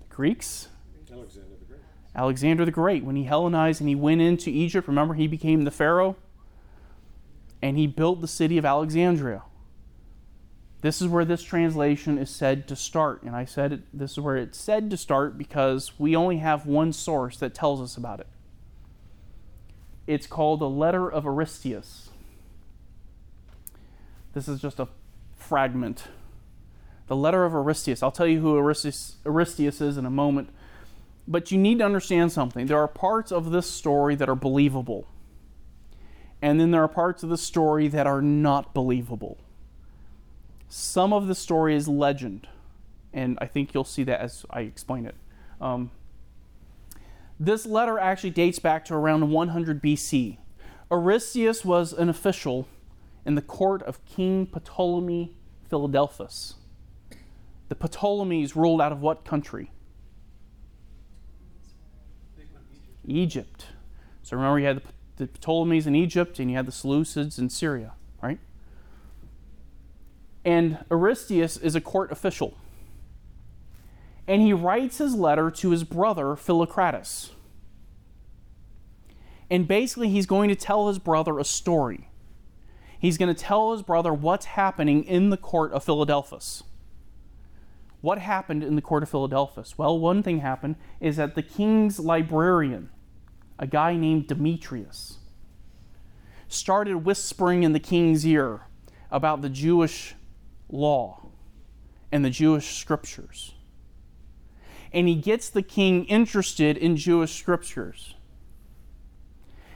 Greeks. 0.08 0.68
Alexander 1.10 1.56
the 1.58 1.64
Great. 1.64 1.80
Alexander 2.14 2.64
the 2.64 2.70
Great, 2.70 3.04
when 3.04 3.16
he 3.16 3.24
Hellenized 3.24 3.80
and 3.80 3.88
he 3.88 3.94
went 3.94 4.20
into 4.20 4.50
Egypt, 4.50 4.86
remember 4.86 5.14
he 5.14 5.26
became 5.26 5.64
the 5.64 5.70
Pharaoh? 5.70 6.16
And 7.62 7.78
he 7.78 7.86
built 7.86 8.20
the 8.20 8.28
city 8.28 8.58
of 8.58 8.64
Alexandria. 8.64 9.42
This 10.82 11.00
is 11.00 11.08
where 11.08 11.24
this 11.24 11.42
translation 11.42 12.18
is 12.18 12.28
said 12.28 12.68
to 12.68 12.76
start. 12.76 13.22
And 13.22 13.34
I 13.34 13.46
said 13.46 13.72
it, 13.72 13.80
this 13.92 14.12
is 14.12 14.20
where 14.20 14.36
it's 14.36 14.58
said 14.58 14.90
to 14.90 14.98
start 14.98 15.38
because 15.38 15.98
we 15.98 16.14
only 16.14 16.36
have 16.36 16.66
one 16.66 16.92
source 16.92 17.38
that 17.38 17.54
tells 17.54 17.80
us 17.80 17.96
about 17.96 18.20
it. 18.20 18.26
It's 20.06 20.26
called 20.26 20.60
the 20.60 20.68
Letter 20.68 21.10
of 21.10 21.24
Aristeas. 21.24 22.03
This 24.34 24.48
is 24.48 24.60
just 24.60 24.80
a 24.80 24.88
fragment. 25.36 26.04
The 27.06 27.16
Letter 27.16 27.44
of 27.44 27.52
Aristeas. 27.52 28.02
I'll 28.02 28.10
tell 28.10 28.26
you 28.26 28.40
who 28.40 28.54
Aristeas 28.56 29.80
is 29.80 29.96
in 29.96 30.04
a 30.04 30.10
moment. 30.10 30.50
But 31.26 31.50
you 31.50 31.58
need 31.58 31.78
to 31.78 31.84
understand 31.84 32.32
something. 32.32 32.66
There 32.66 32.78
are 32.78 32.88
parts 32.88 33.30
of 33.30 33.50
this 33.50 33.70
story 33.70 34.14
that 34.16 34.28
are 34.28 34.34
believable. 34.34 35.06
And 36.42 36.60
then 36.60 36.72
there 36.72 36.82
are 36.82 36.88
parts 36.88 37.22
of 37.22 37.30
the 37.30 37.38
story 37.38 37.88
that 37.88 38.06
are 38.06 38.20
not 38.20 38.74
believable. 38.74 39.38
Some 40.68 41.12
of 41.12 41.28
the 41.28 41.34
story 41.34 41.76
is 41.76 41.86
legend. 41.88 42.48
And 43.12 43.38
I 43.40 43.46
think 43.46 43.72
you'll 43.72 43.84
see 43.84 44.02
that 44.04 44.20
as 44.20 44.44
I 44.50 44.62
explain 44.62 45.06
it. 45.06 45.14
Um, 45.60 45.92
this 47.38 47.64
letter 47.64 47.98
actually 47.98 48.30
dates 48.30 48.58
back 48.58 48.84
to 48.86 48.94
around 48.94 49.30
100 49.30 49.82
BC. 49.82 50.38
Aristeas 50.90 51.64
was 51.64 51.92
an 51.92 52.08
official 52.08 52.66
in 53.24 53.34
the 53.34 53.42
court 53.42 53.82
of 53.82 54.04
King 54.04 54.46
Ptolemy 54.46 55.34
Philadelphus. 55.68 56.54
The 57.68 57.74
Ptolemies 57.74 58.54
ruled 58.54 58.80
out 58.80 58.92
of 58.92 59.00
what 59.00 59.24
country? 59.24 59.70
Egypt. 63.06 63.66
So 64.22 64.36
remember, 64.36 64.58
you 64.58 64.66
had 64.66 64.82
the, 65.16 65.26
Ptolemies 65.26 65.86
in 65.86 65.94
Egypt 65.94 66.38
and 66.38 66.50
you 66.50 66.56
had 66.56 66.66
the 66.66 66.72
Seleucids 66.72 67.38
in 67.38 67.50
Syria, 67.50 67.92
right? 68.22 68.38
And 70.44 70.84
Aristeas 70.90 71.62
is 71.62 71.74
a 71.74 71.80
court 71.80 72.10
official. 72.12 72.56
And 74.26 74.40
he 74.40 74.52
writes 74.52 74.98
his 74.98 75.14
letter 75.14 75.50
to 75.50 75.70
his 75.70 75.84
brother 75.84 76.36
Philocrates. 76.36 77.30
And 79.50 79.68
basically, 79.68 80.08
he's 80.08 80.26
going 80.26 80.48
to 80.48 80.54
tell 80.54 80.88
his 80.88 80.98
brother 80.98 81.38
a 81.38 81.44
story. 81.44 82.08
He's 83.04 83.18
going 83.18 83.34
to 83.34 83.38
tell 83.38 83.72
his 83.72 83.82
brother 83.82 84.14
what's 84.14 84.46
happening 84.46 85.04
in 85.04 85.28
the 85.28 85.36
court 85.36 85.72
of 85.72 85.84
Philadelphus. 85.84 86.62
What 88.00 88.18
happened 88.18 88.64
in 88.64 88.76
the 88.76 88.80
court 88.80 89.02
of 89.02 89.10
Philadelphus? 89.10 89.76
Well, 89.76 89.98
one 89.98 90.22
thing 90.22 90.38
happened 90.38 90.76
is 91.00 91.16
that 91.16 91.34
the 91.34 91.42
king's 91.42 92.00
librarian, 92.00 92.88
a 93.58 93.66
guy 93.66 93.94
named 93.94 94.28
Demetrius, 94.28 95.18
started 96.48 97.04
whispering 97.04 97.62
in 97.62 97.74
the 97.74 97.78
king's 97.78 98.26
ear 98.26 98.62
about 99.10 99.42
the 99.42 99.50
Jewish 99.50 100.14
law 100.70 101.26
and 102.10 102.24
the 102.24 102.30
Jewish 102.30 102.78
scriptures. 102.78 103.52
And 104.94 105.08
he 105.08 105.14
gets 105.14 105.50
the 105.50 105.60
king 105.60 106.06
interested 106.06 106.78
in 106.78 106.96
Jewish 106.96 107.38
scriptures. 107.38 108.14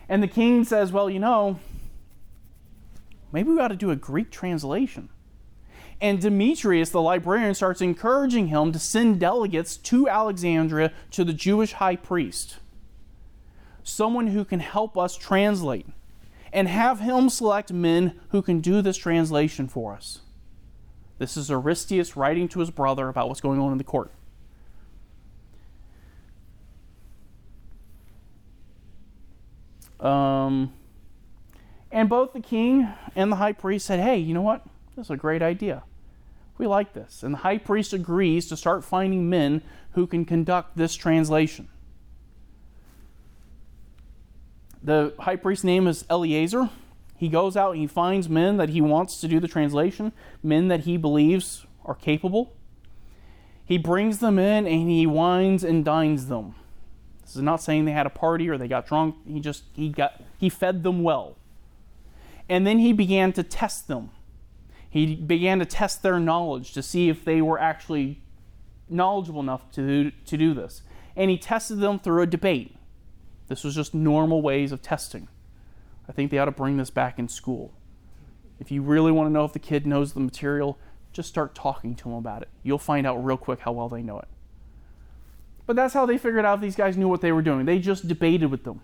And 0.09 0.23
the 0.23 0.29
king 0.29 0.65
says, 0.65 0.93
Well, 0.93 1.11
you 1.11 1.19
know, 1.19 1.61
maybe 3.33 3.51
we 3.51 3.61
ought 3.61 3.69
to 3.69 3.77
do 3.77 3.91
a 3.91 3.97
Greek 3.97 4.31
translation. 4.31 5.09
And 6.01 6.21
Demetrius, 6.21 6.91
the 6.91 7.01
librarian, 7.01 7.55
starts 7.55 7.81
encouraging 7.81 8.49
him 8.49 8.71
to 8.73 8.79
send 8.79 9.19
delegates 9.21 9.77
to 9.79 10.09
Alexandria 10.09 10.93
to 11.11 11.25
the 11.25 11.33
Jewish 11.33 11.73
high 11.73 11.97
priest, 11.97 12.59
someone 13.83 14.29
who 14.29 14.45
can 14.45 14.61
help 14.61 14.97
us 14.97 15.17
translate. 15.17 15.87
and 16.53 16.69
have 16.69 17.01
him 17.01 17.29
select 17.29 17.73
men 17.73 18.19
who 18.31 18.43
can 18.43 18.61
do 18.61 18.83
this 18.83 18.97
translation 18.97 19.69
for 19.69 19.95
us. 19.95 20.21
This 21.19 21.37
is 21.37 21.51
Aristeas 21.51 22.17
writing 22.17 22.49
to 22.49 22.61
his 22.61 22.71
brother 22.71 23.09
about 23.09 23.29
what's 23.29 23.41
going 23.41 23.61
on 23.61 23.73
in 23.73 23.79
the 23.79 23.85
court. 23.85 24.11
Um, 30.01 30.73
and 31.91 32.09
both 32.09 32.33
the 32.33 32.41
king 32.41 32.89
and 33.17 33.33
the 33.33 33.37
high 33.37 33.53
priest 33.53 33.87
said, 33.87 34.01
Hey, 34.01 34.19
you 34.19 34.35
know 34.35 34.43
what? 34.43 34.65
This 34.97 35.07
is 35.07 35.11
a 35.11 35.17
great 35.17 35.43
idea. 35.43 35.85
We 36.59 36.67
like 36.67 36.93
this. 36.93 37.23
And 37.23 37.35
the 37.35 37.39
high 37.39 37.59
priest 37.59 37.93
agrees 37.93 38.49
to 38.49 38.57
start 38.57 38.85
finding 38.85 39.31
men 39.31 39.63
who 39.93 40.07
can 40.07 40.25
conduct 40.25 40.77
this 40.77 40.95
translation. 40.95 41.69
The 44.83 45.15
high 45.21 45.37
priest's 45.37 45.65
name 45.65 45.87
is 45.87 46.05
Eleazar. 46.11 46.71
He 47.17 47.29
goes 47.29 47.57
out 47.57 47.73
and 47.73 47.81
he 47.81 47.87
finds 47.87 48.29
men 48.29 48.59
that 48.59 48.69
he 48.69 48.81
wants 48.81 49.21
to 49.21 49.29
do 49.29 49.41
the 49.41 49.49
translation, 49.49 50.13
men 50.43 50.69
that 50.69 50.81
he 50.81 50.97
believes 50.97 51.67
are 51.85 51.95
capable. 51.95 52.55
He 53.65 53.77
brings 53.77 54.19
them 54.19 54.39
in 54.39 54.67
and 54.67 54.89
he 54.89 55.07
wines 55.07 55.65
and 55.65 55.85
dines 55.85 56.27
them. 56.27 56.55
This 57.23 57.37
is 57.37 57.43
not 57.43 57.61
saying 57.63 57.85
they 57.85 57.93
had 57.93 58.07
a 58.07 58.11
party 58.11 58.49
or 58.49 58.57
they 58.57 58.69
got 58.69 58.87
drunk. 58.87 59.17
He 59.27 59.41
just 59.41 59.65
he 59.75 59.89
got 59.89 60.23
he 60.39 60.49
fed 60.49 60.83
them 60.83 61.03
well. 61.03 61.37
And 62.49 62.67
then 62.67 62.79
he 62.79 62.93
began 62.93 63.33
to 63.35 63.43
test 63.43 63.89
them. 63.89 64.11
He 64.89 65.15
began 65.15 65.59
to 65.59 65.67
test 65.67 66.03
their 66.03 66.19
knowledge 66.19 66.73
to 66.73 66.83
see 66.83 67.09
if 67.09 67.25
they 67.25 67.43
were 67.43 67.59
actually 67.59 68.23
knowledgeable 68.89 69.41
enough 69.41 69.71
to, 69.73 70.11
to 70.11 70.37
do 70.37 70.55
this. 70.55 70.83
And 71.15 71.31
he 71.31 71.37
tested 71.37 71.81
them 71.81 71.99
through 71.99 72.23
a 72.23 72.27
debate. 72.27 72.77
This 73.49 73.65
was 73.65 73.75
just 73.75 73.95
normal 73.95 74.41
ways 74.41 74.73
of 74.73 74.83
testing. 74.83 75.29
I 76.09 76.13
think 76.13 76.31
they 76.31 76.39
ought 76.39 76.47
to 76.47 76.53
bring 76.53 76.79
this 76.79 76.91
back 76.91 77.19
in 77.19 77.29
school. 77.29 77.75
If 78.59 78.71
you 78.71 78.83
really 78.83 79.13
want 79.13 79.29
to 79.29 79.33
know 79.33 79.45
if 79.45 79.53
the 79.53 79.59
kid 79.59 79.87
knows 79.87 80.13
the 80.13 80.21
material, 80.21 80.79
just 81.13 81.29
start 81.29 81.55
talking 81.55 81.95
to 81.97 82.05
them 82.05 82.15
about 82.15 82.43
it. 82.43 82.49
You'll 82.63 82.79
find 82.79 83.07
out 83.07 83.25
real 83.25 83.37
quick 83.37 83.61
how 83.61 83.73
well 83.73 83.89
they 83.89 84.03
know 84.03 84.19
it. 84.19 84.29
But 85.67 85.77
that's 85.77 85.95
how 85.95 86.07
they 86.07 86.17
figured 86.17 86.47
out 86.47 86.61
these 86.61 86.77
guys 86.77 86.97
knew 86.97 87.09
what 87.09 87.21
they 87.21 87.33
were 87.33 87.43
doing. 87.43 87.67
They 87.67 87.79
just 87.79 88.09
debated 88.09 88.51
with 88.51 88.65
them. 88.65 88.81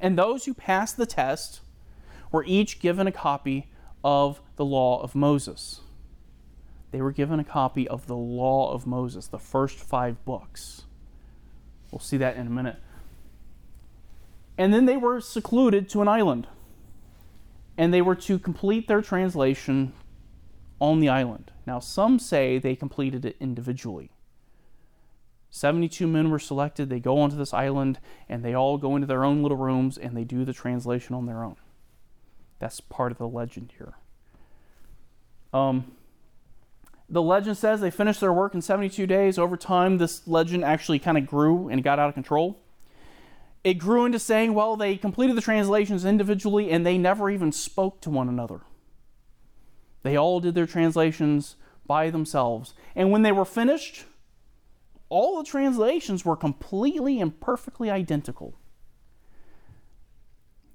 And 0.00 0.16
those 0.16 0.46
who 0.46 0.54
passed 0.54 0.96
the 0.96 1.04
test 1.04 1.60
were 2.30 2.44
each 2.44 2.80
given 2.80 3.06
a 3.06 3.12
copy 3.12 3.66
of 4.02 4.40
the 4.56 4.64
law 4.64 5.02
of 5.02 5.14
Moses. 5.14 5.80
They 6.90 7.00
were 7.00 7.12
given 7.12 7.38
a 7.38 7.44
copy 7.44 7.86
of 7.86 8.06
the 8.06 8.16
law 8.16 8.72
of 8.72 8.86
Moses, 8.86 9.28
the 9.28 9.38
first 9.38 9.78
five 9.78 10.24
books. 10.24 10.82
We'll 11.90 12.00
see 12.00 12.16
that 12.18 12.36
in 12.36 12.46
a 12.46 12.50
minute. 12.50 12.76
And 14.58 14.74
then 14.74 14.86
they 14.86 14.96
were 14.96 15.20
secluded 15.20 15.88
to 15.90 16.02
an 16.02 16.08
island. 16.08 16.46
And 17.78 17.94
they 17.94 18.02
were 18.02 18.16
to 18.16 18.38
complete 18.38 18.88
their 18.88 19.02
translation 19.02 19.92
on 20.80 21.00
the 21.00 21.08
island. 21.08 21.50
Now, 21.66 21.78
some 21.78 22.18
say 22.18 22.58
they 22.58 22.74
completed 22.76 23.24
it 23.24 23.36
individually. 23.40 24.10
72 25.50 26.06
men 26.06 26.30
were 26.30 26.38
selected. 26.38 26.88
They 26.88 27.00
go 27.00 27.18
onto 27.18 27.36
this 27.36 27.52
island 27.52 27.98
and 28.28 28.44
they 28.44 28.54
all 28.54 28.78
go 28.78 28.94
into 28.94 29.06
their 29.06 29.24
own 29.24 29.42
little 29.42 29.56
rooms 29.56 29.98
and 29.98 30.16
they 30.16 30.24
do 30.24 30.44
the 30.44 30.52
translation 30.52 31.14
on 31.14 31.26
their 31.26 31.42
own. 31.42 31.56
That's 32.60 32.80
part 32.80 33.10
of 33.10 33.18
the 33.18 33.26
legend 33.26 33.72
here. 33.76 33.94
Um, 35.52 35.92
the 37.08 37.22
legend 37.22 37.56
says 37.56 37.80
they 37.80 37.90
finished 37.90 38.20
their 38.20 38.32
work 38.32 38.54
in 38.54 38.62
72 38.62 39.04
days. 39.06 39.38
Over 39.38 39.56
time, 39.56 39.98
this 39.98 40.28
legend 40.28 40.64
actually 40.64 41.00
kind 41.00 41.18
of 41.18 41.26
grew 41.26 41.68
and 41.68 41.82
got 41.82 41.98
out 41.98 42.08
of 42.08 42.14
control. 42.14 42.60
It 43.64 43.74
grew 43.74 44.04
into 44.04 44.18
saying, 44.18 44.54
well, 44.54 44.76
they 44.76 44.96
completed 44.96 45.36
the 45.36 45.42
translations 45.42 46.04
individually 46.04 46.70
and 46.70 46.86
they 46.86 46.96
never 46.96 47.28
even 47.28 47.50
spoke 47.50 48.00
to 48.02 48.10
one 48.10 48.28
another. 48.28 48.60
They 50.02 50.16
all 50.16 50.40
did 50.40 50.54
their 50.54 50.66
translations 50.66 51.56
by 51.86 52.10
themselves. 52.10 52.74
And 52.94 53.10
when 53.10 53.22
they 53.22 53.32
were 53.32 53.44
finished, 53.44 54.04
all 55.08 55.38
the 55.38 55.48
translations 55.48 56.24
were 56.24 56.36
completely 56.36 57.20
and 57.20 57.38
perfectly 57.40 57.90
identical. 57.90 58.54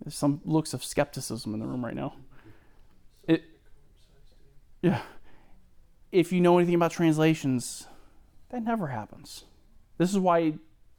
There's 0.06 0.16
some 0.16 0.40
looks 0.46 0.76
of 0.76 0.84
skepticism 0.84 1.54
in 1.56 1.60
the 1.60 1.66
room 1.66 1.84
right 1.84 1.96
now. 1.96 2.14
It, 3.28 3.44
yeah. 4.82 5.02
If 6.12 6.32
you 6.32 6.40
know 6.40 6.60
anything 6.60 6.76
about 6.76 6.92
translations, 6.92 7.88
that 8.50 8.64
never 8.64 8.88
happens. 8.88 9.46
This 9.98 10.12
is 10.12 10.20
why 10.20 10.54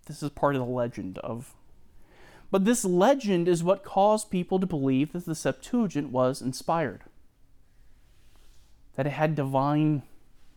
this 0.06 0.24
is 0.24 0.30
part 0.30 0.56
of 0.56 0.60
the 0.60 0.66
legend 0.66 1.18
of. 1.18 1.54
But 2.50 2.64
this 2.64 2.84
legend 2.84 3.46
is 3.46 3.62
what 3.62 3.84
caused 3.84 4.30
people 4.30 4.58
to 4.58 4.66
believe 4.66 5.12
that 5.12 5.24
the 5.24 5.34
Septuagint 5.36 6.10
was 6.10 6.42
inspired, 6.42 7.04
that 8.96 9.06
it 9.06 9.10
had 9.10 9.36
divine 9.36 10.02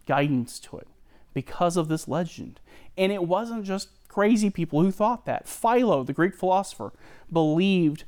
guidance 0.07 0.59
to 0.59 0.77
it 0.77 0.87
because 1.35 1.77
of 1.77 1.87
this 1.87 2.07
legend. 2.07 2.59
And 2.97 3.11
it 3.11 3.23
wasn't 3.23 3.63
just 3.63 3.89
crazy 4.07 4.49
people 4.49 4.81
who 4.81 4.91
thought 4.91 5.25
that. 5.25 5.47
Philo, 5.47 6.03
the 6.03 6.13
Greek 6.13 6.35
philosopher, 6.35 6.93
believed 7.31 8.05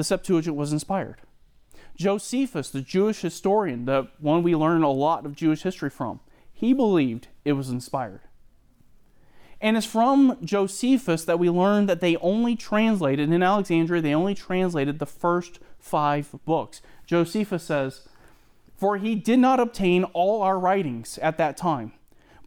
the 0.00 0.04
Septuagint 0.04 0.56
was 0.56 0.72
inspired. 0.72 1.16
Josephus, 1.94 2.70
the 2.70 2.80
Jewish 2.80 3.20
historian, 3.20 3.84
the 3.84 4.08
one 4.18 4.42
we 4.42 4.56
learn 4.56 4.82
a 4.82 4.90
lot 4.90 5.26
of 5.26 5.36
Jewish 5.36 5.60
history 5.60 5.90
from, 5.90 6.20
he 6.50 6.72
believed 6.72 7.28
it 7.44 7.52
was 7.52 7.68
inspired. 7.68 8.22
And 9.60 9.76
it's 9.76 9.84
from 9.84 10.38
Josephus 10.42 11.26
that 11.26 11.38
we 11.38 11.50
learn 11.50 11.84
that 11.84 12.00
they 12.00 12.16
only 12.16 12.56
translated, 12.56 13.30
in 13.30 13.42
Alexandria, 13.42 14.00
they 14.00 14.14
only 14.14 14.34
translated 14.34 14.98
the 14.98 15.04
first 15.04 15.58
five 15.78 16.34
books. 16.46 16.80
Josephus 17.06 17.64
says, 17.64 18.08
For 18.78 18.96
he 18.96 19.14
did 19.14 19.38
not 19.38 19.60
obtain 19.60 20.04
all 20.04 20.40
our 20.40 20.58
writings 20.58 21.18
at 21.18 21.36
that 21.36 21.58
time, 21.58 21.92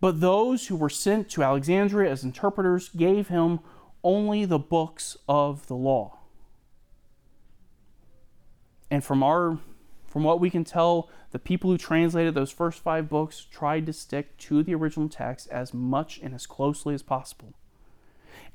but 0.01 0.21
those 0.21 0.67
who 0.67 0.75
were 0.75 0.89
sent 0.89 1.29
to 1.29 1.43
Alexandria 1.43 2.09
as 2.09 2.23
interpreters 2.23 2.89
gave 2.89 3.27
him 3.27 3.59
only 4.03 4.43
the 4.43 4.57
books 4.57 5.17
of 5.29 5.67
the 5.67 5.75
law. 5.75 6.17
And 8.93 9.03
from 9.03 9.23
our 9.23 9.57
from 10.05 10.23
what 10.23 10.39
we 10.39 10.51
can 10.51 10.63
tell, 10.63 11.09
the 11.31 11.39
people 11.39 11.71
who 11.71 11.79
translated 11.79 12.35
those 12.35 12.51
first 12.51 12.79
five 12.79 13.09
books 13.09 13.47
tried 13.49 13.87
to 13.87 13.93
stick 13.93 14.37
to 14.37 14.61
the 14.61 14.75
original 14.75 15.09
text 15.09 15.49
as 15.49 15.73
much 15.73 16.19
and 16.21 16.35
as 16.35 16.45
closely 16.45 16.93
as 16.93 17.01
possible. 17.01 17.55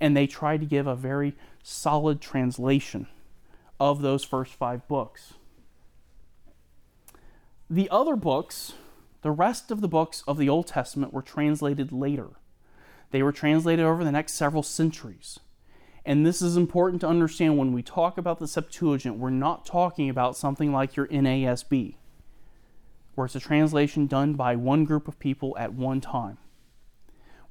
And 0.00 0.16
they 0.16 0.28
tried 0.28 0.60
to 0.60 0.66
give 0.66 0.86
a 0.86 0.94
very 0.94 1.34
solid 1.64 2.20
translation 2.20 3.08
of 3.80 4.00
those 4.00 4.22
first 4.22 4.54
five 4.54 4.86
books. 4.86 5.34
The 7.68 7.90
other 7.90 8.14
books, 8.14 8.74
the 9.22 9.32
rest 9.32 9.72
of 9.72 9.80
the 9.80 9.88
books 9.88 10.22
of 10.28 10.38
the 10.38 10.48
Old 10.48 10.68
Testament, 10.68 11.12
were 11.12 11.20
translated 11.20 11.90
later. 11.90 12.28
They 13.10 13.24
were 13.24 13.32
translated 13.32 13.84
over 13.84 14.04
the 14.04 14.12
next 14.12 14.34
several 14.34 14.62
centuries. 14.62 15.40
And 16.08 16.24
this 16.24 16.40
is 16.40 16.56
important 16.56 17.02
to 17.02 17.06
understand 17.06 17.58
when 17.58 17.74
we 17.74 17.82
talk 17.82 18.16
about 18.16 18.38
the 18.38 18.48
Septuagint, 18.48 19.18
we're 19.18 19.28
not 19.28 19.66
talking 19.66 20.08
about 20.08 20.38
something 20.38 20.72
like 20.72 20.96
your 20.96 21.06
NASB, 21.08 21.96
where 23.14 23.26
it's 23.26 23.34
a 23.34 23.40
translation 23.40 24.06
done 24.06 24.32
by 24.32 24.56
one 24.56 24.86
group 24.86 25.06
of 25.06 25.18
people 25.18 25.54
at 25.58 25.74
one 25.74 26.00
time. 26.00 26.38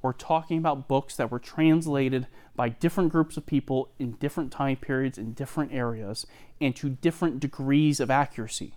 We're 0.02 0.12
talking 0.12 0.58
about 0.58 0.88
books 0.88 1.14
that 1.14 1.30
were 1.30 1.38
translated 1.38 2.26
by 2.56 2.70
different 2.70 3.12
groups 3.12 3.36
of 3.36 3.46
people 3.46 3.90
in 3.96 4.14
different 4.14 4.50
time 4.50 4.74
periods 4.74 5.18
in 5.18 5.34
different 5.34 5.72
areas 5.72 6.26
and 6.60 6.74
to 6.74 6.88
different 6.88 7.38
degrees 7.38 8.00
of 8.00 8.10
accuracy. 8.10 8.74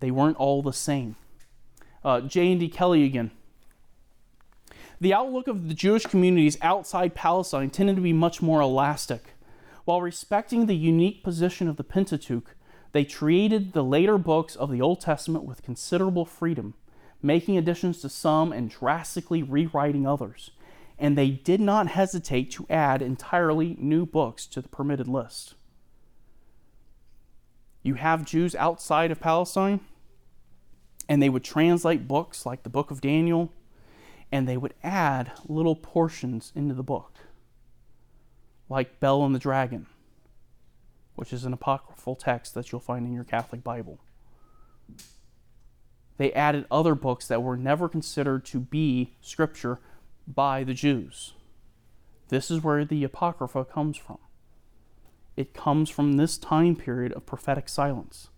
They 0.00 0.10
weren't 0.10 0.36
all 0.36 0.60
the 0.60 0.74
same. 0.74 1.16
Uh, 2.04 2.20
J. 2.20 2.52
N. 2.52 2.58
D. 2.58 2.68
Kelly 2.68 3.02
again 3.04 3.30
the 5.00 5.14
outlook 5.14 5.48
of 5.48 5.68
the 5.68 5.74
Jewish 5.74 6.06
communities 6.06 6.58
outside 6.62 7.14
Palestine 7.14 7.70
tended 7.70 7.96
to 7.96 8.02
be 8.02 8.12
much 8.12 8.40
more 8.40 8.60
elastic. 8.60 9.34
While 9.84 10.00
respecting 10.00 10.66
the 10.66 10.76
unique 10.76 11.22
position 11.22 11.68
of 11.68 11.76
the 11.76 11.84
Pentateuch, 11.84 12.56
they 12.92 13.04
treated 13.04 13.72
the 13.72 13.84
later 13.84 14.16
books 14.18 14.56
of 14.56 14.70
the 14.70 14.80
Old 14.80 15.00
Testament 15.00 15.44
with 15.44 15.62
considerable 15.62 16.24
freedom, 16.24 16.74
making 17.22 17.58
additions 17.58 18.00
to 18.00 18.08
some 18.08 18.52
and 18.52 18.70
drastically 18.70 19.42
rewriting 19.42 20.06
others. 20.06 20.50
And 20.98 21.16
they 21.16 21.28
did 21.28 21.60
not 21.60 21.88
hesitate 21.88 22.50
to 22.52 22.66
add 22.70 23.02
entirely 23.02 23.76
new 23.78 24.06
books 24.06 24.46
to 24.46 24.62
the 24.62 24.68
permitted 24.68 25.06
list. 25.06 25.54
You 27.82 27.94
have 27.94 28.24
Jews 28.24 28.54
outside 28.54 29.10
of 29.10 29.20
Palestine, 29.20 29.80
and 31.08 31.22
they 31.22 31.28
would 31.28 31.44
translate 31.44 32.08
books 32.08 32.46
like 32.46 32.62
the 32.62 32.70
book 32.70 32.90
of 32.90 33.00
Daniel, 33.00 33.52
and 34.30 34.48
they 34.48 34.56
would 34.56 34.74
add 34.82 35.32
little 35.48 35.76
portions 35.76 36.52
into 36.54 36.74
the 36.74 36.82
book, 36.82 37.12
like 38.68 39.00
Bel 39.00 39.24
and 39.24 39.34
the 39.34 39.38
Dragon, 39.38 39.86
which 41.14 41.32
is 41.32 41.44
an 41.44 41.52
apocryphal 41.52 42.16
text 42.16 42.54
that 42.54 42.72
you'll 42.72 42.80
find 42.80 43.06
in 43.06 43.12
your 43.12 43.24
Catholic 43.24 43.62
Bible. 43.62 43.98
They 46.18 46.32
added 46.32 46.66
other 46.70 46.94
books 46.94 47.28
that 47.28 47.42
were 47.42 47.56
never 47.56 47.88
considered 47.88 48.44
to 48.46 48.60
be 48.60 49.16
scripture 49.20 49.78
by 50.26 50.64
the 50.64 50.74
Jews. 50.74 51.34
This 52.28 52.50
is 52.50 52.62
where 52.62 52.84
the 52.84 53.04
Apocrypha 53.04 53.64
comes 53.66 53.96
from. 53.96 54.18
It 55.36 55.54
comes 55.54 55.90
from 55.90 56.14
this 56.14 56.38
time 56.38 56.74
period 56.74 57.12
of 57.12 57.26
prophetic 57.26 57.68
silence. 57.68 58.28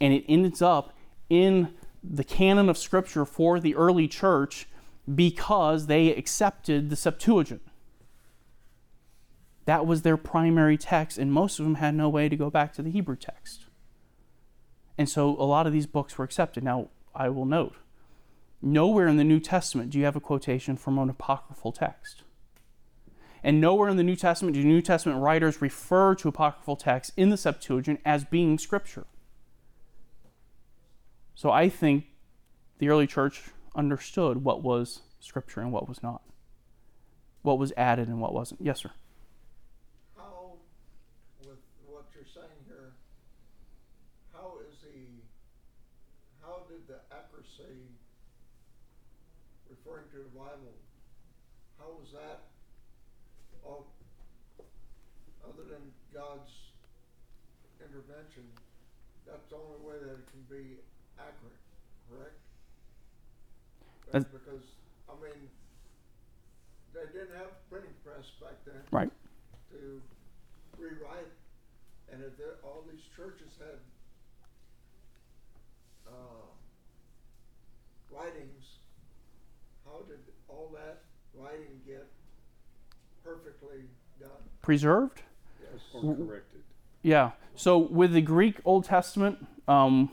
And 0.00 0.14
it 0.14 0.24
ends 0.28 0.62
up 0.62 0.96
in 1.28 1.74
the 2.02 2.24
canon 2.24 2.68
of 2.68 2.78
Scripture 2.78 3.24
for 3.24 3.60
the 3.60 3.74
early 3.74 4.08
church 4.08 4.68
because 5.12 5.86
they 5.86 6.14
accepted 6.14 6.90
the 6.90 6.96
Septuagint. 6.96 7.62
That 9.66 9.86
was 9.86 10.02
their 10.02 10.16
primary 10.16 10.76
text, 10.76 11.18
and 11.18 11.32
most 11.32 11.58
of 11.58 11.64
them 11.64 11.76
had 11.76 11.94
no 11.94 12.08
way 12.08 12.28
to 12.28 12.36
go 12.36 12.50
back 12.50 12.72
to 12.74 12.82
the 12.82 12.90
Hebrew 12.90 13.16
text. 13.16 13.66
And 14.98 15.08
so 15.08 15.30
a 15.30 15.44
lot 15.44 15.66
of 15.66 15.72
these 15.72 15.86
books 15.86 16.18
were 16.18 16.24
accepted. 16.24 16.64
Now, 16.64 16.88
I 17.14 17.28
will 17.28 17.44
note, 17.44 17.76
nowhere 18.60 19.06
in 19.06 19.16
the 19.16 19.24
New 19.24 19.40
Testament 19.40 19.90
do 19.90 19.98
you 19.98 20.04
have 20.04 20.16
a 20.16 20.20
quotation 20.20 20.76
from 20.76 20.98
an 20.98 21.10
apocryphal 21.10 21.72
text. 21.72 22.22
And 23.42 23.60
nowhere 23.60 23.88
in 23.88 23.96
the 23.96 24.02
New 24.02 24.16
Testament 24.16 24.54
do 24.54 24.62
New 24.62 24.82
Testament 24.82 25.20
writers 25.20 25.62
refer 25.62 26.14
to 26.16 26.28
apocryphal 26.28 26.76
texts 26.76 27.12
in 27.16 27.30
the 27.30 27.36
Septuagint 27.36 28.00
as 28.04 28.24
being 28.24 28.58
scripture. 28.58 29.06
So 31.40 31.50
I 31.50 31.70
think 31.70 32.04
the 32.80 32.90
early 32.90 33.06
church 33.06 33.44
understood 33.74 34.44
what 34.44 34.62
was 34.62 35.00
scripture 35.20 35.62
and 35.62 35.72
what 35.72 35.88
was 35.88 36.02
not, 36.02 36.20
what 37.40 37.58
was 37.58 37.72
added 37.78 38.08
and 38.08 38.20
what 38.20 38.34
wasn't. 38.34 38.60
Yes, 38.60 38.80
sir. 38.80 38.90
How, 40.18 40.58
with 41.48 41.56
what 41.88 42.04
you're 42.12 42.28
saying 42.28 42.60
here, 42.68 42.92
how 44.34 44.58
is 44.68 44.76
the, 44.84 45.24
how 46.44 46.64
did 46.68 46.84
the 46.86 47.00
accuracy 47.08 47.88
referring 49.70 50.10
to 50.12 50.18
the 50.18 50.28
Bible, 50.36 50.76
how 51.78 51.96
was 51.96 52.12
that, 52.12 52.52
other 53.64 55.64
than 55.72 55.88
God's 56.12 56.52
intervention, 57.80 58.44
that's 59.24 59.48
the 59.48 59.56
only 59.56 59.80
way 59.80 59.96
that 60.04 60.20
it 60.20 60.28
can 60.28 60.44
be 60.54 60.76
accurate, 61.20 61.60
correct? 62.08 62.38
That's- 64.12 64.32
Because, 64.32 64.64
I 65.08 65.14
mean, 65.22 65.50
they 66.92 67.06
didn't 67.12 67.36
have 67.36 67.50
printing 67.68 67.94
press 68.04 68.26
back 68.40 68.64
then 68.64 68.82
Right. 68.90 69.10
to 69.70 70.02
rewrite, 70.78 71.30
and 72.10 72.22
if 72.24 72.36
there, 72.36 72.56
all 72.64 72.82
these 72.90 73.04
churches 73.14 73.56
had, 73.58 73.78
uh, 76.08 76.46
writings, 78.10 78.78
how 79.84 80.00
did 80.08 80.18
all 80.48 80.68
that 80.74 81.02
writing 81.34 81.80
get 81.86 82.06
perfectly 83.22 83.88
done? 84.18 84.30
Preserved? 84.62 85.22
Yes. 85.62 85.80
Or 85.94 86.14
corrected. 86.16 86.64
Yeah. 87.02 87.32
So 87.54 87.78
with 87.78 88.12
the 88.12 88.22
Greek 88.22 88.60
Old 88.64 88.84
Testament, 88.84 89.46
um, 89.68 90.10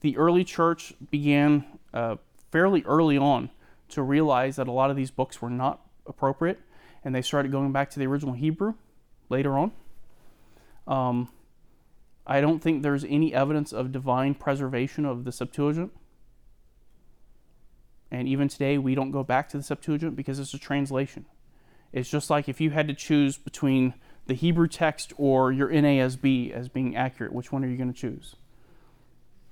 the 0.00 0.16
early 0.16 0.44
church 0.44 0.92
began 1.10 1.64
uh, 1.92 2.16
fairly 2.50 2.82
early 2.84 3.18
on 3.18 3.50
to 3.90 4.02
realize 4.02 4.56
that 4.56 4.68
a 4.68 4.72
lot 4.72 4.90
of 4.90 4.96
these 4.96 5.10
books 5.10 5.40
were 5.42 5.50
not 5.50 5.80
appropriate, 6.06 6.60
and 7.04 7.14
they 7.14 7.22
started 7.22 7.50
going 7.50 7.72
back 7.72 7.90
to 7.90 7.98
the 7.98 8.06
original 8.06 8.34
Hebrew 8.34 8.74
later 9.28 9.58
on. 9.58 9.72
Um, 10.86 11.28
I 12.26 12.40
don't 12.40 12.60
think 12.60 12.82
there's 12.82 13.04
any 13.04 13.32
evidence 13.32 13.72
of 13.72 13.90
divine 13.90 14.34
preservation 14.34 15.04
of 15.04 15.24
the 15.24 15.32
Septuagint. 15.32 15.92
And 18.10 18.28
even 18.28 18.48
today, 18.48 18.78
we 18.78 18.94
don't 18.94 19.10
go 19.10 19.22
back 19.22 19.48
to 19.50 19.56
the 19.56 19.62
Septuagint 19.62 20.16
because 20.16 20.38
it's 20.38 20.54
a 20.54 20.58
translation. 20.58 21.26
It's 21.92 22.08
just 22.08 22.30
like 22.30 22.48
if 22.48 22.60
you 22.60 22.70
had 22.70 22.88
to 22.88 22.94
choose 22.94 23.38
between 23.38 23.94
the 24.26 24.34
Hebrew 24.34 24.68
text 24.68 25.12
or 25.16 25.52
your 25.52 25.68
NASB 25.68 26.52
as 26.52 26.68
being 26.68 26.96
accurate, 26.96 27.32
which 27.32 27.50
one 27.50 27.64
are 27.64 27.68
you 27.68 27.76
going 27.76 27.92
to 27.92 27.98
choose? 27.98 28.36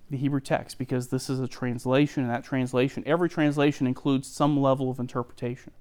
The 0.08 0.16
Hebrew 0.16 0.40
text, 0.40 0.78
because 0.78 1.08
this 1.08 1.28
is 1.28 1.40
a 1.40 1.48
translation, 1.48 2.22
and 2.22 2.30
that 2.32 2.44
translation, 2.44 3.02
every 3.06 3.28
translation 3.28 3.88
includes 3.88 4.28
some 4.28 4.60
level 4.60 4.88
of 4.88 5.00
interpretation. 5.00 5.72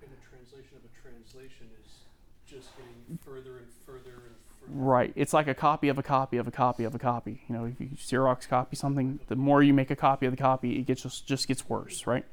And 0.00 0.10
a 0.12 0.30
translation 0.30 0.76
of 0.76 0.84
a 0.84 1.02
translation 1.02 1.66
is 1.84 1.92
just 2.46 2.68
getting 2.76 3.18
further 3.24 3.58
and 3.58 3.66
further 3.84 4.22
and 4.24 4.36
further. 4.60 4.72
Right. 4.72 5.12
It's 5.16 5.32
like 5.32 5.48
a 5.48 5.54
copy 5.54 5.88
of 5.88 5.98
a 5.98 6.02
copy 6.02 6.36
of 6.36 6.46
a 6.46 6.52
copy 6.52 6.84
of 6.84 6.94
a 6.94 6.98
copy. 6.98 7.42
You 7.48 7.56
know, 7.56 7.64
if 7.64 7.80
you 7.80 7.88
Xerox 7.96 8.46
copy 8.46 8.76
something, 8.76 9.18
the 9.26 9.34
more 9.34 9.64
you 9.64 9.74
make 9.74 9.90
a 9.90 9.96
copy 9.96 10.26
of 10.26 10.32
the 10.32 10.40
copy, 10.40 10.78
it 10.78 10.86
gets 10.86 11.02
just, 11.02 11.26
just 11.26 11.48
gets 11.48 11.68
worse, 11.68 12.06
right? 12.06 12.24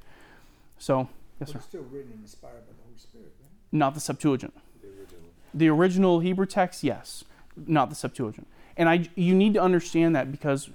So, 0.78 1.00
yes, 1.00 1.10
But 1.40 1.50
sir. 1.50 1.58
it's 1.58 1.66
still 1.66 1.82
written 1.90 2.12
and 2.12 2.22
inspired 2.22 2.68
by 2.68 2.74
the 2.74 2.84
Holy 2.86 2.98
Spirit, 2.98 3.34
right? 3.42 3.50
Not 3.72 3.96
the 3.96 4.00
Septuagint. 4.00 4.54
The 4.84 4.88
original. 4.90 5.30
The 5.56 5.68
original 5.70 6.20
Hebrew 6.20 6.46
text, 6.46 6.84
yes, 6.84 7.24
not 7.58 7.90
the 7.90 7.96
Septuagint. 7.96 8.46
And 8.78 8.88
I, 8.88 9.10
you 9.16 9.34
need 9.34 9.56
to 9.56 9.62
understand 9.62 10.16
that 10.16 10.32
because 10.32 10.70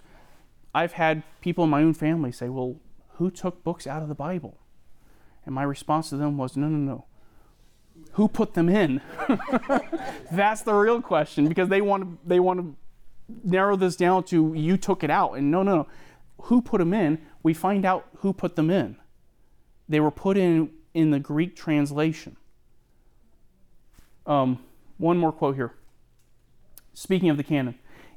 I've 0.74 0.92
had 0.92 1.22
people 1.40 1.64
in 1.64 1.70
my 1.70 1.82
own 1.82 1.94
family 1.94 2.32
say, 2.32 2.48
"Well, 2.48 2.76
who 3.16 3.30
took 3.30 3.62
books 3.62 3.86
out 3.86 4.02
of 4.02 4.08
the 4.08 4.14
Bible?" 4.14 4.58
And 5.46 5.54
my 5.54 5.62
response 5.62 6.08
to 6.10 6.16
them 6.16 6.36
was, 6.36 6.56
"No, 6.56 6.68
no, 6.68 6.78
no. 6.78 7.04
Who 8.12 8.28
put 8.28 8.54
them 8.54 8.68
in?" 8.68 9.00
That's 10.32 10.62
the 10.62 10.74
real 10.74 11.00
question 11.00 11.48
because 11.48 11.68
they 11.68 11.80
want 11.80 12.02
to 12.02 12.28
they 12.28 12.40
want 12.40 12.60
to 12.60 12.76
narrow 13.42 13.76
this 13.76 13.96
down 13.96 14.24
to 14.24 14.52
you 14.54 14.76
took 14.76 15.04
it 15.04 15.10
out, 15.10 15.34
and 15.34 15.50
no, 15.50 15.62
no, 15.62 15.76
no. 15.76 15.88
Who 16.42 16.60
put 16.60 16.78
them 16.78 16.92
in? 16.92 17.20
We 17.42 17.54
find 17.54 17.84
out 17.84 18.06
who 18.18 18.32
put 18.32 18.56
them 18.56 18.70
in. 18.70 18.96
They 19.88 20.00
were 20.00 20.10
put 20.10 20.36
in 20.36 20.70
in 20.92 21.10
the 21.10 21.20
Greek 21.20 21.56
translation. 21.56 22.36
Um, 24.26 24.58
one 24.98 25.18
more 25.18 25.32
quote 25.32 25.56
here. 25.56 25.74
Speaking 26.94 27.28
of 27.28 27.36
the 27.36 27.42
canon, 27.42 27.74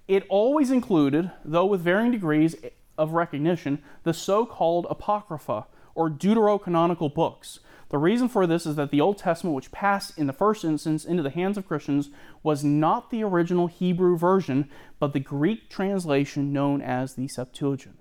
it 0.08 0.26
always 0.30 0.72
included, 0.72 1.32
though 1.44 1.66
with 1.66 1.82
varying 1.82 2.12
degrees 2.12 2.56
of 2.98 3.12
recognition, 3.12 3.84
the 4.04 4.14
so 4.14 4.46
called 4.46 4.88
Apocrypha 4.90 5.68
or 5.96 6.10
deuterocanonical 6.10 7.14
books. 7.14 7.60
The 7.90 7.98
reason 7.98 8.28
for 8.28 8.46
this 8.46 8.66
is 8.66 8.76
that 8.76 8.92
the 8.92 9.02
Old 9.02 9.18
Testament, 9.18 9.56
which 9.56 9.72
passed 9.72 10.18
in 10.18 10.28
the 10.28 10.34
first 10.34 10.66
instance 10.66 11.06
into 11.06 11.24
the 11.24 11.30
hands 11.30 11.58
of 11.58 11.68
Christians, 11.68 12.10
was 12.44 12.64
not 12.64 13.10
the 13.10 13.24
original 13.24 13.68
Hebrew 13.68 14.18
version, 14.18 14.70
but 15.00 15.14
the 15.14 15.20
Greek 15.20 15.70
translation 15.70 16.52
known 16.52 16.82
as 16.82 17.16
the 17.16 17.28
Septuagint. 17.28 18.00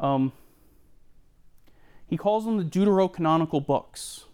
Um, 0.00 0.32
he 2.06 2.16
calls 2.16 2.44
them 2.44 2.58
the 2.58 2.64
deuterocanonical 2.64 3.64
books 3.64 4.24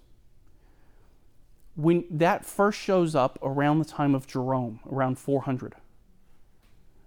when 1.81 2.05
that 2.11 2.45
first 2.45 2.79
shows 2.79 3.15
up 3.15 3.39
around 3.43 3.79
the 3.79 3.85
time 3.85 4.15
of 4.15 4.27
Jerome, 4.27 4.81
around 4.91 5.19
400. 5.19 5.75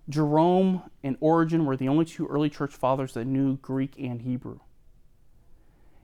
Jerome 0.10 0.90
and 1.04 1.16
Origen 1.20 1.66
were 1.66 1.78
the 1.78 1.88
only 1.88 2.06
two 2.06 2.28
early 2.28 2.50
church 2.50 2.74
fathers 2.74 3.14
that 3.14 3.26
knew 3.26 3.58
Greek 3.58 3.96
and 4.00 4.24
Hebrew. 4.24 4.60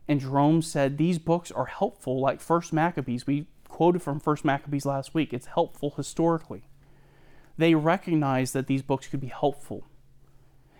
And 0.08 0.20
Jerome 0.20 0.62
said 0.62 0.98
these 0.98 1.18
books 1.20 1.52
are 1.52 1.66
helpful, 1.66 2.20
like 2.20 2.40
First 2.40 2.72
Maccabees. 2.72 3.26
We 3.26 3.48
quoted 3.68 4.02
from 4.04 4.20
First 4.20 4.46
Maccabees 4.46 4.86
last 4.86 5.14
week. 5.14 5.34
It's 5.34 5.48
helpful 5.48 5.94
historically. 5.98 6.64
They 7.58 7.76
recognized 7.76 8.54
that 8.54 8.68
these 8.68 8.82
books 8.82 9.08
could 9.08 9.20
be 9.20 9.28
helpful. 9.28 9.86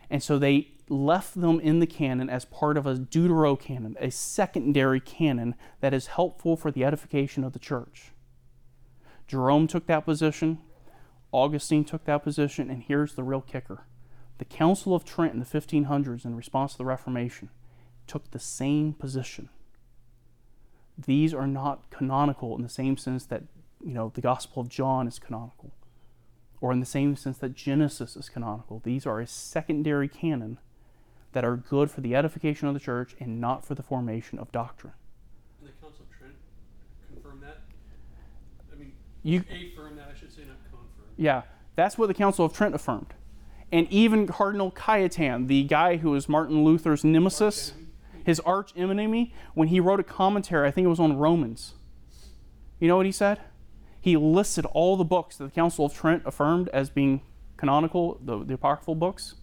And 0.10 0.24
so 0.24 0.40
they 0.40 0.72
left 0.90 1.40
them 1.40 1.60
in 1.60 1.80
the 1.80 1.88
canon 1.88 2.30
as 2.30 2.46
part 2.46 2.76
of 2.78 2.88
a 2.88 2.96
deuterocanon, 2.96 3.96
a 4.00 4.10
secondary 4.10 5.00
canon 5.00 5.56
that 5.82 5.94
is 5.94 6.08
helpful 6.08 6.58
for 6.58 6.72
the 6.72 6.84
edification 6.84 7.44
of 7.44 7.54
the 7.54 7.60
church. 7.60 8.12
Jerome 9.28 9.68
took 9.68 9.86
that 9.86 10.06
position, 10.06 10.58
Augustine 11.32 11.86
took 11.86 12.06
that 12.06 12.24
position, 12.24 12.70
and 12.72 12.82
here's 12.82 13.14
the 13.14 13.24
real 13.24 13.42
kicker. 13.42 13.86
The 14.40 14.46
Council 14.46 14.96
of 14.96 15.06
Trent 15.06 15.34
in 15.34 15.40
the 15.40 15.46
1500s, 15.46 16.26
in 16.26 16.36
response 16.36 16.72
to 16.72 16.78
the 16.80 16.86
Reformation, 16.86 17.50
took 18.08 18.32
the 18.32 18.40
same 18.40 18.94
position. 18.94 19.50
These 20.98 21.34
are 21.34 21.46
not 21.46 21.92
canonical 21.92 22.56
in 22.56 22.64
the 22.64 22.70
same 22.70 22.98
sense 22.98 23.26
that, 23.28 23.44
you 23.86 23.94
know, 23.94 24.12
the 24.16 24.22
Gospel 24.22 24.62
of 24.62 24.70
John 24.70 25.08
is 25.08 25.20
canonical, 25.20 25.72
or 26.62 26.72
in 26.72 26.80
the 26.80 26.86
same 26.86 27.16
sense 27.16 27.38
that 27.40 27.56
Genesis 27.56 28.16
is 28.16 28.30
canonical. 28.30 28.82
These 28.84 29.06
are 29.06 29.20
a 29.20 29.28
secondary 29.28 30.08
canon 30.08 30.60
that 31.32 31.46
are 31.46 31.56
good 31.56 31.92
for 31.92 32.02
the 32.02 32.16
edification 32.16 32.68
of 32.68 32.74
the 32.74 32.80
church 32.80 33.16
and 33.20 33.40
not 33.40 33.66
for 33.66 33.76
the 33.76 33.84
formation 33.84 34.40
of 34.40 34.52
doctrine. 34.52 34.94
And 35.60 35.70
the 35.70 35.74
Council 35.74 36.06
of 36.10 36.18
Trent 36.18 36.34
confirmed 37.14 37.44
that. 37.44 37.60
I 38.74 38.80
mean, 38.80 38.94
You, 39.24 39.40
affirmed 39.40 40.00
that. 40.00 40.10
I 40.14 40.18
should 40.18 40.32
say, 40.34 40.42
not 40.42 40.58
confirmed. 40.64 41.14
yeah, 41.18 41.44
that's 41.76 41.98
what 41.98 42.08
the 42.08 42.14
Council 42.14 42.46
of 42.46 42.54
Trent 42.54 42.74
affirmed. 42.76 43.14
And 43.72 43.88
even 43.92 44.26
Cardinal 44.26 44.72
Cajetan, 44.72 45.48
the 45.48 45.64
guy 45.64 45.98
who 45.98 46.12
was 46.12 46.28
Martin 46.28 46.64
Luther's 46.64 47.04
nemesis, 47.04 47.74
his 48.26 48.40
arch 48.42 48.74
enemy, 48.76 49.34
when 49.54 49.68
he 49.68 49.80
wrote 49.80 50.00
a 50.00 50.04
commentary, 50.04 50.68
I 50.68 50.72
think 50.72 50.86
it 50.86 50.90
was 50.90 51.00
on 51.00 51.16
Romans, 51.16 51.76
you 52.80 52.88
know 52.88 52.98
what 52.98 53.06
he 53.06 53.12
said? 53.12 53.40
He 54.10 54.18
listed 54.18 54.66
all 54.66 54.98
the 54.98 55.04
books 55.04 55.38
that 55.38 55.44
the 55.44 55.52
Council 55.52 55.86
of 55.86 55.94
Trent 55.94 56.24
affirmed 56.26 56.68
as 56.70 56.90
being 56.90 57.22
canonical, 57.58 58.20
the, 58.24 58.44
the 58.44 58.56
apocryphal 58.56 58.96
books, 58.96 59.36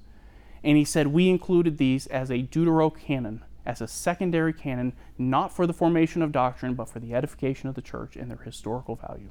and 0.64 0.76
he 0.76 0.84
said 0.84 1.06
we 1.06 1.28
included 1.30 1.78
these 1.78 2.08
as 2.08 2.30
a 2.30 2.38
deuterocanon, 2.38 3.42
as 3.64 3.80
a 3.80 3.86
secondary 3.86 4.52
canon, 4.52 4.92
not 5.18 5.54
for 5.54 5.68
the 5.68 5.72
formation 5.72 6.20
of 6.20 6.32
doctrine, 6.32 6.74
but 6.74 6.88
for 6.88 6.98
the 6.98 7.14
edification 7.14 7.68
of 7.68 7.76
the 7.76 7.80
church 7.80 8.16
and 8.16 8.28
their 8.28 8.38
historical 8.38 8.96
value. 8.96 9.30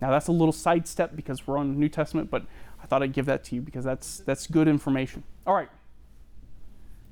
Now 0.00 0.10
that's 0.10 0.26
a 0.26 0.32
little 0.32 0.52
sidestep 0.52 1.14
because 1.14 1.46
we're 1.46 1.58
on 1.58 1.74
the 1.74 1.78
New 1.78 1.88
Testament, 1.88 2.28
but 2.28 2.44
I 2.82 2.86
thought 2.86 3.04
I'd 3.04 3.12
give 3.12 3.26
that 3.26 3.44
to 3.44 3.54
you 3.54 3.60
because 3.60 3.84
that's 3.84 4.18
that's 4.18 4.48
good 4.48 4.66
information. 4.66 5.22
All 5.46 5.54
right. 5.54 5.68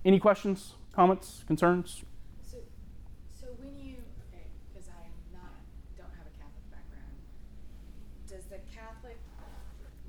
Any 0.05 0.19
questions, 0.19 0.75
comments, 0.93 1.45
concerns? 1.47 2.03
So, 2.43 2.59
so 3.33 3.47
when 3.59 3.73
you, 3.79 3.97
okay, 4.29 4.45
because 4.69 4.89
I'm 4.89 5.17
not, 5.33 5.57
don't 5.97 6.13
have 6.13 6.29
a 6.29 6.35
Catholic 6.37 6.67
background, 6.71 7.17
does 8.29 8.45
the 8.53 8.61
Catholic 8.69 9.17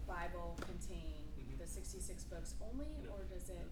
Bible 0.05 0.59
contain 0.59 1.23
the 1.57 1.65
sixty-six 1.65 2.25
books 2.25 2.55
only, 2.59 3.07
or 3.09 3.23
does 3.33 3.47
it? 3.49 3.67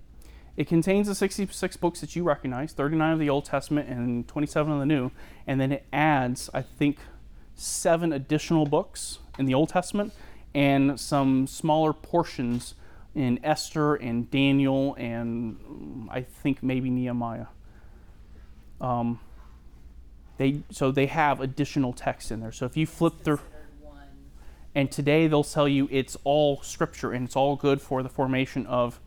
It 0.55 0.67
contains 0.67 1.07
the 1.07 1.15
66 1.15 1.77
books 1.77 2.01
that 2.01 2.15
you 2.15 2.23
recognize, 2.23 2.73
39 2.73 3.13
of 3.13 3.19
the 3.19 3.29
Old 3.29 3.45
Testament 3.45 3.89
and 3.89 4.27
27 4.27 4.71
of 4.71 4.79
the 4.79 4.85
New, 4.85 5.11
and 5.47 5.59
then 5.59 5.71
it 5.71 5.85
adds, 5.91 6.49
I 6.53 6.61
think, 6.61 6.99
seven 7.55 8.13
additional 8.13 8.65
books 8.65 9.19
in 9.39 9.45
the 9.45 9.53
Old 9.53 9.69
Testament 9.69 10.13
and 10.53 10.99
some 10.99 11.47
smaller 11.47 11.93
portions 11.93 12.75
in 13.15 13.39
Esther 13.43 13.95
and 13.95 14.29
Daniel 14.29 14.95
and 14.95 16.07
I 16.11 16.21
think 16.21 16.63
maybe 16.63 16.89
Nehemiah. 16.89 17.47
Um, 18.81 19.19
they 20.37 20.61
so 20.71 20.91
they 20.91 21.05
have 21.07 21.39
additional 21.41 21.93
text 21.93 22.31
in 22.31 22.39
there. 22.39 22.51
So 22.51 22.65
if 22.65 22.75
you 22.75 22.85
flip 22.85 23.21
through, 23.23 23.39
and 24.75 24.91
today 24.91 25.27
they'll 25.27 25.43
tell 25.43 25.67
you 25.67 25.87
it's 25.91 26.17
all 26.23 26.61
scripture 26.63 27.11
and 27.11 27.25
it's 27.25 27.35
all 27.35 27.55
good 27.55 27.81
for 27.81 28.01
the 28.01 28.09
formation 28.09 28.65
of 28.65 28.99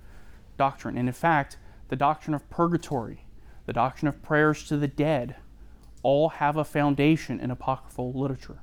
doctrine. 0.57 0.97
And 0.97 1.09
in 1.09 1.15
fact, 1.15 1.57
the 1.89 1.97
doctrine 1.97 2.35
of 2.35 2.49
purgatory, 2.51 3.27
the 3.67 3.73
doctrine 3.73 4.09
of 4.09 4.23
prayers 4.23 4.67
to 4.69 4.77
the 4.77 4.89
dead, 4.89 5.37
all 6.03 6.29
have 6.31 6.57
a 6.57 6.65
foundation 6.65 7.41
in 7.41 7.51
apocryphal 7.51 8.13
literature. 8.13 8.61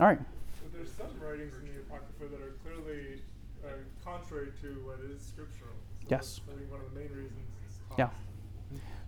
All 0.00 0.06
right. 0.06 0.18
But 0.62 0.72
there's 0.72 0.92
some 0.92 1.08
writings 1.20 1.54
in 1.54 1.74
the 1.74 1.80
Apocrypha 1.80 2.26
that 2.30 2.40
are 2.40 2.54
clearly 2.62 3.22
uh, 3.64 3.70
contrary 4.04 4.52
to 4.62 4.68
what 4.86 5.00
is 5.00 5.20
scriptural. 5.20 5.72
So 6.02 6.08
Yes. 6.08 6.40
I 6.48 6.56
think 6.56 6.70
one 6.70 6.80
of 6.80 6.94
the 6.94 7.00
main 7.00 7.08
reasons 7.08 7.32
is. 7.68 7.74
Yeah. 7.98 8.10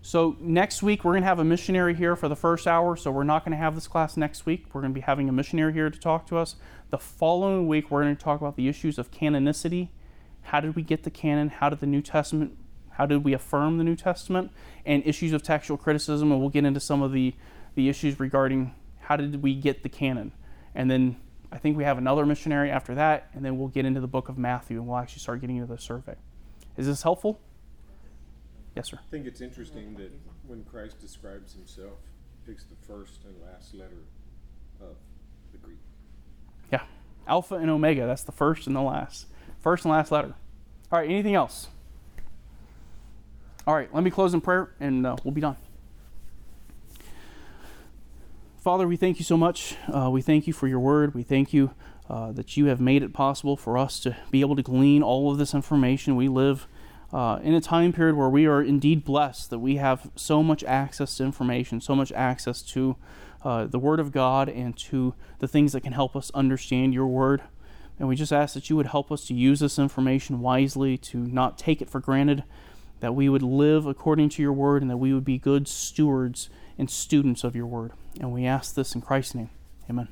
So 0.01 0.35
next 0.41 0.83
week 0.83 1.05
we're 1.05 1.13
going 1.13 1.21
to 1.21 1.27
have 1.27 1.39
a 1.39 1.45
missionary 1.45 1.93
here 1.93 2.15
for 2.15 2.27
the 2.27 2.35
first 2.35 2.67
hour. 2.67 2.97
So 2.97 3.11
we're 3.11 3.23
not 3.23 3.45
going 3.45 3.51
to 3.51 3.57
have 3.57 3.75
this 3.75 3.87
class 3.87 4.17
next 4.17 4.45
week. 4.45 4.65
We're 4.73 4.81
going 4.81 4.93
to 4.93 4.99
be 4.99 5.01
having 5.01 5.29
a 5.29 5.31
missionary 5.31 5.73
here 5.73 5.89
to 5.89 5.99
talk 5.99 6.25
to 6.27 6.37
us. 6.37 6.55
The 6.89 6.97
following 6.97 7.67
week 7.67 7.89
we're 7.89 8.03
going 8.03 8.15
to 8.15 8.21
talk 8.21 8.41
about 8.41 8.57
the 8.57 8.67
issues 8.67 8.97
of 8.97 9.11
canonicity. 9.11 9.89
How 10.43 10.59
did 10.59 10.75
we 10.75 10.81
get 10.81 11.03
the 11.03 11.11
canon? 11.11 11.49
How 11.49 11.69
did 11.69 11.79
the 11.79 11.87
New 11.87 12.01
Testament? 12.01 12.57
How 12.91 13.05
did 13.05 13.23
we 13.23 13.33
affirm 13.33 13.77
the 13.77 13.83
New 13.83 13.95
Testament? 13.95 14.51
And 14.85 15.05
issues 15.05 15.33
of 15.33 15.43
textual 15.43 15.77
criticism. 15.77 16.31
And 16.31 16.41
we'll 16.41 16.49
get 16.49 16.65
into 16.65 16.79
some 16.79 17.01
of 17.01 17.11
the 17.11 17.33
the 17.75 17.89
issues 17.89 18.19
regarding 18.19 18.75
how 18.99 19.15
did 19.15 19.41
we 19.41 19.55
get 19.55 19.83
the 19.83 19.89
canon. 19.89 20.31
And 20.75 20.89
then 20.89 21.17
I 21.51 21.57
think 21.57 21.77
we 21.77 21.83
have 21.83 21.97
another 21.97 22.25
missionary 22.25 22.71
after 22.71 22.95
that, 22.95 23.29
and 23.33 23.43
then 23.43 23.57
we'll 23.57 23.67
get 23.67 23.85
into 23.85 23.99
the 23.99 24.07
book 24.07 24.29
of 24.29 24.37
Matthew, 24.37 24.77
and 24.77 24.87
we'll 24.87 24.97
actually 24.97 25.19
start 25.19 25.41
getting 25.41 25.57
into 25.57 25.73
the 25.73 25.79
survey. 25.79 26.15
Is 26.77 26.87
this 26.87 27.03
helpful? 27.03 27.39
Yes, 28.75 28.89
sir. 28.89 28.99
I 29.01 29.11
think 29.11 29.25
it's 29.25 29.41
interesting 29.41 29.95
that 29.95 30.11
when 30.47 30.63
Christ 30.63 30.99
describes 31.01 31.53
himself, 31.53 31.99
picks 32.45 32.63
the 32.65 32.75
first 32.87 33.25
and 33.25 33.35
last 33.41 33.73
letter 33.73 34.03
of 34.79 34.95
the 35.51 35.57
Greek. 35.57 35.79
Yeah. 36.71 36.83
Alpha 37.27 37.55
and 37.55 37.69
Omega. 37.69 38.05
That's 38.07 38.23
the 38.23 38.31
first 38.31 38.65
and 38.67 38.75
the 38.75 38.81
last. 38.81 39.27
First 39.61 39.85
and 39.85 39.91
last 39.91 40.11
letter. 40.11 40.33
All 40.91 40.99
right. 40.99 41.09
Anything 41.09 41.35
else? 41.35 41.67
All 43.67 43.75
right. 43.75 43.93
Let 43.93 44.03
me 44.03 44.09
close 44.09 44.33
in 44.33 44.41
prayer 44.41 44.71
and 44.79 45.05
uh, 45.05 45.15
we'll 45.23 45.33
be 45.33 45.41
done. 45.41 45.55
Father, 48.57 48.87
we 48.87 48.95
thank 48.95 49.17
you 49.17 49.25
so 49.25 49.37
much. 49.37 49.75
Uh, 49.87 50.09
we 50.09 50.21
thank 50.21 50.45
you 50.45 50.53
for 50.53 50.67
your 50.67 50.79
word. 50.79 51.15
We 51.15 51.23
thank 51.23 51.53
you 51.53 51.71
uh, 52.09 52.31
that 52.33 52.57
you 52.57 52.65
have 52.65 52.81
made 52.81 53.03
it 53.03 53.13
possible 53.13 53.55
for 53.55 53.77
us 53.77 53.99
to 54.01 54.15
be 54.29 54.41
able 54.41 54.55
to 54.55 54.61
glean 54.61 55.01
all 55.01 55.31
of 55.31 55.37
this 55.37 55.53
information. 55.53 56.15
We 56.15 56.27
live 56.27 56.67
uh, 57.13 57.39
in 57.43 57.53
a 57.53 57.61
time 57.61 57.93
period 57.93 58.15
where 58.15 58.29
we 58.29 58.45
are 58.45 58.61
indeed 58.61 59.03
blessed 59.03 59.49
that 59.49 59.59
we 59.59 59.77
have 59.77 60.11
so 60.15 60.43
much 60.43 60.63
access 60.63 61.17
to 61.17 61.23
information, 61.23 61.81
so 61.81 61.95
much 61.95 62.11
access 62.11 62.61
to 62.63 62.97
uh, 63.43 63.65
the 63.65 63.79
Word 63.79 63.99
of 63.99 64.11
God 64.11 64.49
and 64.49 64.77
to 64.77 65.15
the 65.39 65.47
things 65.47 65.73
that 65.73 65.81
can 65.81 65.93
help 65.93 66.15
us 66.15 66.31
understand 66.33 66.93
your 66.93 67.07
Word. 67.07 67.41
And 68.01 68.07
we 68.09 68.15
just 68.15 68.33
ask 68.33 68.55
that 68.55 68.67
you 68.67 68.75
would 68.75 68.87
help 68.87 69.11
us 69.11 69.27
to 69.27 69.35
use 69.35 69.59
this 69.59 69.77
information 69.77 70.39
wisely, 70.39 70.97
to 70.97 71.19
not 71.19 71.59
take 71.59 71.83
it 71.83 71.89
for 71.89 71.99
granted, 71.99 72.43
that 72.99 73.13
we 73.13 73.29
would 73.29 73.43
live 73.43 73.85
according 73.85 74.29
to 74.29 74.41
your 74.41 74.53
Word, 74.53 74.81
and 74.81 74.89
that 74.89 74.97
we 74.97 75.13
would 75.13 75.23
be 75.23 75.37
good 75.37 75.67
stewards 75.67 76.49
and 76.79 76.89
students 76.89 77.43
of 77.43 77.55
your 77.55 77.67
Word. 77.67 77.91
And 78.19 78.33
we 78.33 78.47
ask 78.47 78.73
this 78.73 78.95
in 78.95 79.01
Christ's 79.01 79.35
name. 79.35 79.51
Amen. 79.87 80.07